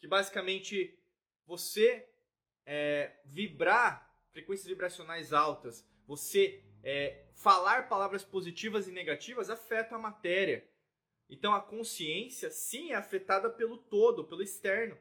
que 0.00 0.08
basicamente 0.08 0.98
você 1.46 2.04
é, 2.66 3.20
vibrar 3.24 4.20
frequências 4.32 4.66
vibracionais 4.66 5.32
altas, 5.32 5.88
você 6.08 6.64
é, 6.82 7.24
falar 7.36 7.88
palavras 7.88 8.24
positivas 8.24 8.88
e 8.88 8.90
negativas 8.90 9.48
afeta 9.48 9.94
a 9.94 9.98
matéria. 10.00 10.68
Então 11.28 11.52
a 11.52 11.60
consciência 11.60 12.50
sim 12.50 12.92
é 12.92 12.94
afetada 12.94 13.50
pelo 13.50 13.76
todo, 13.76 14.24
pelo 14.24 14.42
externo. 14.42 14.96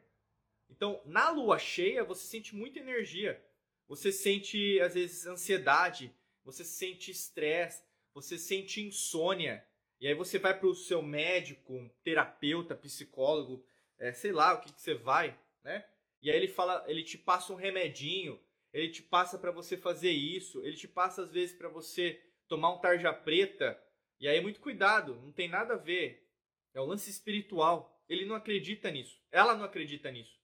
Então, 0.70 1.02
na 1.06 1.30
lua 1.30 1.58
cheia, 1.58 2.04
você 2.04 2.28
sente 2.28 2.56
muita 2.56 2.80
energia. 2.80 3.42
Você 3.88 4.12
sente, 4.12 4.80
às 4.82 4.96
vezes, 4.96 5.26
ansiedade, 5.26 6.14
você 6.44 6.64
sente 6.64 7.10
estresse, 7.10 7.84
você 8.14 8.38
sente 8.38 8.82
insônia. 8.82 9.66
E 10.00 10.08
aí 10.08 10.14
você 10.14 10.38
vai 10.38 10.58
para 10.58 10.68
o 10.68 10.76
seu 10.76 11.02
médico, 11.02 11.90
terapeuta, 12.04 12.76
psicólogo, 12.76 13.66
é, 13.98 14.12
sei 14.12 14.32
lá 14.32 14.54
o 14.54 14.62
que, 14.62 14.74
que 14.74 14.82
você 14.82 14.94
vai, 14.94 15.40
né? 15.64 15.86
E 16.22 16.30
aí 16.30 16.38
ele 16.38 16.48
fala, 16.48 16.84
ele 16.88 17.04
te 17.04 17.18
passa 17.18 17.54
um 17.54 17.56
remedinho, 17.56 18.40
ele 18.74 18.90
te 18.90 19.02
passa 19.02 19.38
para 19.38 19.52
você 19.52 19.78
fazer 19.78 20.12
isso, 20.12 20.64
ele 20.64 20.76
te 20.76 20.88
passa 20.88 21.24
às 21.24 21.32
vezes 21.32 21.56
para 21.56 21.70
você 21.70 22.22
tomar 22.48 22.74
um 22.74 22.80
tarja 22.80 23.14
preta 23.14 23.82
e 24.20 24.28
aí, 24.28 24.42
muito 24.42 24.60
cuidado, 24.60 25.16
não 25.16 25.32
tem 25.32 25.48
nada 25.48 25.76
a 25.76 25.78
ver. 25.78 26.28
É 26.74 26.80
o 26.80 26.86
lance 26.86 27.10
espiritual. 27.10 28.02
Ele 28.10 28.26
não 28.26 28.36
acredita 28.36 28.90
nisso. 28.90 29.22
Ela 29.32 29.56
não 29.56 29.64
acredita 29.64 30.12
nisso. 30.12 30.40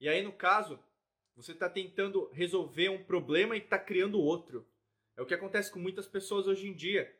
E 0.00 0.08
aí, 0.08 0.22
no 0.22 0.32
caso, 0.32 0.78
você 1.34 1.52
está 1.52 1.70
tentando 1.70 2.28
resolver 2.32 2.88
um 2.88 3.02
problema 3.04 3.56
e 3.56 3.60
está 3.60 3.78
criando 3.78 4.20
outro. 4.20 4.68
É 5.16 5.22
o 5.22 5.26
que 5.26 5.34
acontece 5.34 5.72
com 5.72 5.78
muitas 5.78 6.06
pessoas 6.06 6.46
hoje 6.46 6.68
em 6.68 6.74
dia. 6.74 7.14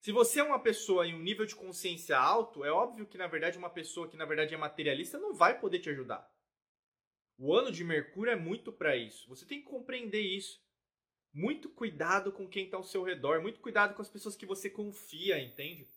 Se 0.00 0.12
você 0.12 0.40
é 0.40 0.42
uma 0.42 0.58
pessoa 0.58 1.06
em 1.06 1.14
um 1.14 1.20
nível 1.20 1.44
de 1.44 1.54
consciência 1.54 2.18
alto, 2.18 2.64
é 2.64 2.72
óbvio 2.72 3.06
que, 3.06 3.18
na 3.18 3.26
verdade, 3.26 3.58
uma 3.58 3.70
pessoa 3.70 4.08
que, 4.08 4.16
na 4.16 4.24
verdade, 4.24 4.54
é 4.54 4.56
materialista 4.56 5.18
não 5.18 5.34
vai 5.34 5.60
poder 5.60 5.78
te 5.78 5.90
ajudar. 5.90 6.28
O 7.38 7.54
ano 7.54 7.70
de 7.70 7.84
Mercúrio 7.84 8.32
é 8.32 8.36
muito 8.36 8.72
para 8.72 8.96
isso. 8.96 9.28
Você 9.28 9.46
tem 9.46 9.60
que 9.60 9.68
compreender 9.68 10.20
isso 10.20 10.60
muito 11.32 11.68
cuidado 11.68 12.32
com 12.32 12.48
quem 12.48 12.64
está 12.64 12.76
ao 12.76 12.82
seu 12.82 13.02
redor, 13.02 13.40
muito 13.40 13.60
cuidado 13.60 13.94
com 13.94 14.02
as 14.02 14.08
pessoas 14.08 14.36
que 14.36 14.46
você 14.46 14.68
confia, 14.68 15.40
entende? 15.40 15.88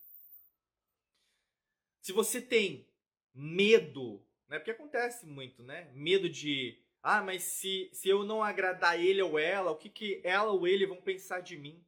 Se 2.01 2.11
você 2.11 2.41
tem 2.41 2.87
medo, 3.33 4.23
né? 4.47 4.59
Porque 4.59 4.71
acontece 4.71 5.25
muito, 5.25 5.63
né? 5.63 5.89
Medo 5.93 6.29
de, 6.29 6.77
ah, 7.01 7.23
mas 7.23 7.43
se, 7.43 7.89
se 7.93 8.09
eu 8.09 8.23
não 8.23 8.43
agradar 8.43 8.99
ele 8.99 9.21
ou 9.21 9.39
ela, 9.39 9.71
o 9.71 9.77
que, 9.77 9.89
que 9.89 10.21
ela 10.23 10.51
ou 10.51 10.67
ele 10.67 10.85
vão 10.85 11.01
pensar 11.01 11.39
de 11.39 11.57
mim? 11.57 11.83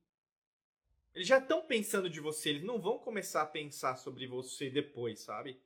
Eles 1.13 1.27
já 1.27 1.37
estão 1.37 1.65
pensando 1.65 2.09
de 2.09 2.19
você, 2.19 2.49
eles 2.49 2.63
não 2.63 2.81
vão 2.81 2.97
começar 2.99 3.41
a 3.41 3.47
pensar 3.47 3.95
sobre 3.97 4.27
você 4.27 4.69
depois, 4.69 5.19
sabe? 5.21 5.57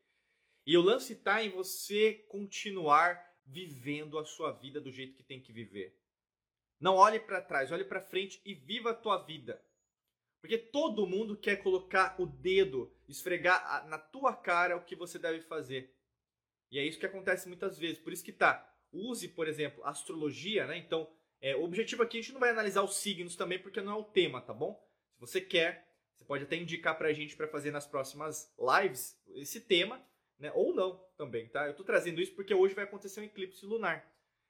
E 0.66 0.78
o 0.78 0.82
lance 0.82 1.14
está 1.14 1.44
em 1.44 1.50
você 1.50 2.14
continuar 2.28 3.28
vivendo 3.46 4.20
a 4.20 4.26
sua 4.26 4.52
vida 4.52 4.80
do 4.80 4.92
jeito 4.92 5.16
que 5.16 5.24
tem 5.24 5.42
que 5.42 5.52
viver. 5.52 5.98
Não 6.80 6.96
olhe 6.96 7.20
para 7.20 7.42
trás, 7.42 7.72
olhe 7.72 7.84
para 7.84 8.02
frente 8.02 8.42
e 8.46 8.54
viva 8.54 8.92
a 8.92 8.96
tua 8.96 9.18
vida. 9.18 9.62
Porque 10.42 10.58
todo 10.58 11.06
mundo 11.06 11.38
quer 11.38 11.58
colocar 11.58 12.16
o 12.20 12.26
dedo, 12.26 12.96
esfregar 13.08 13.86
na 13.88 13.98
tua 13.98 14.34
cara 14.34 14.78
o 14.78 14.84
que 14.84 14.96
você 14.96 15.20
deve 15.20 15.42
fazer. 15.42 15.94
E 16.72 16.80
é 16.80 16.86
isso 16.86 17.00
que 17.00 17.06
acontece 17.06 17.48
muitas 17.48 17.78
vezes. 17.78 18.00
Por 18.00 18.14
isso 18.14 18.24
que 18.24 18.32
tá. 18.32 18.66
Use, 18.92 19.28
por 19.28 19.48
exemplo, 19.48 19.84
astrologia, 19.84 20.66
né? 20.66 20.78
Então, 20.78 21.12
é, 21.42 21.56
o 21.56 21.64
objetivo 21.64 22.04
aqui 22.04 22.18
a 22.18 22.22
gente 22.22 22.34
não 22.34 22.40
vai 22.40 22.50
analisar 22.50 22.84
os 22.84 22.98
signos 22.98 23.36
também, 23.36 23.60
porque 23.60 23.82
não 23.82 23.94
é 23.94 23.96
o 23.96 24.04
tema, 24.04 24.42
tá 24.42 24.54
bom? 24.54 24.82
Se 25.14 25.20
você 25.20 25.42
quer, 25.42 25.88
você 26.16 26.24
pode 26.24 26.44
até 26.44 26.56
indicar 26.56 26.98
pra 26.98 27.14
gente 27.14 27.36
para 27.36 27.48
fazer 27.48 27.72
nas 27.72 27.86
próximas 27.86 28.54
lives 28.58 29.18
esse 29.36 29.62
tema, 29.62 30.04
né? 30.38 30.52
Ou 30.54 30.74
não 30.74 30.98
também, 31.18 31.48
tá? 31.50 31.68
Eu 31.68 31.76
tô 31.76 31.84
trazendo 31.84 32.22
isso 32.22 32.34
porque 32.34 32.54
hoje 32.54 32.74
vai 32.74 32.86
acontecer 32.86 33.20
um 33.20 33.26
eclipse 33.26 33.66
lunar. 33.66 34.10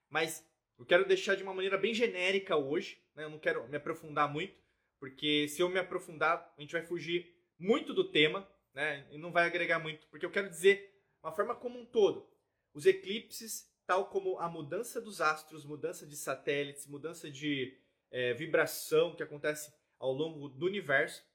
Mas 0.09 0.47
eu 0.79 0.85
quero 0.85 1.05
deixar 1.05 1.35
de 1.35 1.43
uma 1.43 1.53
maneira 1.53 1.77
bem 1.77 1.93
genérica 1.93 2.55
hoje, 2.55 3.03
né? 3.13 3.25
Eu 3.25 3.29
não 3.29 3.37
quero 3.37 3.67
me 3.67 3.75
aprofundar 3.75 4.31
muito, 4.31 4.55
porque 4.97 5.45
se 5.49 5.61
eu 5.61 5.67
me 5.67 5.77
aprofundar, 5.77 6.53
a 6.57 6.61
gente 6.61 6.71
vai 6.71 6.81
fugir 6.81 7.35
muito 7.59 7.93
do 7.93 8.09
tema, 8.09 8.49
né? 8.73 9.05
E 9.11 9.17
não 9.17 9.29
vai 9.29 9.45
agregar 9.45 9.77
muito, 9.79 10.07
porque 10.07 10.25
eu 10.25 10.31
quero 10.31 10.49
dizer 10.49 10.97
uma 11.21 11.33
forma 11.33 11.53
como 11.53 11.77
um 11.77 11.85
todo. 11.85 12.31
Os 12.73 12.85
eclipses, 12.85 13.69
tal 13.85 14.09
como 14.09 14.39
a 14.39 14.47
mudança 14.47 15.01
dos 15.01 15.19
astros, 15.19 15.65
mudança 15.65 16.07
de 16.07 16.15
satélites, 16.15 16.87
mudança 16.87 17.29
de 17.29 17.77
é, 18.09 18.33
vibração 18.33 19.13
que 19.15 19.23
acontece 19.23 19.73
ao 19.97 20.13
longo 20.13 20.47
do 20.47 20.65
universo, 20.65 21.27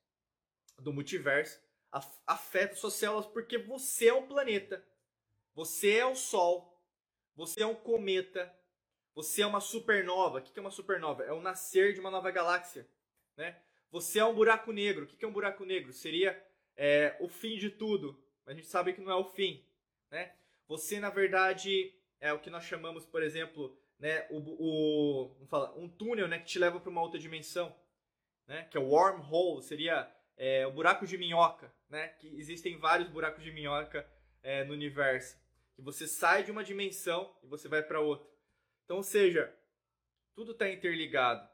do 0.79 0.91
multiverso, 0.91 1.61
afeta 2.27 2.75
suas 2.75 2.95
células 2.95 3.27
porque 3.27 3.59
você 3.59 4.09
é 4.09 4.15
um 4.15 4.27
planeta, 4.27 4.83
você 5.55 5.99
é 5.99 6.07
o 6.07 6.17
Sol, 6.17 6.83
você 7.37 7.63
é 7.63 7.67
um 7.67 7.75
cometa, 7.75 8.53
você 9.15 9.43
é 9.43 9.47
uma 9.47 9.61
supernova. 9.61 10.39
O 10.39 10.43
que 10.43 10.59
é 10.59 10.61
uma 10.61 10.71
supernova? 10.71 11.23
É 11.23 11.33
o 11.33 11.41
nascer 11.41 11.93
de 11.93 12.01
uma 12.01 12.11
nova 12.11 12.31
galáxia. 12.31 12.87
Né? 13.37 13.57
Você 13.91 14.19
é 14.19 14.25
um 14.25 14.35
buraco 14.35 14.73
negro. 14.73 15.05
O 15.05 15.07
que 15.07 15.25
é 15.25 15.29
um 15.29 15.33
buraco 15.33 15.65
negro? 15.65 15.93
Seria 15.93 16.43
é, 16.77 17.17
o 17.21 17.29
fim 17.29 17.57
de 17.57 17.71
tudo. 17.71 18.21
Mas 18.45 18.55
a 18.55 18.57
gente 18.57 18.69
sabe 18.69 18.93
que 18.93 19.01
não 19.01 19.13
é 19.13 19.15
o 19.15 19.25
fim. 19.25 19.65
Né? 20.11 20.35
Você, 20.67 20.99
na 20.99 21.11
verdade, 21.11 21.95
é 22.21 22.33
o 22.33 22.41
que 22.41 22.51
nós 22.51 22.65
chamamos, 22.65 23.07
por 23.07 23.23
exemplo, 23.23 23.79
né, 23.99 24.27
o, 24.31 25.37
o 25.41 25.47
falar, 25.47 25.73
um 25.79 25.89
túnel 25.89 26.27
né, 26.27 26.39
que 26.39 26.47
te 26.47 26.59
leva 26.59 26.81
para 26.81 26.91
uma 26.91 27.03
outra 27.03 27.19
dimensão. 27.19 27.75
Né, 28.47 28.65
que 28.65 28.77
é 28.77 28.81
o 28.81 28.89
wormhole, 28.89 29.63
seria 29.63 30.11
é, 30.37 30.67
o 30.67 30.73
buraco 30.73 31.07
de 31.07 31.17
minhoca. 31.17 31.73
Né, 31.89 32.09
que 32.09 32.27
existem 32.37 32.77
vários 32.79 33.09
buracos 33.09 33.45
de 33.45 33.53
minhoca 33.53 34.09
é, 34.43 34.65
no 34.65 34.73
universo. 34.73 35.39
Que 35.77 35.83
você 35.83 36.09
sai 36.09 36.43
de 36.43 36.51
uma 36.51 36.65
dimensão 36.65 37.33
e 37.43 37.47
você 37.47 37.69
vai 37.69 37.83
para 37.83 38.01
outra. 38.01 38.34
Então, 38.85 38.99
ou 38.99 39.03
seja, 39.03 39.55
tudo 40.35 40.53
está 40.53 40.71
interligado. 40.71 41.49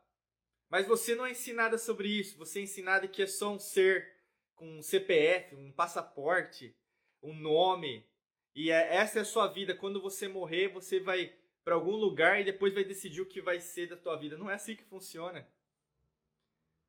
Mas 0.68 0.87
você 0.87 1.14
não 1.14 1.26
é 1.26 1.33
ensinada 1.33 1.78
sobre 1.78 2.09
isso. 2.09 2.39
Você 2.39 2.61
é 2.61 2.62
ensinada 2.62 3.09
que 3.09 3.22
é 3.22 3.26
só 3.26 3.53
um 3.53 3.59
ser 3.59 4.20
com 4.55 4.78
um 4.78 4.83
CPF, 4.83 5.57
um 5.57 5.72
passaporte, 5.72 6.76
um 7.22 7.35
nome. 7.35 8.09
E 8.55 8.70
é, 8.70 8.97
essa 8.97 9.18
é 9.18 9.22
a 9.22 9.24
sua 9.24 9.49
vida. 9.49 9.74
Quando 9.74 10.01
você 10.01 10.28
morrer, 10.28 10.68
você 10.68 11.01
vai 11.01 11.35
para 11.64 11.74
algum 11.74 11.97
lugar 11.97 12.41
e 12.41 12.45
depois 12.45 12.72
vai 12.72 12.85
decidir 12.85 13.20
o 13.20 13.26
que 13.26 13.41
vai 13.41 13.61
ser 13.61 13.89
da 13.89 13.97
tua 13.97 14.16
vida. 14.16 14.37
Não 14.37 14.51
é 14.51 14.55
assim 14.55 14.76
que 14.76 14.85
funciona. 14.85 15.47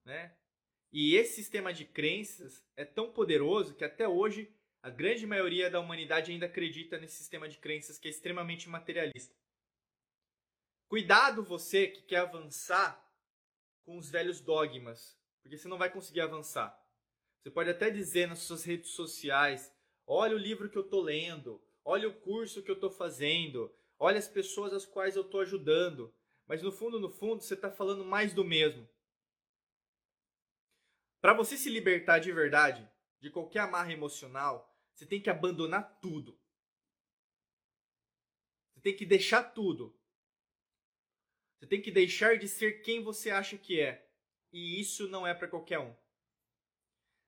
Né? 0.06 0.36
E 0.92 1.16
esse 1.16 1.36
sistema 1.36 1.74
de 1.74 1.86
crenças 1.86 2.66
é 2.76 2.84
tão 2.84 3.12
poderoso 3.12 3.76
que 3.76 3.84
até 3.84 4.08
hoje 4.08 4.54
a 4.84 4.89
grande 4.89 5.26
maioria 5.26 5.70
da 5.70 5.80
humanidade 5.80 6.32
ainda 6.32 6.48
acredita 6.48 6.98
nesse 6.98 7.16
sistema 7.16 7.48
de 7.48 7.58
crenças 7.58 7.98
que 7.98 8.08
é 8.08 8.12
extremamente 8.12 8.68
materialista. 8.68 9.36
Cuidado 10.92 11.42
você 11.42 11.88
que 11.88 12.02
quer 12.02 12.18
avançar 12.18 13.02
com 13.86 13.98
os 13.98 14.10
velhos 14.10 14.42
dogmas, 14.42 15.18
porque 15.42 15.58
você 15.58 15.70
não 15.70 15.78
vai 15.78 15.89
conseguir 15.89 16.20
avançar. 16.20 16.78
Você 17.39 17.50
pode 17.50 17.70
até 17.70 17.89
dizer 17.89 18.28
nas 18.28 18.39
suas 18.39 18.66
redes 18.66 18.89
sociais: 18.89 19.74
olha 20.06 20.36
o 20.36 20.38
livro 20.38 20.70
que 20.70 20.78
eu 20.78 20.82
estou 20.82 21.02
lendo, 21.02 21.64
olha 21.86 22.10
o 22.10 22.20
curso 22.20 22.62
que 22.62 22.70
eu 22.70 22.76
estou 22.76 22.92
fazendo, 22.92 23.74
olha 23.98 24.20
as 24.20 24.28
pessoas 24.28 24.74
às 24.74 24.86
quais 24.86 25.16
eu 25.16 25.22
estou 25.22 25.39
ajudando. 25.39 26.14
Mas 26.46 26.62
no 26.62 26.74
fundo, 26.74 27.00
no 27.00 27.10
fundo, 27.10 27.42
você 27.42 27.54
está 27.54 27.72
falando 27.72 28.04
mais 28.04 28.34
do 28.34 28.44
mesmo. 28.44 28.86
Para 31.22 31.34
você 31.34 31.56
se 31.56 31.70
libertar 31.70 32.20
de 32.20 32.34
verdade 32.34 32.86
de 33.22 33.30
qualquer 33.30 33.60
amarra 33.60 33.94
emocional, 33.94 34.78
você 34.94 35.06
tem 35.06 35.22
que 35.22 35.30
abandonar 35.30 36.02
tudo. 36.02 36.38
Você 38.74 38.82
tem 38.82 38.94
que 38.94 39.06
deixar 39.06 39.42
tudo 39.54 39.98
você 41.62 41.68
tem 41.68 41.80
que 41.80 41.91
deixar 41.91 42.39
de 42.39 42.47
ser 42.47 42.82
quem 42.82 43.03
você 43.03 43.30
acha 43.30 43.55
que 43.55 43.80
é. 43.80 44.09
E 44.51 44.82
isso 44.82 45.07
não 45.07 45.28
é 45.28 45.34
para 45.36 45.47
qualquer 45.47 45.78
um. 45.78 45.95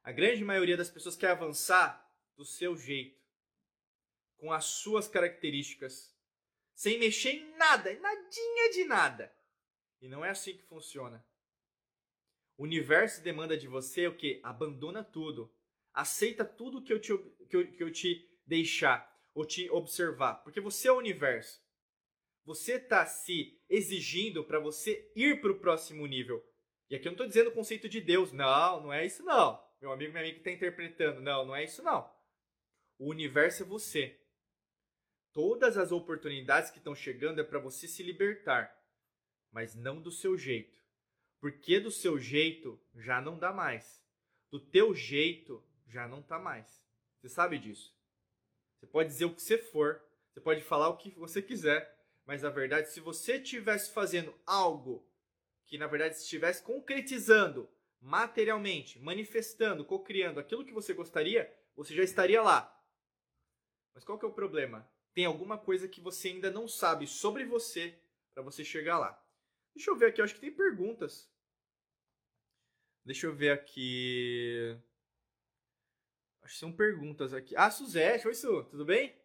A 0.02 0.12
grande 0.12 0.44
maioria 0.44 0.76
das 0.76 0.90
pessoas 0.90 1.16
quer 1.16 1.30
avançar 1.30 2.04
do 2.36 2.44
seu 2.44 2.76
jeito, 2.76 3.22
com 4.38 4.52
as 4.52 4.66
suas 4.66 5.08
características, 5.08 6.18
sem 6.74 6.98
mexer 6.98 7.34
em 7.34 7.56
nada, 7.58 7.94
nadinha 8.00 8.72
de 8.72 8.86
nada. 8.86 9.32
E 10.02 10.10
não 10.10 10.26
é 10.26 10.32
assim 10.32 10.58
que 10.58 10.64
funciona. 10.64 11.24
O 12.58 12.64
universo 12.64 13.22
demanda 13.22 13.56
de 13.56 13.68
você 13.68 14.08
o 14.08 14.18
que? 14.18 14.42
Abandona 14.44 15.04
tudo. 15.04 15.56
Aceita 15.94 16.44
tudo 16.44 16.82
que 16.82 16.92
eu 16.92 17.00
te, 17.00 17.16
que 17.48 17.56
eu, 17.56 17.72
que 17.72 17.84
eu 17.84 17.92
te 17.92 18.28
deixar 18.48 19.08
ou 19.32 19.46
te 19.46 19.70
observar. 19.70 20.44
Porque 20.44 20.60
você 20.60 20.88
é 20.88 20.92
o 20.92 20.98
universo. 20.98 21.63
Você 22.46 22.74
está 22.74 23.06
se 23.06 23.58
exigindo 23.70 24.44
para 24.44 24.60
você 24.60 25.10
ir 25.16 25.40
para 25.40 25.52
o 25.52 25.60
próximo 25.60 26.06
nível. 26.06 26.44
E 26.90 26.96
aqui 26.96 27.08
eu 27.08 27.12
não 27.12 27.14
estou 27.14 27.28
dizendo 27.28 27.50
o 27.50 27.54
conceito 27.54 27.88
de 27.88 28.02
Deus. 28.02 28.32
Não, 28.32 28.82
não 28.82 28.94
é 28.94 29.06
isso 29.06 29.24
não. 29.24 29.64
Meu 29.82 29.92
amigo, 29.92 30.12
minha 30.12 30.24
amiga 30.24 30.38
está 30.38 30.52
interpretando. 30.52 31.22
Não, 31.22 31.46
não 31.46 31.56
é 31.56 31.64
isso 31.64 31.82
não. 31.82 32.12
O 33.00 33.10
universo 33.10 33.64
é 33.64 33.66
você. 33.66 34.20
Todas 35.32 35.78
as 35.78 35.92
oportunidades 35.92 36.70
que 36.70 36.78
estão 36.78 36.94
chegando 36.94 37.40
é 37.40 37.44
para 37.44 37.60
você 37.60 37.88
se 37.88 38.04
libertar. 38.04 38.78
Mas 39.52 39.74
não 39.74 40.02
do 40.02 40.12
seu 40.12 40.38
jeito. 40.38 40.82
Porque 41.40 41.80
do 41.80 41.92
seu 41.92 42.20
jeito 42.20 42.80
já 42.96 43.22
não 43.22 43.40
dá 43.40 43.54
mais. 43.54 44.04
Do 44.52 44.60
teu 44.60 44.94
jeito 44.94 45.64
já 45.88 46.08
não 46.08 46.22
tá 46.22 46.38
mais. 46.38 46.84
Você 47.20 47.30
sabe 47.30 47.58
disso. 47.58 47.96
Você 48.78 48.86
pode 48.86 49.10
dizer 49.10 49.26
o 49.26 49.34
que 49.34 49.42
você 49.42 49.58
for. 49.58 50.02
Você 50.32 50.42
pode 50.42 50.62
falar 50.62 50.90
o 50.90 50.98
que 50.98 51.12
você 51.12 51.42
quiser 51.42 51.93
mas 52.26 52.42
na 52.42 52.50
verdade, 52.50 52.90
se 52.90 53.00
você 53.00 53.38
estivesse 53.38 53.92
fazendo 53.92 54.34
algo 54.46 55.08
que 55.66 55.78
na 55.78 55.88
verdade 55.88 56.16
estivesse 56.16 56.64
concretizando 56.64 57.70
materialmente, 58.00 59.00
manifestando, 59.00 59.86
co-criando 59.86 60.40
aquilo 60.40 60.66
que 60.66 60.74
você 60.74 60.94
gostaria, 60.94 61.52
você 61.76 61.96
já 61.96 62.04
estaria 62.04 62.42
lá. 62.42 62.70
Mas 63.94 64.04
qual 64.04 64.20
que 64.20 64.26
é 64.26 64.28
o 64.28 64.34
problema? 64.34 64.90
Tem 65.14 65.26
alguma 65.26 65.58
coisa 65.58 65.88
que 65.88 66.02
você 66.02 66.30
ainda 66.30 66.50
não 66.50 66.68
sabe 66.68 67.08
sobre 67.08 67.46
você 67.46 67.98
para 68.34 68.44
você 68.44 68.64
chegar 68.64 68.98
lá. 68.98 69.20
Deixa 69.76 69.90
eu 69.90 69.96
ver 69.96 70.08
aqui, 70.08 70.22
eu 70.22 70.26
acho 70.26 70.36
que 70.36 70.42
tem 70.42 70.52
perguntas. 70.52 71.32
Deixa 73.06 73.28
eu 73.28 73.36
ver 73.36 73.52
aqui. 73.52 74.78
Acho 76.42 76.54
que 76.54 76.60
são 76.60 76.72
perguntas 76.72 77.34
aqui. 77.34 77.56
Ah, 77.56 77.70
Suzete, 77.70 78.28
oi 78.28 78.34
Su, 78.34 78.64
tudo 78.66 78.86
bem? 78.86 79.23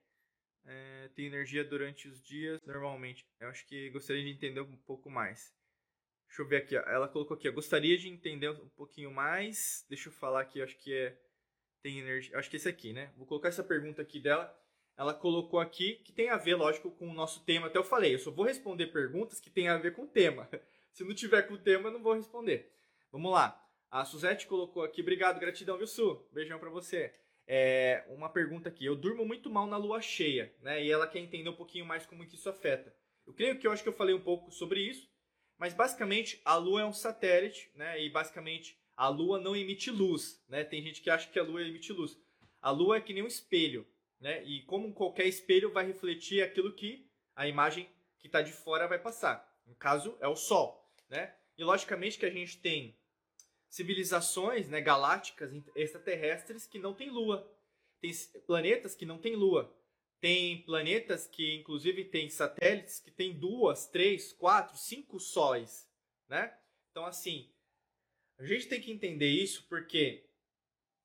É, 0.69 1.09
tem 1.15 1.27
energia 1.27 1.65
durante 1.65 2.09
os 2.09 2.23
dias 2.23 2.61
normalmente. 2.67 3.27
Eu 3.41 3.49
acho 3.49 3.67
que 3.67 3.89
gostaria 3.91 4.23
de 4.23 4.31
entender 4.31 4.61
um 4.61 4.77
pouco 4.77 5.11
mais. 5.11 5.57
Deixa 6.27 6.43
eu 6.43 6.47
ver 6.47 6.57
aqui, 6.59 6.77
ó. 6.77 6.81
ela 6.83 7.09
colocou 7.09 7.35
aqui, 7.35 7.49
ó. 7.49 7.53
gostaria 7.53 7.97
de 7.97 8.09
entender 8.09 8.51
um 8.51 8.69
pouquinho 8.71 9.11
mais. 9.11 9.87
Deixa 9.89 10.11
eu 10.11 10.13
falar 10.13 10.43
aqui, 10.43 10.61
acho 10.61 10.77
que 10.77 10.93
é 10.93 11.19
tem 11.81 11.99
energia. 11.99 12.37
Acho 12.37 12.51
que 12.51 12.57
esse 12.57 12.69
aqui, 12.69 12.93
né? 12.93 13.13
Vou 13.17 13.27
colocar 13.27 13.49
essa 13.49 13.65
pergunta 13.65 14.03
aqui 14.03 14.21
dela. 14.21 14.55
Ela 14.97 15.15
colocou 15.15 15.59
aqui 15.59 15.95
que 16.05 16.13
tem 16.13 16.29
a 16.29 16.37
ver, 16.37 16.57
lógico, 16.57 16.91
com 16.91 17.09
o 17.09 17.15
nosso 17.15 17.45
tema. 17.45 17.69
Até 17.69 17.79
eu 17.79 17.85
falei, 17.85 18.15
eu 18.15 18.19
só 18.19 18.31
vou 18.31 18.45
responder 18.45 18.89
perguntas 18.89 19.41
que 19.41 19.49
tem 19.49 19.69
a 19.69 19.79
ver 19.79 19.95
com 19.95 20.03
o 20.03 20.09
tema. 20.09 20.49
Se 20.93 21.05
não 21.05 21.15
tiver 21.15 21.43
com 21.43 21.55
o 21.55 21.59
tema, 21.59 21.89
eu 21.89 21.93
não 21.93 22.03
vou 22.03 22.15
responder. 22.15 22.75
Vamos 23.11 23.33
lá. 23.33 23.65
A 23.91 24.05
Suzette 24.05 24.47
colocou 24.47 24.83
aqui, 24.83 25.01
obrigado, 25.01 25.41
gratidão, 25.41 25.79
viu, 25.79 25.87
Su? 25.87 26.29
Beijão 26.33 26.59
para 26.59 26.69
você 26.69 27.15
é, 27.51 28.05
uma 28.09 28.29
pergunta 28.29 28.69
aqui. 28.69 28.85
Eu 28.85 28.95
durmo 28.95 29.25
muito 29.25 29.49
mal 29.49 29.67
na 29.67 29.79
lua 29.79 30.03
cheia, 30.03 30.55
né? 30.61 30.85
E 30.85 30.91
ela 30.91 31.07
quer 31.07 31.19
entender 31.19 31.49
um 31.49 31.57
pouquinho 31.57 31.87
mais 31.87 32.05
como 32.05 32.27
que 32.27 32.35
isso 32.35 32.51
afeta. 32.51 32.95
Eu 33.27 33.33
creio 33.33 33.59
que 33.59 33.67
eu 33.67 33.73
acho 33.73 33.83
que 33.83 33.89
eu 33.89 33.95
falei 33.95 34.15
um 34.15 34.21
pouco 34.21 34.53
sobre 34.53 34.81
isso, 34.81 35.11
mas 35.57 35.73
basicamente 35.73 36.41
a 36.45 36.57
lua 36.57 36.83
é 36.83 36.85
um 36.85 36.93
satélite, 36.93 37.71
né? 37.75 38.03
E 38.03 38.11
basicamente 38.11 38.79
a 38.95 39.09
lua 39.09 39.41
não 39.41 39.57
emite 39.57 39.91
luz, 39.91 40.45
né? 40.47 40.63
Tem 40.63 40.83
gente 40.83 41.01
que 41.01 41.09
acha 41.09 41.29
que 41.31 41.39
a 41.39 41.43
lua 41.43 41.63
emite 41.63 41.91
luz. 41.91 42.21
A 42.61 42.71
lua 42.71 42.99
é 42.99 43.01
que 43.01 43.15
nem 43.15 43.23
um 43.23 43.27
espelho, 43.27 43.89
né? 44.21 44.45
E 44.45 44.63
como 44.65 44.93
qualquer 44.93 45.27
espelho 45.27 45.73
vai 45.73 45.87
refletir 45.87 46.43
aquilo 46.43 46.75
que 46.75 47.11
a 47.35 47.49
imagem 47.49 47.89
que 48.19 48.27
está 48.27 48.43
de 48.43 48.53
fora 48.53 48.87
vai 48.87 48.99
passar. 48.99 49.49
No 49.65 49.75
caso 49.75 50.19
é 50.21 50.29
o 50.29 50.37
sol, 50.37 50.87
né? 51.09 51.35
E 51.57 51.65
logicamente 51.65 52.19
que 52.19 52.27
a 52.27 52.31
gente 52.31 52.59
tem 52.59 52.99
civilizações 53.69 54.69
né, 54.69 54.81
galácticas 54.81 55.51
extraterrestres 55.75 56.67
que 56.67 56.79
não 56.79 56.95
têm 56.95 57.11
lua. 57.11 57.49
Tem 58.01 58.13
planetas 58.47 58.95
que 58.95 59.07
não 59.07 59.19
tem 59.19 59.35
lua. 59.35 59.75
Tem 60.21 60.63
planetas 60.63 61.27
que, 61.27 61.55
inclusive, 61.57 62.05
tem 62.05 62.29
satélites 62.29 62.99
que 62.99 63.11
tem 63.11 63.39
duas, 63.39 63.87
três, 63.87 64.33
quatro, 64.33 64.77
cinco 64.77 65.21
sóis, 65.21 65.89
né? 66.29 66.53
Então, 66.91 67.07
assim, 67.07 67.49
a 68.37 68.45
gente 68.45 68.67
tem 68.67 68.81
que 68.81 68.91
entender 68.91 69.29
isso 69.29 69.67
porque 69.69 70.29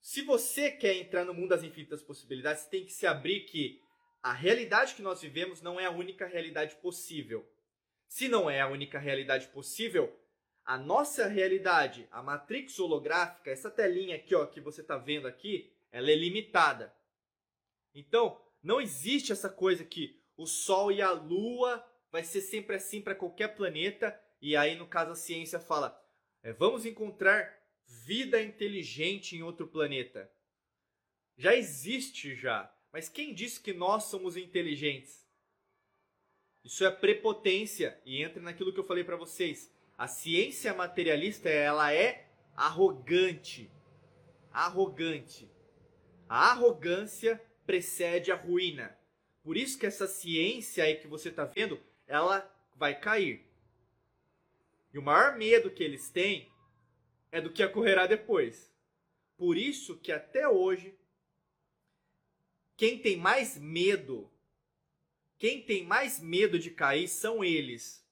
se 0.01 0.21
você 0.21 0.71
quer 0.71 0.95
entrar 0.95 1.25
no 1.25 1.33
mundo 1.33 1.49
das 1.49 1.63
infinitas 1.63 2.01
possibilidades, 2.01 2.63
você 2.63 2.69
tem 2.69 2.85
que 2.85 2.91
se 2.91 3.05
abrir 3.05 3.41
que 3.41 3.81
a 4.21 4.33
realidade 4.33 4.95
que 4.95 5.01
nós 5.01 5.21
vivemos 5.21 5.61
não 5.61 5.79
é 5.79 5.85
a 5.85 5.91
única 5.91 6.25
realidade 6.25 6.75
possível. 6.77 7.47
Se 8.07 8.27
não 8.27 8.49
é 8.49 8.61
a 8.61 8.67
única 8.67 8.97
realidade 8.97 9.47
possível, 9.47 10.13
a 10.65 10.77
nossa 10.77 11.27
realidade, 11.27 12.07
a 12.11 12.23
matrix 12.23 12.79
holográfica, 12.79 13.51
essa 13.51 13.69
telinha 13.69 14.15
aqui, 14.15 14.33
ó, 14.33 14.45
que 14.45 14.61
você 14.61 14.81
está 14.81 14.97
vendo 14.97 15.27
aqui, 15.27 15.73
ela 15.91 16.09
é 16.09 16.15
limitada. 16.15 16.93
Então, 17.93 18.41
não 18.61 18.79
existe 18.79 19.31
essa 19.31 19.49
coisa 19.49 19.83
que 19.83 20.21
o 20.37 20.45
Sol 20.45 20.91
e 20.91 21.01
a 21.01 21.11
Lua 21.11 21.85
vai 22.11 22.23
ser 22.23 22.41
sempre 22.41 22.75
assim 22.75 23.01
para 23.01 23.15
qualquer 23.15 23.55
planeta. 23.55 24.17
E 24.41 24.55
aí, 24.55 24.75
no 24.75 24.87
caso, 24.87 25.11
a 25.11 25.15
ciência 25.15 25.59
fala: 25.59 26.01
é, 26.41 26.53
vamos 26.53 26.85
encontrar 26.85 27.61
vida 27.85 28.41
inteligente 28.41 29.35
em 29.35 29.43
outro 29.43 29.67
planeta. 29.67 30.31
Já 31.37 31.55
existe 31.55 32.35
já. 32.35 32.73
Mas 32.91 33.09
quem 33.09 33.33
disse 33.33 33.59
que 33.59 33.73
nós 33.73 34.05
somos 34.05 34.37
inteligentes? 34.37 35.27
Isso 36.63 36.85
é 36.85 36.91
prepotência 36.91 37.99
e 38.05 38.21
entra 38.21 38.41
naquilo 38.41 38.71
que 38.71 38.79
eu 38.79 38.85
falei 38.85 39.03
para 39.03 39.17
vocês. 39.17 39.73
A 39.97 40.07
ciência 40.07 40.73
materialista, 40.73 41.49
ela 41.49 41.93
é 41.93 42.27
arrogante. 42.55 43.69
Arrogante. 44.51 45.49
A 46.27 46.51
arrogância 46.51 47.41
precede 47.65 48.31
a 48.31 48.35
ruína. 48.35 48.97
Por 49.43 49.57
isso 49.57 49.77
que 49.77 49.85
essa 49.85 50.07
ciência 50.07 50.83
aí 50.83 50.95
que 50.95 51.07
você 51.07 51.29
está 51.29 51.45
vendo, 51.45 51.79
ela 52.07 52.49
vai 52.75 52.99
cair. 52.99 53.45
E 54.93 54.97
o 54.97 55.01
maior 55.01 55.37
medo 55.37 55.71
que 55.71 55.83
eles 55.83 56.09
têm 56.09 56.51
é 57.31 57.41
do 57.41 57.51
que 57.51 57.63
ocorrerá 57.63 58.05
depois. 58.07 58.71
Por 59.35 59.57
isso 59.57 59.97
que 59.97 60.11
até 60.11 60.47
hoje, 60.47 60.95
quem 62.77 62.99
tem 62.99 63.17
mais 63.17 63.57
medo, 63.57 64.31
quem 65.37 65.61
tem 65.61 65.83
mais 65.83 66.19
medo 66.19 66.57
de 66.59 66.69
cair 66.69 67.07
são 67.07 67.43
eles. 67.43 68.02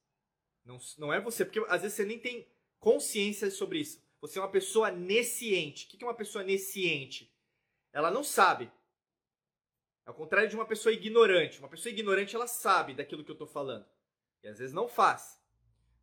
Não, 0.64 0.78
não 0.98 1.12
é 1.12 1.20
você, 1.20 1.44
porque 1.44 1.60
às 1.68 1.82
vezes 1.82 1.96
você 1.96 2.04
nem 2.04 2.18
tem 2.18 2.48
consciência 2.78 3.50
sobre 3.50 3.80
isso. 3.80 4.02
Você 4.20 4.38
é 4.38 4.42
uma 4.42 4.50
pessoa 4.50 4.90
nesciente. 4.90 5.86
O 5.86 5.88
que 5.88 6.04
é 6.04 6.06
uma 6.06 6.14
pessoa 6.14 6.44
nesciente? 6.44 7.32
Ela 7.92 8.10
não 8.10 8.22
sabe. 8.22 8.70
Ao 10.06 10.14
contrário 10.14 10.48
de 10.48 10.54
uma 10.54 10.66
pessoa 10.66 10.92
ignorante. 10.92 11.58
Uma 11.58 11.68
pessoa 11.68 11.92
ignorante, 11.92 12.34
ela 12.34 12.46
sabe 12.46 12.94
daquilo 12.94 13.24
que 13.24 13.30
eu 13.30 13.34
estou 13.34 13.46
falando. 13.46 13.86
E 14.42 14.48
às 14.48 14.58
vezes 14.58 14.72
não 14.72 14.88
faz. 14.88 15.40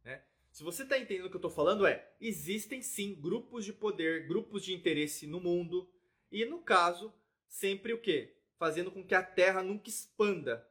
Né? 0.04 0.22
Se 0.52 0.64
você 0.64 0.84
está 0.84 0.98
entendendo 0.98 1.28
o 1.28 1.30
que 1.30 1.36
eu 1.36 1.40
estou 1.40 1.52
falando, 1.52 1.86
é: 1.86 2.14
existem 2.20 2.82
sim 2.82 3.16
grupos 3.16 3.64
de 3.64 3.72
poder, 3.72 4.28
grupos 4.28 4.64
de 4.64 4.74
interesse 4.74 5.26
no 5.26 5.40
mundo. 5.40 5.90
E 6.32 6.46
no 6.46 6.62
caso, 6.62 7.14
sempre 7.48 7.94
o 7.94 8.02
quê? 8.02 8.38
Fazendo 8.58 8.92
com 8.92 9.06
que 9.06 9.16
a 9.16 9.24
Terra 9.24 9.64
nunca 9.64 9.90
expanda. 9.90 10.66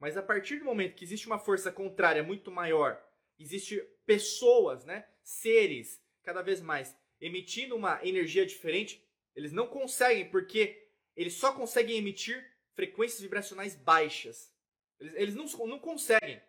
Mas 0.00 0.16
a 0.16 0.22
partir 0.22 0.58
do 0.58 0.64
momento 0.64 0.94
que 0.94 1.04
existe 1.04 1.26
uma 1.26 1.38
força 1.38 1.72
contrária 1.72 2.22
muito 2.22 2.50
maior 2.50 3.02
existe 3.38 3.80
pessoas, 4.04 4.84
né, 4.84 5.06
seres 5.22 6.02
cada 6.22 6.42
vez 6.42 6.60
mais 6.60 6.96
emitindo 7.20 7.74
uma 7.74 8.04
energia 8.06 8.46
diferente, 8.46 9.04
eles 9.34 9.52
não 9.52 9.66
conseguem 9.66 10.28
porque 10.30 10.88
eles 11.16 11.34
só 11.34 11.52
conseguem 11.52 11.96
emitir 11.96 12.44
frequências 12.74 13.20
vibracionais 13.20 13.74
baixas. 13.74 14.52
Eles, 15.00 15.14
eles 15.14 15.34
não, 15.34 15.46
não 15.66 15.78
conseguem. 15.78 16.40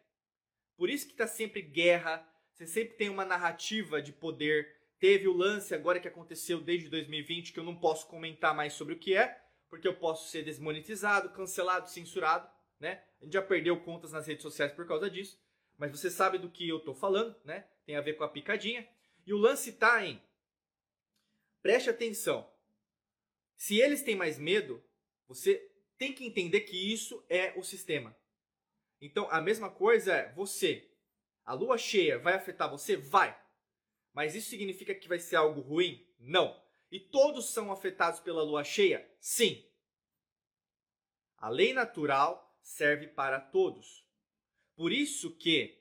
Por 0.77 0.89
isso 0.89 1.05
que 1.05 1.13
está 1.13 1.27
sempre 1.27 1.61
guerra, 1.61 2.27
você 2.53 2.67
sempre 2.67 2.95
tem 2.95 3.09
uma 3.09 3.25
narrativa 3.25 4.01
de 4.01 4.11
poder. 4.11 4.77
Teve 4.99 5.27
o 5.27 5.33
lance 5.33 5.73
agora 5.73 5.99
que 5.99 6.07
aconteceu 6.07 6.59
desde 6.59 6.89
2020, 6.89 7.53
que 7.53 7.59
eu 7.59 7.63
não 7.63 7.75
posso 7.75 8.07
comentar 8.07 8.53
mais 8.53 8.73
sobre 8.73 8.93
o 8.93 8.99
que 8.99 9.15
é, 9.15 9.41
porque 9.69 9.87
eu 9.87 9.95
posso 9.95 10.29
ser 10.29 10.43
desmonetizado, 10.43 11.29
cancelado, 11.29 11.89
censurado, 11.89 12.49
né? 12.79 13.03
A 13.19 13.23
gente 13.23 13.33
já 13.33 13.41
perdeu 13.41 13.79
contas 13.81 14.11
nas 14.11 14.27
redes 14.27 14.43
sociais 14.43 14.71
por 14.73 14.85
causa 14.85 15.09
disso 15.09 15.39
mas 15.79 15.91
você 15.91 16.11
sabe 16.11 16.37
do 16.37 16.51
que 16.51 16.67
eu 16.67 16.77
estou 16.77 16.93
falando, 16.93 17.33
né? 17.45 17.65
Tem 17.85 17.95
a 17.95 18.01
ver 18.01 18.15
com 18.15 18.23
a 18.25 18.29
picadinha. 18.29 18.87
E 19.25 19.33
o 19.33 19.37
lance 19.37 19.69
está 19.69 20.05
em. 20.05 20.21
Preste 21.61 21.89
atenção. 21.89 22.51
Se 23.55 23.79
eles 23.79 24.03
têm 24.03 24.15
mais 24.15 24.37
medo, 24.37 24.83
você 25.25 25.71
tem 25.97 26.13
que 26.13 26.25
entender 26.25 26.61
que 26.61 26.93
isso 26.93 27.25
é 27.29 27.57
o 27.57 27.63
sistema. 27.63 28.15
Então, 28.99 29.31
a 29.31 29.39
mesma 29.39 29.71
coisa 29.71 30.13
é 30.13 30.33
você. 30.33 30.91
A 31.45 31.53
lua 31.53 31.77
cheia 31.77 32.19
vai 32.19 32.33
afetar 32.33 32.69
você? 32.69 32.97
Vai. 32.97 33.41
Mas 34.13 34.35
isso 34.35 34.49
significa 34.49 34.93
que 34.93 35.07
vai 35.07 35.19
ser 35.19 35.37
algo 35.37 35.61
ruim? 35.61 36.05
Não. 36.19 36.61
E 36.91 36.99
todos 36.99 37.53
são 37.53 37.71
afetados 37.71 38.19
pela 38.19 38.43
lua 38.43 38.65
cheia? 38.65 39.09
Sim. 39.21 39.65
A 41.37 41.47
lei 41.47 41.71
natural 41.71 42.59
serve 42.61 43.07
para 43.07 43.39
todos. 43.39 44.08
Por 44.79 44.93
isso 44.93 45.35
que 45.35 45.77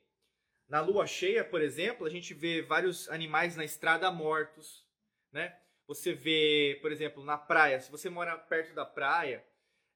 na 0.68 0.80
lua 0.80 1.06
cheia, 1.06 1.44
por 1.44 1.62
exemplo, 1.62 2.04
a 2.04 2.10
gente 2.10 2.34
vê 2.34 2.62
vários 2.62 3.08
animais 3.08 3.54
na 3.54 3.64
estrada 3.64 4.10
mortos, 4.10 4.84
né? 5.30 5.56
Você 5.86 6.12
vê, 6.12 6.76
por 6.82 6.90
exemplo, 6.90 7.22
na 7.22 7.38
praia, 7.38 7.80
se 7.80 7.92
você 7.92 8.10
mora 8.10 8.36
perto 8.36 8.74
da 8.74 8.84
praia, 8.84 9.46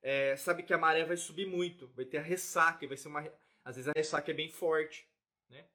é, 0.00 0.36
sabe 0.36 0.62
que 0.62 0.72
a 0.72 0.78
maré 0.78 1.04
vai 1.04 1.16
subir 1.16 1.46
muito, 1.46 1.88
vai 1.96 2.04
ter 2.04 2.18
a 2.18 2.22
ressaca, 2.22 2.86
vai 2.86 2.96
ser 2.96 3.08
uma, 3.08 3.28
às 3.64 3.74
vezes 3.74 3.88
a 3.88 3.92
ressaca 3.96 4.30
é 4.30 4.34
bem 4.34 4.48
forte, 4.48 5.04
né? 5.50 5.66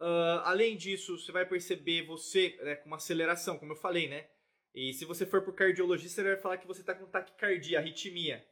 Uh, 0.00 0.40
além 0.44 0.74
disso, 0.74 1.18
você 1.18 1.30
vai 1.30 1.44
perceber 1.44 2.06
você 2.06 2.58
né, 2.62 2.76
com 2.76 2.86
uma 2.86 2.96
aceleração, 2.96 3.58
como 3.58 3.72
eu 3.72 3.76
falei, 3.76 4.08
né? 4.08 4.26
E 4.74 4.94
se 4.94 5.04
você 5.04 5.26
for 5.26 5.42
por 5.42 5.54
cardiologista, 5.54 6.22
ele 6.22 6.30
vai 6.30 6.40
falar 6.40 6.56
que 6.56 6.66
você 6.66 6.80
está 6.80 6.94
com 6.94 7.04
taquicardia, 7.10 7.78
arritmia, 7.78 8.42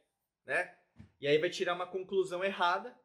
né? 0.45 0.77
E 1.19 1.27
aí 1.27 1.39
vai 1.39 1.49
tirar 1.49 1.73
uma 1.73 1.87
conclusão 1.87 2.43
errada 2.43 2.95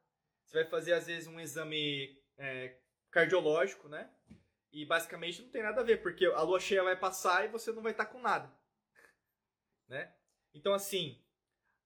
você 0.53 0.65
vai 0.65 0.65
fazer, 0.67 0.93
às 0.93 1.07
vezes, 1.07 1.27
um 1.27 1.41
exame 1.41 2.23
é, 2.37 2.77
cardiológico, 3.11 3.89
né? 3.89 4.11
E 4.71 4.85
basicamente 4.85 5.41
não 5.41 5.49
tem 5.49 5.63
nada 5.63 5.81
a 5.81 5.85
ver, 5.85 6.03
porque 6.03 6.27
a 6.27 6.43
lua 6.43 6.61
cheia 6.61 6.83
vai 6.83 6.95
passar 6.95 7.47
e 7.47 7.49
você 7.49 7.73
não 7.73 7.83
vai 7.83 7.93
estar 7.93 8.07
com 8.07 8.21
nada. 8.21 8.53
Né? 9.89 10.11
Então, 10.55 10.73
assim, 10.73 11.23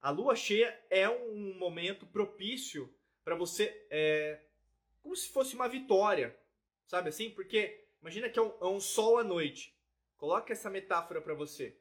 a 0.01 0.11
lua 0.11 0.37
cheia 0.37 0.81
é 0.91 1.09
um 1.09 1.59
momento 1.59 2.07
propício 2.07 2.95
para 3.25 3.35
você. 3.35 3.85
É, 3.91 4.41
como 5.03 5.17
se 5.17 5.29
fosse 5.29 5.57
uma 5.57 5.69
vitória, 5.69 6.39
sabe 6.85 7.09
assim? 7.09 7.31
Porque 7.31 7.89
imagina 8.01 8.29
que 8.29 8.39
é 8.39 8.43
um, 8.43 8.57
é 8.61 8.67
um 8.67 8.79
sol 8.79 9.19
à 9.19 9.25
noite. 9.25 9.77
Coloque 10.17 10.53
essa 10.53 10.71
metáfora 10.71 11.21
para 11.21 11.35
você. 11.35 11.81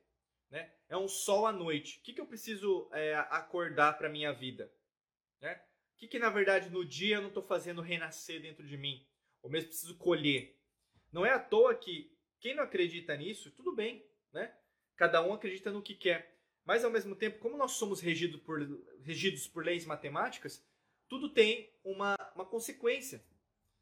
Né? 0.49 0.73
É 0.89 0.97
um 0.97 1.07
sol 1.07 1.45
à 1.45 1.51
noite. 1.51 1.99
O 1.99 2.01
que, 2.01 2.13
que 2.13 2.21
eu 2.21 2.25
preciso 2.25 2.89
é, 2.91 3.13
acordar 3.29 3.95
para 3.95 4.09
minha 4.09 4.33
vida? 4.33 4.73
Né? 5.39 5.61
O 5.95 5.97
que, 5.97 6.07
que 6.07 6.19
na 6.19 6.29
verdade 6.29 6.69
no 6.69 6.83
dia 6.83 7.15
eu 7.15 7.21
não 7.21 7.29
estou 7.29 7.41
fazendo 7.41 7.81
renascer 7.81 8.41
dentro 8.41 8.67
de 8.67 8.77
mim? 8.77 9.07
Ou 9.41 9.49
mesmo 9.49 9.69
preciso 9.69 9.97
colher? 9.97 10.59
Não 11.11 11.25
é 11.25 11.31
à 11.31 11.39
toa 11.39 11.73
que 11.73 12.13
quem 12.39 12.53
não 12.53 12.63
acredita 12.63 13.15
nisso, 13.15 13.49
tudo 13.51 13.73
bem, 13.73 14.05
né? 14.33 14.53
Cada 14.97 15.25
um 15.25 15.33
acredita 15.33 15.71
no 15.71 15.81
que 15.81 15.95
quer. 15.95 16.37
Mas 16.65 16.83
ao 16.83 16.91
mesmo 16.91 17.15
tempo, 17.15 17.39
como 17.39 17.57
nós 17.57 17.71
somos 17.73 18.01
regidos 18.01 18.41
por, 18.41 18.59
regidos 19.01 19.47
por 19.47 19.63
leis 19.63 19.85
matemáticas, 19.85 20.65
tudo 21.07 21.29
tem 21.29 21.71
uma, 21.83 22.15
uma 22.35 22.45
consequência. 22.45 23.23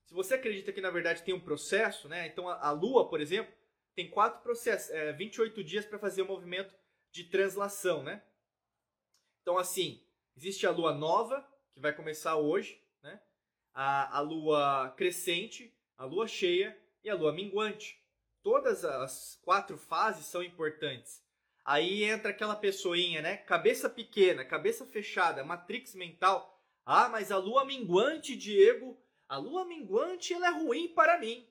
Se 0.06 0.14
você 0.14 0.36
acredita 0.36 0.72
que 0.72 0.82
na 0.82 0.92
verdade 0.92 1.24
tem 1.24 1.34
um 1.34 1.40
processo, 1.40 2.08
né? 2.08 2.28
Então 2.28 2.48
a, 2.48 2.68
a 2.68 2.72
Lua, 2.72 3.10
por 3.10 3.20
exemplo, 3.20 3.54
tem 3.96 4.10
quatro 4.10 4.42
processos, 4.42 4.92
é, 4.92 5.14
28 5.14 5.64
dias 5.64 5.86
para 5.86 5.98
fazer 5.98 6.22
o 6.22 6.28
movimento 6.28 6.76
de 7.12 7.24
translação, 7.24 8.04
né? 8.04 8.24
Então 9.42 9.58
assim, 9.58 10.06
existe 10.36 10.68
a 10.68 10.72
Lua 10.72 10.94
nova, 10.94 11.48
que 11.74 11.80
vai 11.80 11.94
começar 11.94 12.36
hoje, 12.36 12.80
né? 13.02 13.20
A, 13.74 14.18
a 14.18 14.20
lua 14.22 14.94
crescente, 14.96 15.74
a 15.98 16.06
lua 16.06 16.28
cheia 16.28 16.78
e 17.04 17.10
a 17.10 17.16
lua 17.16 17.34
minguante. 17.34 18.00
Todas 18.42 18.86
as 18.86 19.40
quatro 19.44 19.78
fases 19.78 20.26
são 20.26 20.44
importantes. 20.44 21.24
Aí 21.66 22.04
entra 22.04 22.32
aquela 22.32 22.56
pessoinha, 22.56 23.22
né? 23.22 23.38
Cabeça 23.38 23.90
pequena, 23.90 24.44
cabeça 24.44 24.86
fechada, 24.86 25.44
matrix 25.44 25.96
mental. 25.96 26.62
Ah, 26.86 27.08
mas 27.08 27.32
a 27.32 27.38
lua 27.38 27.64
minguante, 27.64 28.36
Diego, 28.36 28.98
a 29.28 29.38
lua 29.38 29.66
minguante 29.66 30.34
ela 30.34 30.48
é 30.48 30.52
ruim 30.52 30.90
para 30.90 31.18
mim. 31.20 31.48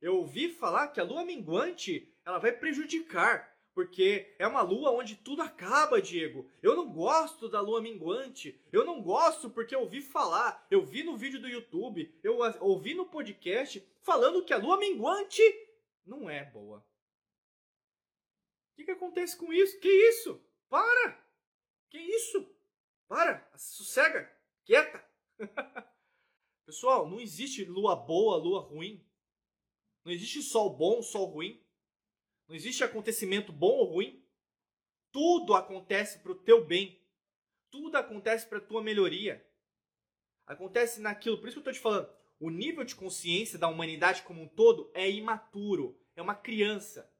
Eu 0.00 0.16
ouvi 0.16 0.48
falar 0.48 0.88
que 0.88 1.00
a 1.00 1.04
lua 1.04 1.24
minguante 1.24 2.14
ela 2.24 2.38
vai 2.38 2.52
prejudicar 2.52 3.55
porque 3.76 4.34
é 4.38 4.46
uma 4.46 4.62
lua 4.62 4.90
onde 4.90 5.16
tudo 5.16 5.42
acaba, 5.42 6.00
Diego. 6.00 6.50
Eu 6.62 6.74
não 6.74 6.90
gosto 6.90 7.46
da 7.46 7.60
lua 7.60 7.78
minguante. 7.78 8.58
Eu 8.72 8.86
não 8.86 9.02
gosto 9.02 9.50
porque 9.50 9.74
eu 9.74 9.80
ouvi 9.80 10.00
falar, 10.00 10.66
eu 10.70 10.82
vi 10.82 11.02
no 11.02 11.14
vídeo 11.14 11.38
do 11.38 11.46
YouTube, 11.46 12.10
eu 12.22 12.38
ouvi 12.60 12.94
no 12.94 13.04
podcast 13.04 13.86
falando 14.00 14.42
que 14.42 14.54
a 14.54 14.56
lua 14.56 14.78
minguante 14.78 15.42
não 16.06 16.30
é 16.30 16.42
boa. 16.42 16.78
O 16.78 18.76
que, 18.76 18.84
que 18.84 18.92
acontece 18.92 19.36
com 19.36 19.52
isso? 19.52 19.78
Que 19.78 19.90
isso? 19.90 20.42
Para! 20.70 21.22
Que 21.90 21.98
isso? 21.98 22.50
Para, 23.06 23.46
sossega, 23.58 24.34
quieta. 24.64 25.04
Pessoal, 26.64 27.06
não 27.06 27.20
existe 27.20 27.62
lua 27.66 27.94
boa, 27.94 28.38
lua 28.38 28.60
ruim. 28.60 29.06
Não 30.02 30.10
existe 30.10 30.40
sol 30.40 30.74
bom, 30.74 31.02
sol 31.02 31.26
ruim. 31.26 31.62
Não 32.48 32.54
existe 32.54 32.84
acontecimento 32.84 33.52
bom 33.52 33.72
ou 33.72 33.84
ruim. 33.84 34.24
Tudo 35.12 35.54
acontece 35.54 36.18
para 36.20 36.32
o 36.32 36.36
teu 36.36 36.64
bem. 36.64 37.00
Tudo 37.70 37.96
acontece 37.96 38.46
para 38.46 38.58
a 38.58 38.60
tua 38.60 38.82
melhoria. 38.82 39.44
Acontece 40.46 41.00
naquilo. 41.00 41.38
Por 41.38 41.48
isso 41.48 41.60
que 41.60 41.68
eu 41.68 41.72
estou 41.72 41.72
te 41.72 41.80
falando. 41.80 42.08
O 42.38 42.50
nível 42.50 42.84
de 42.84 42.94
consciência 42.94 43.58
da 43.58 43.68
humanidade 43.68 44.22
como 44.22 44.42
um 44.42 44.48
todo 44.48 44.90
é 44.94 45.10
imaturo. 45.10 45.98
É 46.14 46.22
uma 46.22 46.34
criança. 46.34 47.10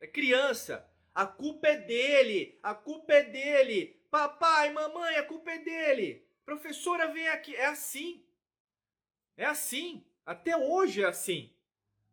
É 0.00 0.06
criança. 0.06 0.88
A 1.14 1.26
culpa 1.26 1.68
é 1.68 1.76
dele. 1.78 2.58
A 2.62 2.74
culpa 2.74 3.12
é 3.12 3.22
dele. 3.22 4.00
Papai, 4.10 4.72
mamãe, 4.72 5.16
a 5.16 5.22
culpa 5.22 5.50
é 5.50 5.58
dele. 5.58 6.26
Professora, 6.44 7.08
vem 7.12 7.28
aqui. 7.28 7.56
É 7.56 7.66
assim. 7.66 8.24
É 9.36 9.46
assim. 9.46 10.06
Até 10.24 10.56
hoje 10.56 11.02
é 11.02 11.06
assim. 11.06 11.52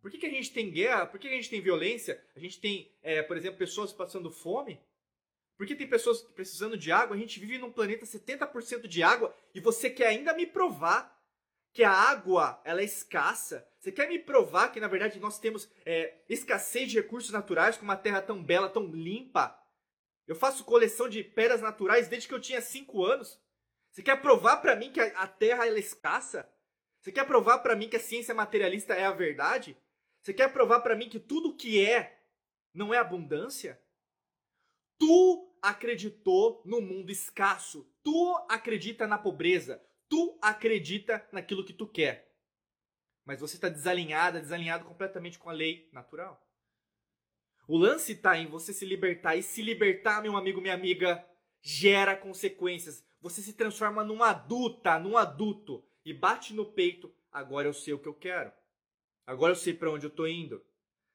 Por 0.02 0.10
que, 0.10 0.18
que 0.18 0.26
a 0.26 0.30
gente 0.30 0.52
tem 0.52 0.72
guerra? 0.72 1.06
Por 1.06 1.20
que, 1.20 1.28
que 1.28 1.34
a 1.34 1.38
gente 1.38 1.50
tem 1.50 1.62
violência? 1.62 2.24
A 2.36 2.40
gente 2.40 2.60
tem, 2.60 2.92
é, 3.02 3.22
por 3.22 3.36
exemplo, 3.36 3.58
pessoas 3.58 3.92
passando 3.92 4.32
fome? 4.32 4.80
Por 5.58 5.68
que 5.68 5.76
tem 5.76 5.88
pessoas 5.88 6.22
precisando 6.22 6.78
de 6.78 6.90
água? 6.90 7.16
A 7.16 7.20
gente 7.20 7.38
vive 7.40 7.58
num 7.58 7.72
planeta 7.72 8.06
70% 8.06 8.88
de 8.88 9.04
água 9.04 9.36
e 9.54 9.60
você 9.60 9.90
quer 9.90 10.08
ainda 10.08 10.34
me 10.34 10.46
provar 10.46 11.18
que 11.74 11.84
a 11.84 11.92
água 11.92 12.62
ela 12.64 12.80
é 12.80 12.86
escassa? 12.86 13.68
Você 13.78 13.92
quer 13.92 14.08
me 14.08 14.18
provar 14.18 14.72
que, 14.72 14.80
na 14.80 14.88
verdade, 14.88 15.20
nós 15.20 15.38
temos 15.38 15.70
é, 15.86 16.16
escassez 16.30 16.90
de 16.90 16.98
recursos 16.98 17.32
naturais 17.32 17.76
com 17.76 17.84
uma 17.84 17.98
terra 17.98 18.22
tão 18.22 18.42
bela, 18.42 18.70
tão 18.70 18.88
limpa? 18.88 19.58
Eu 20.26 20.36
faço 20.36 20.64
coleção 20.64 21.10
de 21.10 21.24
pedras 21.24 21.62
naturais 21.62 22.08
desde 22.08 22.28
que 22.28 22.34
eu 22.34 22.40
tinha 22.40 22.62
5 22.62 23.04
anos. 23.04 23.38
Você 23.92 24.02
quer 24.02 24.22
provar 24.22 24.58
para 24.58 24.76
mim 24.76 24.92
que 24.92 25.02
a 25.02 25.28
terra 25.28 25.68
ela 25.68 25.78
é 25.78 25.82
escassa? 25.82 26.50
Você 27.02 27.12
quer 27.12 27.26
provar 27.26 27.60
para 27.60 27.76
mim 27.76 27.90
que 27.90 27.96
a 27.96 28.00
ciência 28.00 28.34
materialista 28.34 28.94
é 28.94 29.06
a 29.06 29.12
verdade? 29.12 29.76
Você 30.22 30.34
quer 30.34 30.52
provar 30.52 30.82
para 30.82 30.96
mim 30.96 31.10
que 31.10 31.20
tudo 31.20 31.56
que 31.56 31.84
é 31.84 32.24
não 32.74 32.94
é 32.94 32.98
abundância? 32.98 33.82
Tu 34.98 35.58
acreditou 35.62 36.62
no 36.66 36.82
mundo 36.82 37.10
escasso. 37.10 37.90
Tu 38.04 38.46
acredita 38.50 39.08
na 39.08 39.18
pobreza. 39.18 39.82
Tu 40.10 40.38
acredita 40.42 41.28
naquilo 41.32 41.66
que 41.66 41.74
tu 41.74 41.88
quer. 41.88 42.30
Mas 43.26 43.40
você 43.40 43.56
está 43.56 43.70
desalinhada, 43.70 44.42
desalinhado 44.42 44.86
completamente 44.86 45.38
com 45.38 45.50
a 45.50 45.54
lei 45.54 45.90
natural. 45.94 46.46
O 47.68 47.78
lance 47.78 48.14
está 48.14 48.38
em 48.38 48.48
você 48.48 48.74
se 48.74 48.86
libertar. 48.86 49.36
E 49.36 49.44
se 49.44 49.62
libertar, 49.62 50.22
meu 50.22 50.36
amigo, 50.36 50.60
minha 50.60 50.74
amiga, 50.74 51.26
gera 51.62 52.16
consequências. 52.16 53.06
Você 53.22 53.42
se 53.42 53.54
transforma 53.54 54.04
numa 54.04 54.32
adulta, 54.32 55.00
num 55.00 55.16
adulto. 55.16 55.86
E 56.04 56.14
bate 56.14 56.54
no 56.54 56.66
peito. 56.66 57.14
Agora 57.32 57.68
eu 57.68 57.74
sei 57.74 57.94
o 57.94 58.00
que 58.00 58.08
eu 58.08 58.14
quero. 58.14 58.52
Agora 59.26 59.52
eu 59.52 59.56
sei 59.56 59.74
para 59.74 59.92
onde 59.92 60.06
eu 60.06 60.10
tô 60.10 60.26
indo. 60.28 60.64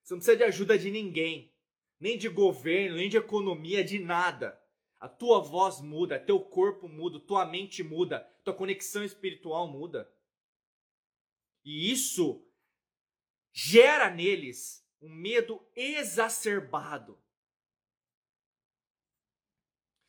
Você 0.02 0.14
não 0.14 0.18
precisa 0.18 0.36
de 0.36 0.44
ajuda 0.44 0.78
de 0.78 0.90
ninguém, 0.90 1.52
nem 1.98 2.18
de 2.18 2.28
governo, 2.28 2.96
nem 2.96 3.08
de 3.08 3.16
economia, 3.16 3.82
de 3.82 3.98
nada. 3.98 4.60
A 4.98 5.08
tua 5.08 5.40
voz 5.40 5.80
muda, 5.80 6.18
teu 6.18 6.40
corpo 6.40 6.88
muda, 6.88 7.18
tua 7.20 7.44
mente 7.44 7.82
muda, 7.82 8.20
tua 8.44 8.54
conexão 8.54 9.04
espiritual 9.04 9.66
muda. 9.66 10.10
E 11.64 11.90
isso 11.90 12.46
gera 13.52 14.10
neles 14.10 14.86
um 15.00 15.08
medo 15.08 15.66
exacerbado. 15.74 17.22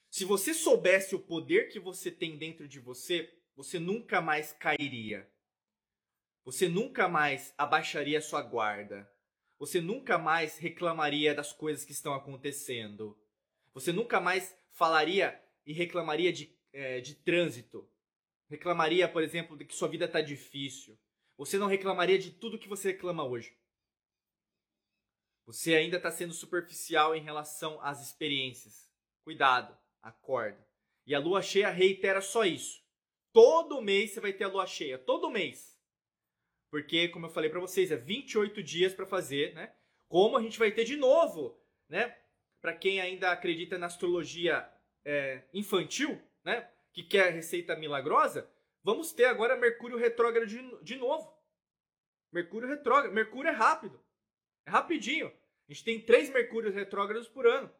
Se 0.09 0.23
você 0.23 0.53
soubesse 0.53 1.13
o 1.13 1.19
poder 1.19 1.69
que 1.69 1.79
você 1.79 2.09
tem 2.09 2.37
dentro 2.37 2.67
de 2.67 2.79
você, 2.79 3.37
você 3.53 3.77
nunca 3.79 4.21
mais 4.21 4.53
cairia. 4.53 5.29
Você 6.45 6.69
nunca 6.69 7.07
mais 7.07 7.53
abaixaria 7.57 8.21
sua 8.21 8.43
guarda. 8.43 9.11
Você 9.57 9.81
nunca 9.81 10.19
mais 10.19 10.59
reclamaria 10.59 11.33
das 11.33 11.51
coisas 11.51 11.83
que 11.83 11.91
estão 11.91 12.13
acontecendo. 12.13 13.17
Você 13.73 13.91
nunca 13.91 14.21
mais 14.21 14.55
falaria 14.71 15.41
e 15.65 15.73
reclamaria 15.73 16.31
de, 16.31 16.55
é, 16.71 17.01
de 17.01 17.15
trânsito. 17.15 17.89
Reclamaria, 18.47 19.09
por 19.09 19.23
exemplo, 19.23 19.57
de 19.57 19.65
que 19.65 19.73
sua 19.73 19.87
vida 19.87 20.05
está 20.05 20.21
difícil. 20.21 20.95
Você 21.35 21.57
não 21.57 21.65
reclamaria 21.65 22.19
de 22.19 22.29
tudo 22.29 22.59
que 22.59 22.69
você 22.69 22.91
reclama 22.91 23.25
hoje. 23.25 23.57
Você 25.47 25.73
ainda 25.75 25.97
está 25.97 26.11
sendo 26.11 26.33
superficial 26.33 27.15
em 27.15 27.23
relação 27.23 27.81
às 27.81 28.01
experiências. 28.05 28.87
Cuidado, 29.23 29.75
acorda. 29.99 30.63
E 31.07 31.15
a 31.15 31.19
lua 31.19 31.41
cheia 31.41 31.71
reitera 31.71 32.21
só 32.21 32.45
isso. 32.45 32.83
Todo 33.33 33.81
mês 33.81 34.11
você 34.11 34.19
vai 34.19 34.31
ter 34.31 34.43
a 34.43 34.47
lua 34.47 34.67
cheia. 34.67 34.99
Todo 34.99 35.29
mês. 35.31 35.74
Porque, 36.76 37.07
como 37.07 37.28
eu 37.28 37.30
falei 37.30 37.49
para 37.49 37.61
vocês, 37.61 37.89
é 37.89 37.95
28 37.95 38.61
dias 38.61 38.93
para 38.93 39.05
fazer, 39.05 39.53
né? 39.53 39.73
Como 40.09 40.36
a 40.36 40.41
gente 40.41 40.59
vai 40.59 40.73
ter 40.73 40.84
de 40.84 40.97
novo, 40.97 41.57
né? 41.88 42.13
Para 42.59 42.76
quem 42.76 42.99
ainda 42.99 43.32
acredita 43.32 43.78
na 43.78 43.86
astrologia 43.86 44.69
é, 45.05 45.43
infantil, 45.53 46.21
né? 46.43 46.69
Que 46.91 47.01
quer 47.01 47.32
receita 47.32 47.78
milagrosa, 47.78 48.51
vamos 48.84 49.13
ter 49.13 49.23
agora 49.23 49.55
Mercúrio 49.55 49.97
retrógrado 49.97 50.45
de, 50.47 50.84
de 50.84 50.97
novo. 50.97 51.34
Mercúrio 52.30 52.67
retrógrado. 52.67 53.13
Mercúrio 53.13 53.47
é 53.47 53.53
rápido. 53.53 53.97
É 54.67 54.69
rapidinho. 54.69 55.28
A 55.28 55.71
gente 55.71 55.86
tem 55.86 56.01
três 56.01 56.30
Mercúrios 56.30 56.76
retrógrados 56.76 57.30
por 57.30 57.47
ano. 57.47 57.71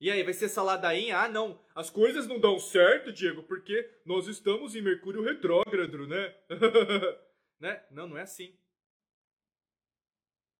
E 0.00 0.10
aí, 0.10 0.24
vai 0.24 0.32
ser 0.32 0.46
essa 0.46 0.64
ladainha? 0.64 1.16
Ah, 1.16 1.28
não, 1.28 1.64
as 1.76 1.90
coisas 1.90 2.26
não 2.26 2.40
dão 2.40 2.58
certo, 2.58 3.12
Diego, 3.12 3.44
porque 3.44 3.88
nós 4.04 4.26
estamos 4.26 4.74
em 4.74 4.82
Mercúrio 4.82 5.22
retrógrado, 5.22 6.08
né? 6.08 6.34
Né? 7.62 7.80
Não, 7.92 8.08
não 8.08 8.18
é 8.18 8.22
assim. 8.22 8.52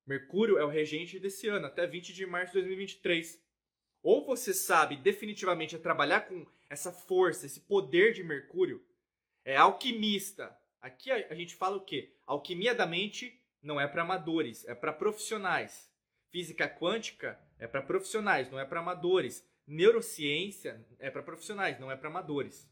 Mercúrio 0.06 0.56
é 0.56 0.64
o 0.64 0.68
regente 0.68 1.18
desse 1.18 1.48
ano, 1.48 1.66
até 1.66 1.84
20 1.84 2.14
de 2.14 2.24
março 2.24 2.52
de 2.52 2.60
2023. 2.60 3.42
Ou 4.04 4.24
você 4.24 4.54
sabe 4.54 4.96
definitivamente 4.96 5.74
é 5.74 5.80
trabalhar 5.80 6.20
com 6.22 6.46
essa 6.70 6.92
força, 6.92 7.44
esse 7.44 7.58
poder 7.58 8.12
de 8.12 8.22
Mercúrio, 8.22 8.86
é 9.44 9.56
alquimista. 9.56 10.56
Aqui 10.80 11.10
a, 11.10 11.34
gente 11.34 11.56
fala 11.56 11.76
o 11.76 11.84
quê? 11.84 12.14
Alquimia 12.24 12.72
da 12.72 12.86
mente 12.86 13.36
não 13.60 13.80
é 13.80 13.88
para 13.88 14.02
amadores, 14.02 14.64
é 14.68 14.74
para 14.74 14.92
profissionais. 14.92 15.92
Física 16.30 16.68
quântica 16.68 17.36
é 17.58 17.66
para 17.66 17.82
profissionais, 17.82 18.48
não 18.48 18.60
é 18.60 18.64
para 18.64 18.78
amadores. 18.78 19.44
Neurociência 19.66 20.86
é 21.00 21.10
para 21.10 21.22
profissionais, 21.22 21.80
não 21.80 21.90
é 21.90 21.96
para 21.96 22.08
amadores. 22.08 22.70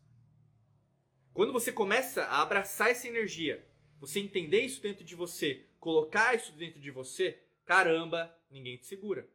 Quando 1.33 1.53
você 1.53 1.73
começa 1.73 2.25
a 2.27 2.43
abraçar 2.43 2.91
essa 2.91 3.09
energia 3.09 3.69
você 4.01 4.19
entender 4.19 4.63
isso 4.63 4.81
dentro 4.81 5.05
de 5.05 5.15
você, 5.15 5.67
colocar 5.79 6.35
isso 6.35 6.53
dentro 6.53 6.81
de 6.81 6.91
você, 6.91 7.39
caramba, 7.67 8.35
ninguém 8.51 8.79
te 8.79 8.87
segura. 8.87 9.29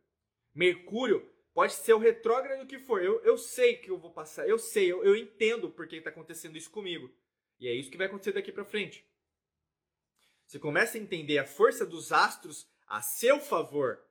Mercúrio 0.54 1.32
pode 1.54 1.74
ser 1.74 1.94
o 1.94 2.00
retrógrado 2.00 2.68
que 2.68 2.80
for. 2.80 3.02
Eu, 3.02 3.24
eu 3.24 3.38
sei 3.38 3.78
que 3.78 3.90
eu 3.90 3.98
vou 3.98 4.12
passar, 4.12 4.50
eu 4.50 4.58
sei, 4.58 4.92
eu, 4.92 5.04
eu 5.04 5.16
entendo 5.16 5.70
por 5.70 5.88
que 5.88 5.98
está 5.98 6.10
acontecendo 6.10 6.58
isso 6.58 6.72
comigo. 6.72 7.14
E 7.60 7.68
é 7.68 7.74
isso 7.74 7.92
que 7.92 7.98
vai 7.98 8.08
acontecer 8.08 8.34
daqui 8.34 8.52
para 8.52 8.66
frente. 8.66 9.08
Você 10.48 10.60
começa 10.60 10.98
a 10.98 11.02
entender 11.02 11.38
a 11.38 11.46
força 11.46 11.86
dos 11.86 12.12
astros 12.12 12.68
a 12.88 13.02
seu 13.02 13.40
favor, 13.40 14.04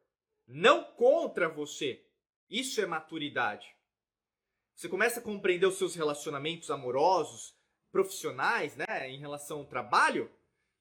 não 0.47 0.85
contra 0.93 1.49
você. 1.49 2.05
Isso 2.49 2.81
é 2.81 2.87
maturidade. 2.87 3.75
Você 4.75 4.89
começa 4.89 5.21
a 5.21 5.23
compreender 5.23 5.67
os 5.67 5.79
seus 5.79 5.95
relacionamentos 5.95 6.71
amorosos, 6.71 7.57
profissionais, 7.93 8.77
né, 8.77 9.09
em 9.09 9.19
relação 9.19 9.59
ao 9.59 9.67
trabalho, 9.67 10.31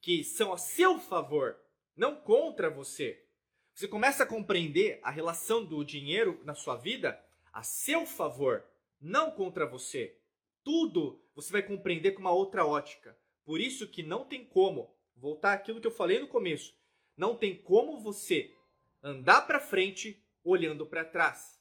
que 0.04 0.22
são 0.22 0.51
a 0.51 0.58
seu 0.58 0.99
favor, 0.99 1.58
não 1.95 2.14
contra 2.18 2.70
você. 2.70 3.26
Você 3.74 3.88
começa 3.88 4.24
a 4.24 4.28
compreender 4.28 4.99
a 5.01 5.10
relação 5.10 5.64
do 5.64 5.82
dinheiro 5.82 6.41
na 6.43 6.54
sua 6.54 6.76
vida 6.76 7.18
a 7.54 7.64
seu 7.64 8.06
favor, 8.06 8.66
não 8.99 9.32
contra 9.32 9.66
você. 9.66 10.20
Tudo 10.62 11.24
você 11.34 11.54
vai 11.54 11.64
compreender 11.64 12.12
com 12.12 12.20
uma 12.20 12.34
outra 12.34 12.66
ótica. 12.66 13.18
Por 13.45 13.62
isso 13.62 13.88
que 13.88 14.04
não 14.04 14.26
tem 14.26 14.43
como, 14.43 14.93
voltar 15.16 15.54
àquilo 15.54 15.80
que 15.80 15.88
eu 15.88 15.91
falei 15.91 16.20
no 16.20 16.28
começo, 16.28 16.78
não 17.16 17.34
tem 17.34 17.56
como 17.56 17.97
você 17.97 18.54
andar 19.01 19.43
para 19.43 19.62
frente 19.62 20.22
olhando 20.43 20.86
para 20.86 21.06
trás. 21.06 21.58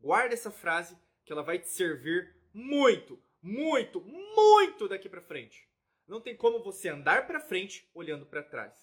Guarda 0.00 0.34
essa 0.34 0.50
frase 0.50 0.98
que 1.24 1.32
ela 1.32 1.42
vai 1.44 1.60
te 1.60 1.68
servir 1.68 2.34
muito, 2.52 3.22
muito, 3.40 4.00
muito 4.00 4.88
daqui 4.88 5.08
para 5.08 5.22
frente. 5.22 5.69
Não 6.10 6.20
tem 6.20 6.36
como 6.36 6.60
você 6.60 6.88
andar 6.88 7.28
para 7.28 7.38
frente 7.38 7.88
olhando 7.94 8.26
para 8.26 8.42
trás. 8.42 8.74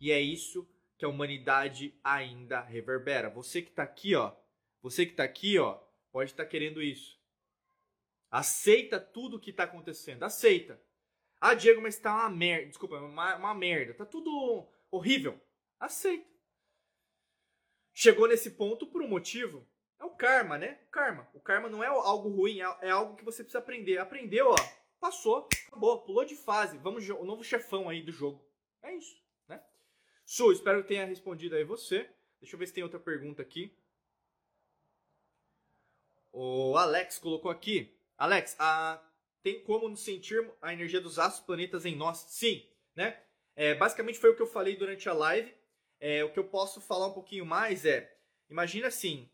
E 0.00 0.10
é 0.10 0.18
isso 0.18 0.66
que 0.96 1.04
a 1.04 1.08
humanidade 1.08 2.00
ainda 2.02 2.62
reverbera. 2.62 3.28
Você 3.28 3.60
que 3.60 3.68
está 3.68 3.82
aqui, 3.82 4.14
ó, 4.14 4.34
você 4.80 5.04
que 5.04 5.12
está 5.12 5.24
aqui, 5.24 5.58
ó, 5.58 5.78
pode 6.10 6.30
estar 6.30 6.44
tá 6.44 6.48
querendo 6.48 6.82
isso. 6.82 7.20
Aceita 8.30 8.98
tudo 8.98 9.36
o 9.36 9.40
que 9.40 9.50
está 9.50 9.64
acontecendo. 9.64 10.22
Aceita. 10.22 10.80
Ah, 11.38 11.52
Diego, 11.52 11.82
mas 11.82 11.96
está 11.96 12.14
uma 12.14 12.30
merda. 12.30 12.68
Desculpa, 12.68 12.96
uma, 12.96 13.36
uma 13.36 13.54
merda. 13.54 13.92
Tá 13.92 14.06
tudo 14.06 14.66
horrível. 14.90 15.38
Aceita. 15.78 16.26
Chegou 17.92 18.26
nesse 18.26 18.52
ponto 18.52 18.86
por 18.86 19.02
um 19.02 19.08
motivo. 19.08 19.68
É 20.00 20.04
o 20.06 20.10
karma, 20.10 20.56
né? 20.56 20.80
O 20.86 20.90
karma. 20.90 21.28
O 21.34 21.40
karma 21.40 21.68
não 21.68 21.84
é 21.84 21.86
algo 21.88 22.30
ruim, 22.30 22.60
é, 22.60 22.78
é 22.80 22.90
algo 22.90 23.14
que 23.14 23.24
você 23.26 23.42
precisa 23.42 23.58
aprender. 23.58 23.98
Aprendeu, 23.98 24.48
ó, 24.48 24.56
passou, 24.98 25.48
acabou, 25.68 26.02
pulou 26.02 26.24
de 26.24 26.36
fase. 26.36 26.76
Vamos, 26.78 27.08
o 27.08 27.24
novo 27.24 27.42
chefão 27.42 27.88
aí 27.88 28.02
do 28.02 28.12
jogo. 28.12 28.44
É 28.82 28.94
isso, 28.94 29.16
né? 29.46 29.62
Su, 30.24 30.52
espero 30.52 30.82
que 30.82 30.88
tenha 30.88 31.04
respondido 31.04 31.56
aí 31.56 31.64
você. 31.64 32.08
Deixa 32.40 32.54
eu 32.54 32.58
ver 32.58 32.66
se 32.66 32.74
tem 32.74 32.84
outra 32.84 33.00
pergunta 33.00 33.42
aqui. 33.42 33.76
O 36.32 36.76
Alex 36.76 37.18
colocou 37.18 37.50
aqui. 37.50 37.96
Alex, 38.16 38.56
a, 38.58 39.02
tem 39.42 39.62
como 39.64 39.88
nos 39.88 40.00
sentir 40.00 40.48
a 40.60 40.72
energia 40.72 41.00
dos 41.00 41.18
astros, 41.18 41.44
planetas 41.44 41.84
em 41.84 41.96
nós? 41.96 42.18
Sim, 42.28 42.64
né? 42.94 43.20
É, 43.56 43.74
basicamente 43.74 44.18
foi 44.18 44.30
o 44.30 44.36
que 44.36 44.42
eu 44.42 44.46
falei 44.46 44.76
durante 44.76 45.08
a 45.08 45.12
live. 45.12 45.52
É, 46.00 46.22
o 46.22 46.32
que 46.32 46.38
eu 46.38 46.44
posso 46.44 46.80
falar 46.80 47.08
um 47.08 47.12
pouquinho 47.12 47.44
mais 47.44 47.84
é, 47.84 48.16
imagina 48.48 48.86
assim, 48.86 49.28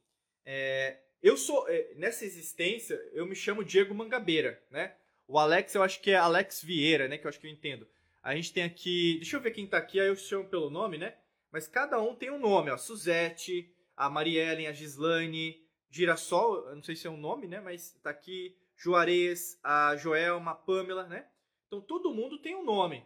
é, 0.47 0.99
eu 1.23 1.37
sou 1.37 1.69
é, 1.69 1.93
nessa 1.95 2.25
existência 2.25 2.95
eu 3.13 3.27
me 3.27 3.35
chamo 3.35 3.65
Diego 3.65 3.95
Mangabeira, 3.95 4.63
né? 4.71 4.97
O 5.27 5.39
Alex 5.39 5.75
eu 5.75 5.83
acho 5.83 6.01
que 6.01 6.11
é 6.11 6.17
Alex 6.17 6.63
Vieira, 6.63 7.09
né? 7.09 7.19
Que 7.19 7.27
eu 7.27 7.29
acho 7.29 7.41
que 7.41 7.47
eu 7.47 7.51
entendo. 7.51 7.87
A 8.23 8.35
gente 8.35 8.53
tem 8.53 8.63
aqui, 8.63 9.17
deixa 9.17 9.37
eu 9.37 9.41
ver 9.41 9.51
quem 9.51 9.67
tá 9.67 9.79
aqui, 9.79 10.01
aí 10.01 10.09
eu 10.09 10.17
chamo 10.17 10.49
pelo 10.49 10.71
nome, 10.71 10.99
né? 10.99 11.15
Mas 11.51 11.69
cada 11.69 12.01
um 12.01 12.15
tem 12.15 12.31
um 12.31 12.39
nome, 12.39 12.71
ó. 12.71 12.77
Suzette, 12.77 13.73
a 13.97 14.11
Mariellen, 14.11 14.67
a 14.67 14.73
Gislaine, 14.73 15.63
Girassol, 15.91 16.69
eu 16.69 16.77
não 16.77 16.83
sei 16.83 16.97
se 16.97 17.07
é 17.07 17.11
um 17.11 17.17
nome, 17.17 17.47
né? 17.47 17.61
Mas 17.61 17.93
tá 18.03 18.11
aqui 18.11 18.57
Juarez, 18.77 19.59
a 19.63 19.97
Joelma, 19.97 20.53
a 20.53 20.55
Pamela, 20.55 21.07
né? 21.07 21.27
Então 21.67 21.81
todo 21.81 22.15
mundo 22.15 22.39
tem 22.39 22.55
um 22.55 22.65
nome. 22.65 23.05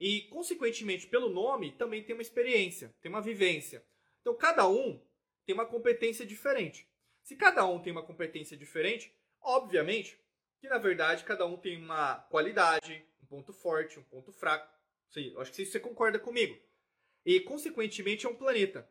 E, 0.00 0.22
consequentemente, 0.30 1.06
pelo 1.08 1.28
nome, 1.28 1.72
também 1.72 2.04
tem 2.04 2.14
uma 2.14 2.22
experiência, 2.22 2.94
tem 3.00 3.10
uma 3.10 3.20
vivência. 3.20 3.84
Então 4.20 4.34
cada 4.36 4.68
um 4.68 5.00
tem 5.44 5.54
uma 5.54 5.66
competência 5.66 6.24
diferente. 6.24 6.88
Se 7.22 7.34
cada 7.36 7.66
um 7.66 7.80
tem 7.80 7.92
uma 7.92 8.02
competência 8.02 8.56
diferente, 8.56 9.12
obviamente 9.40 10.18
que 10.60 10.68
na 10.68 10.78
verdade 10.78 11.24
cada 11.24 11.46
um 11.46 11.56
tem 11.56 11.76
uma 11.76 12.16
qualidade, 12.30 13.04
um 13.22 13.26
ponto 13.26 13.52
forte, 13.52 13.98
um 13.98 14.04
ponto 14.04 14.32
fraco. 14.32 14.68
Eu 15.16 15.40
acho 15.40 15.52
que 15.52 15.64
você 15.64 15.80
concorda 15.80 16.18
comigo. 16.18 16.58
E, 17.24 17.40
consequentemente, 17.40 18.26
é 18.26 18.28
um 18.28 18.34
planeta. 18.34 18.88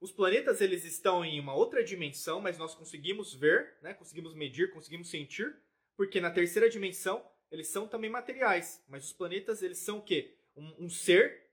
Os 0.00 0.12
planetas 0.12 0.60
eles 0.60 0.84
estão 0.84 1.24
em 1.24 1.40
uma 1.40 1.54
outra 1.54 1.82
dimensão, 1.82 2.40
mas 2.40 2.56
nós 2.56 2.74
conseguimos 2.74 3.34
ver, 3.34 3.76
né? 3.82 3.94
conseguimos 3.94 4.34
medir, 4.34 4.70
conseguimos 4.70 5.10
sentir, 5.10 5.56
porque 5.96 6.20
na 6.20 6.30
terceira 6.30 6.70
dimensão 6.70 7.28
eles 7.50 7.68
são 7.68 7.88
também 7.88 8.08
materiais. 8.08 8.84
Mas 8.86 9.04
os 9.04 9.12
planetas 9.12 9.62
eles 9.62 9.78
são 9.78 9.98
o 9.98 10.02
quê? 10.02 10.38
Um, 10.54 10.84
um 10.84 10.90
ser, 10.90 11.50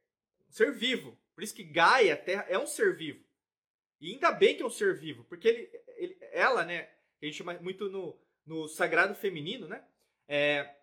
um 0.48 0.52
ser 0.52 0.72
vivo. 0.72 1.18
Por 1.34 1.44
isso 1.44 1.56
que 1.56 1.64
Gaia, 1.64 2.14
a 2.14 2.18
Terra, 2.18 2.46
é 2.48 2.58
um 2.58 2.68
ser 2.68 2.96
vivo. 2.96 3.24
E 4.00 4.12
ainda 4.14 4.32
bem 4.32 4.56
que 4.56 4.62
é 4.62 4.66
um 4.66 4.70
ser 4.70 4.96
vivo, 4.96 5.24
porque 5.24 5.48
ele, 5.48 5.72
ele, 5.98 6.18
ela, 6.32 6.64
né? 6.64 6.90
A 7.22 7.26
gente 7.26 7.38
chama 7.38 7.54
muito 7.56 7.90
no, 7.90 8.18
no 8.46 8.68
sagrado 8.68 9.16
feminino, 9.16 9.68
né? 9.68 9.84
É, 10.28 10.76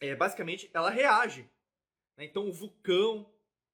é, 0.00 0.14
basicamente, 0.14 0.70
ela 0.72 0.90
reage. 0.90 1.42
Né? 2.16 2.24
Então, 2.24 2.48
o 2.48 2.52
vulcão, 2.52 3.30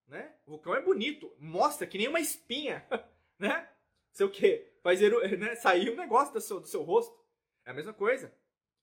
né? 0.06 0.34
O 0.46 0.52
vulcão 0.52 0.74
é 0.74 0.80
bonito, 0.80 1.34
mostra 1.38 1.86
que 1.86 1.98
nem 1.98 2.08
uma 2.08 2.20
espinha, 2.20 2.86
né? 3.38 3.68
Sei 4.12 4.26
o 4.26 4.30
quê? 4.30 4.72
Faz 4.82 5.00
né? 5.38 5.54
sair 5.56 5.90
um 5.90 5.96
negócio 5.96 6.34
do 6.34 6.40
seu, 6.40 6.60
do 6.60 6.66
seu 6.66 6.82
rosto. 6.82 7.16
É 7.64 7.70
a 7.70 7.74
mesma 7.74 7.92
coisa, 7.92 8.34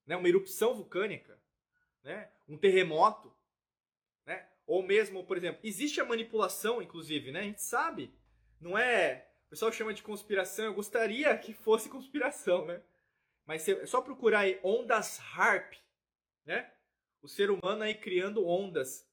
né? 0.06 0.16
Uma 0.16 0.30
erupção 0.30 0.74
vulcânica, 0.74 1.40
né? 2.04 2.32
Um 2.48 2.58
terremoto, 2.58 3.34
né? 4.26 4.48
Ou 4.66 4.82
mesmo, 4.82 5.24
por 5.26 5.38
exemplo, 5.38 5.60
existe 5.64 6.00
a 6.00 6.06
manipulação, 6.06 6.82
inclusive, 6.82 7.32
né? 7.32 7.42
A 7.42 7.44
gente 7.44 7.62
sabe, 7.62 8.14
não 8.60 8.78
é? 8.78 9.28
O 9.48 9.50
pessoal 9.50 9.72
chama 9.72 9.94
de 9.94 10.04
conspiração. 10.04 10.66
Eu 10.66 10.74
gostaria 10.74 11.36
que 11.38 11.54
fosse 11.54 11.90
conspiração, 11.90 12.66
né? 12.66 12.82
Mas 13.50 13.68
é 13.68 13.84
só 13.88 14.00
procurar 14.00 14.41
aí 14.41 14.60
ondas 14.64 15.20
HARP, 15.34 15.74
né? 16.45 16.72
O 17.20 17.28
ser 17.28 17.50
humano 17.50 17.82
aí 17.82 17.95
criando 17.95 18.45
ondas 18.45 19.10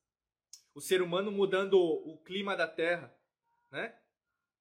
o 0.75 0.81
ser 0.81 1.01
humano 1.01 1.33
mudando 1.33 1.81
o 1.81 2.19
clima 2.19 2.55
da 2.55 2.69
Terra, 2.69 3.11
né? 3.71 3.99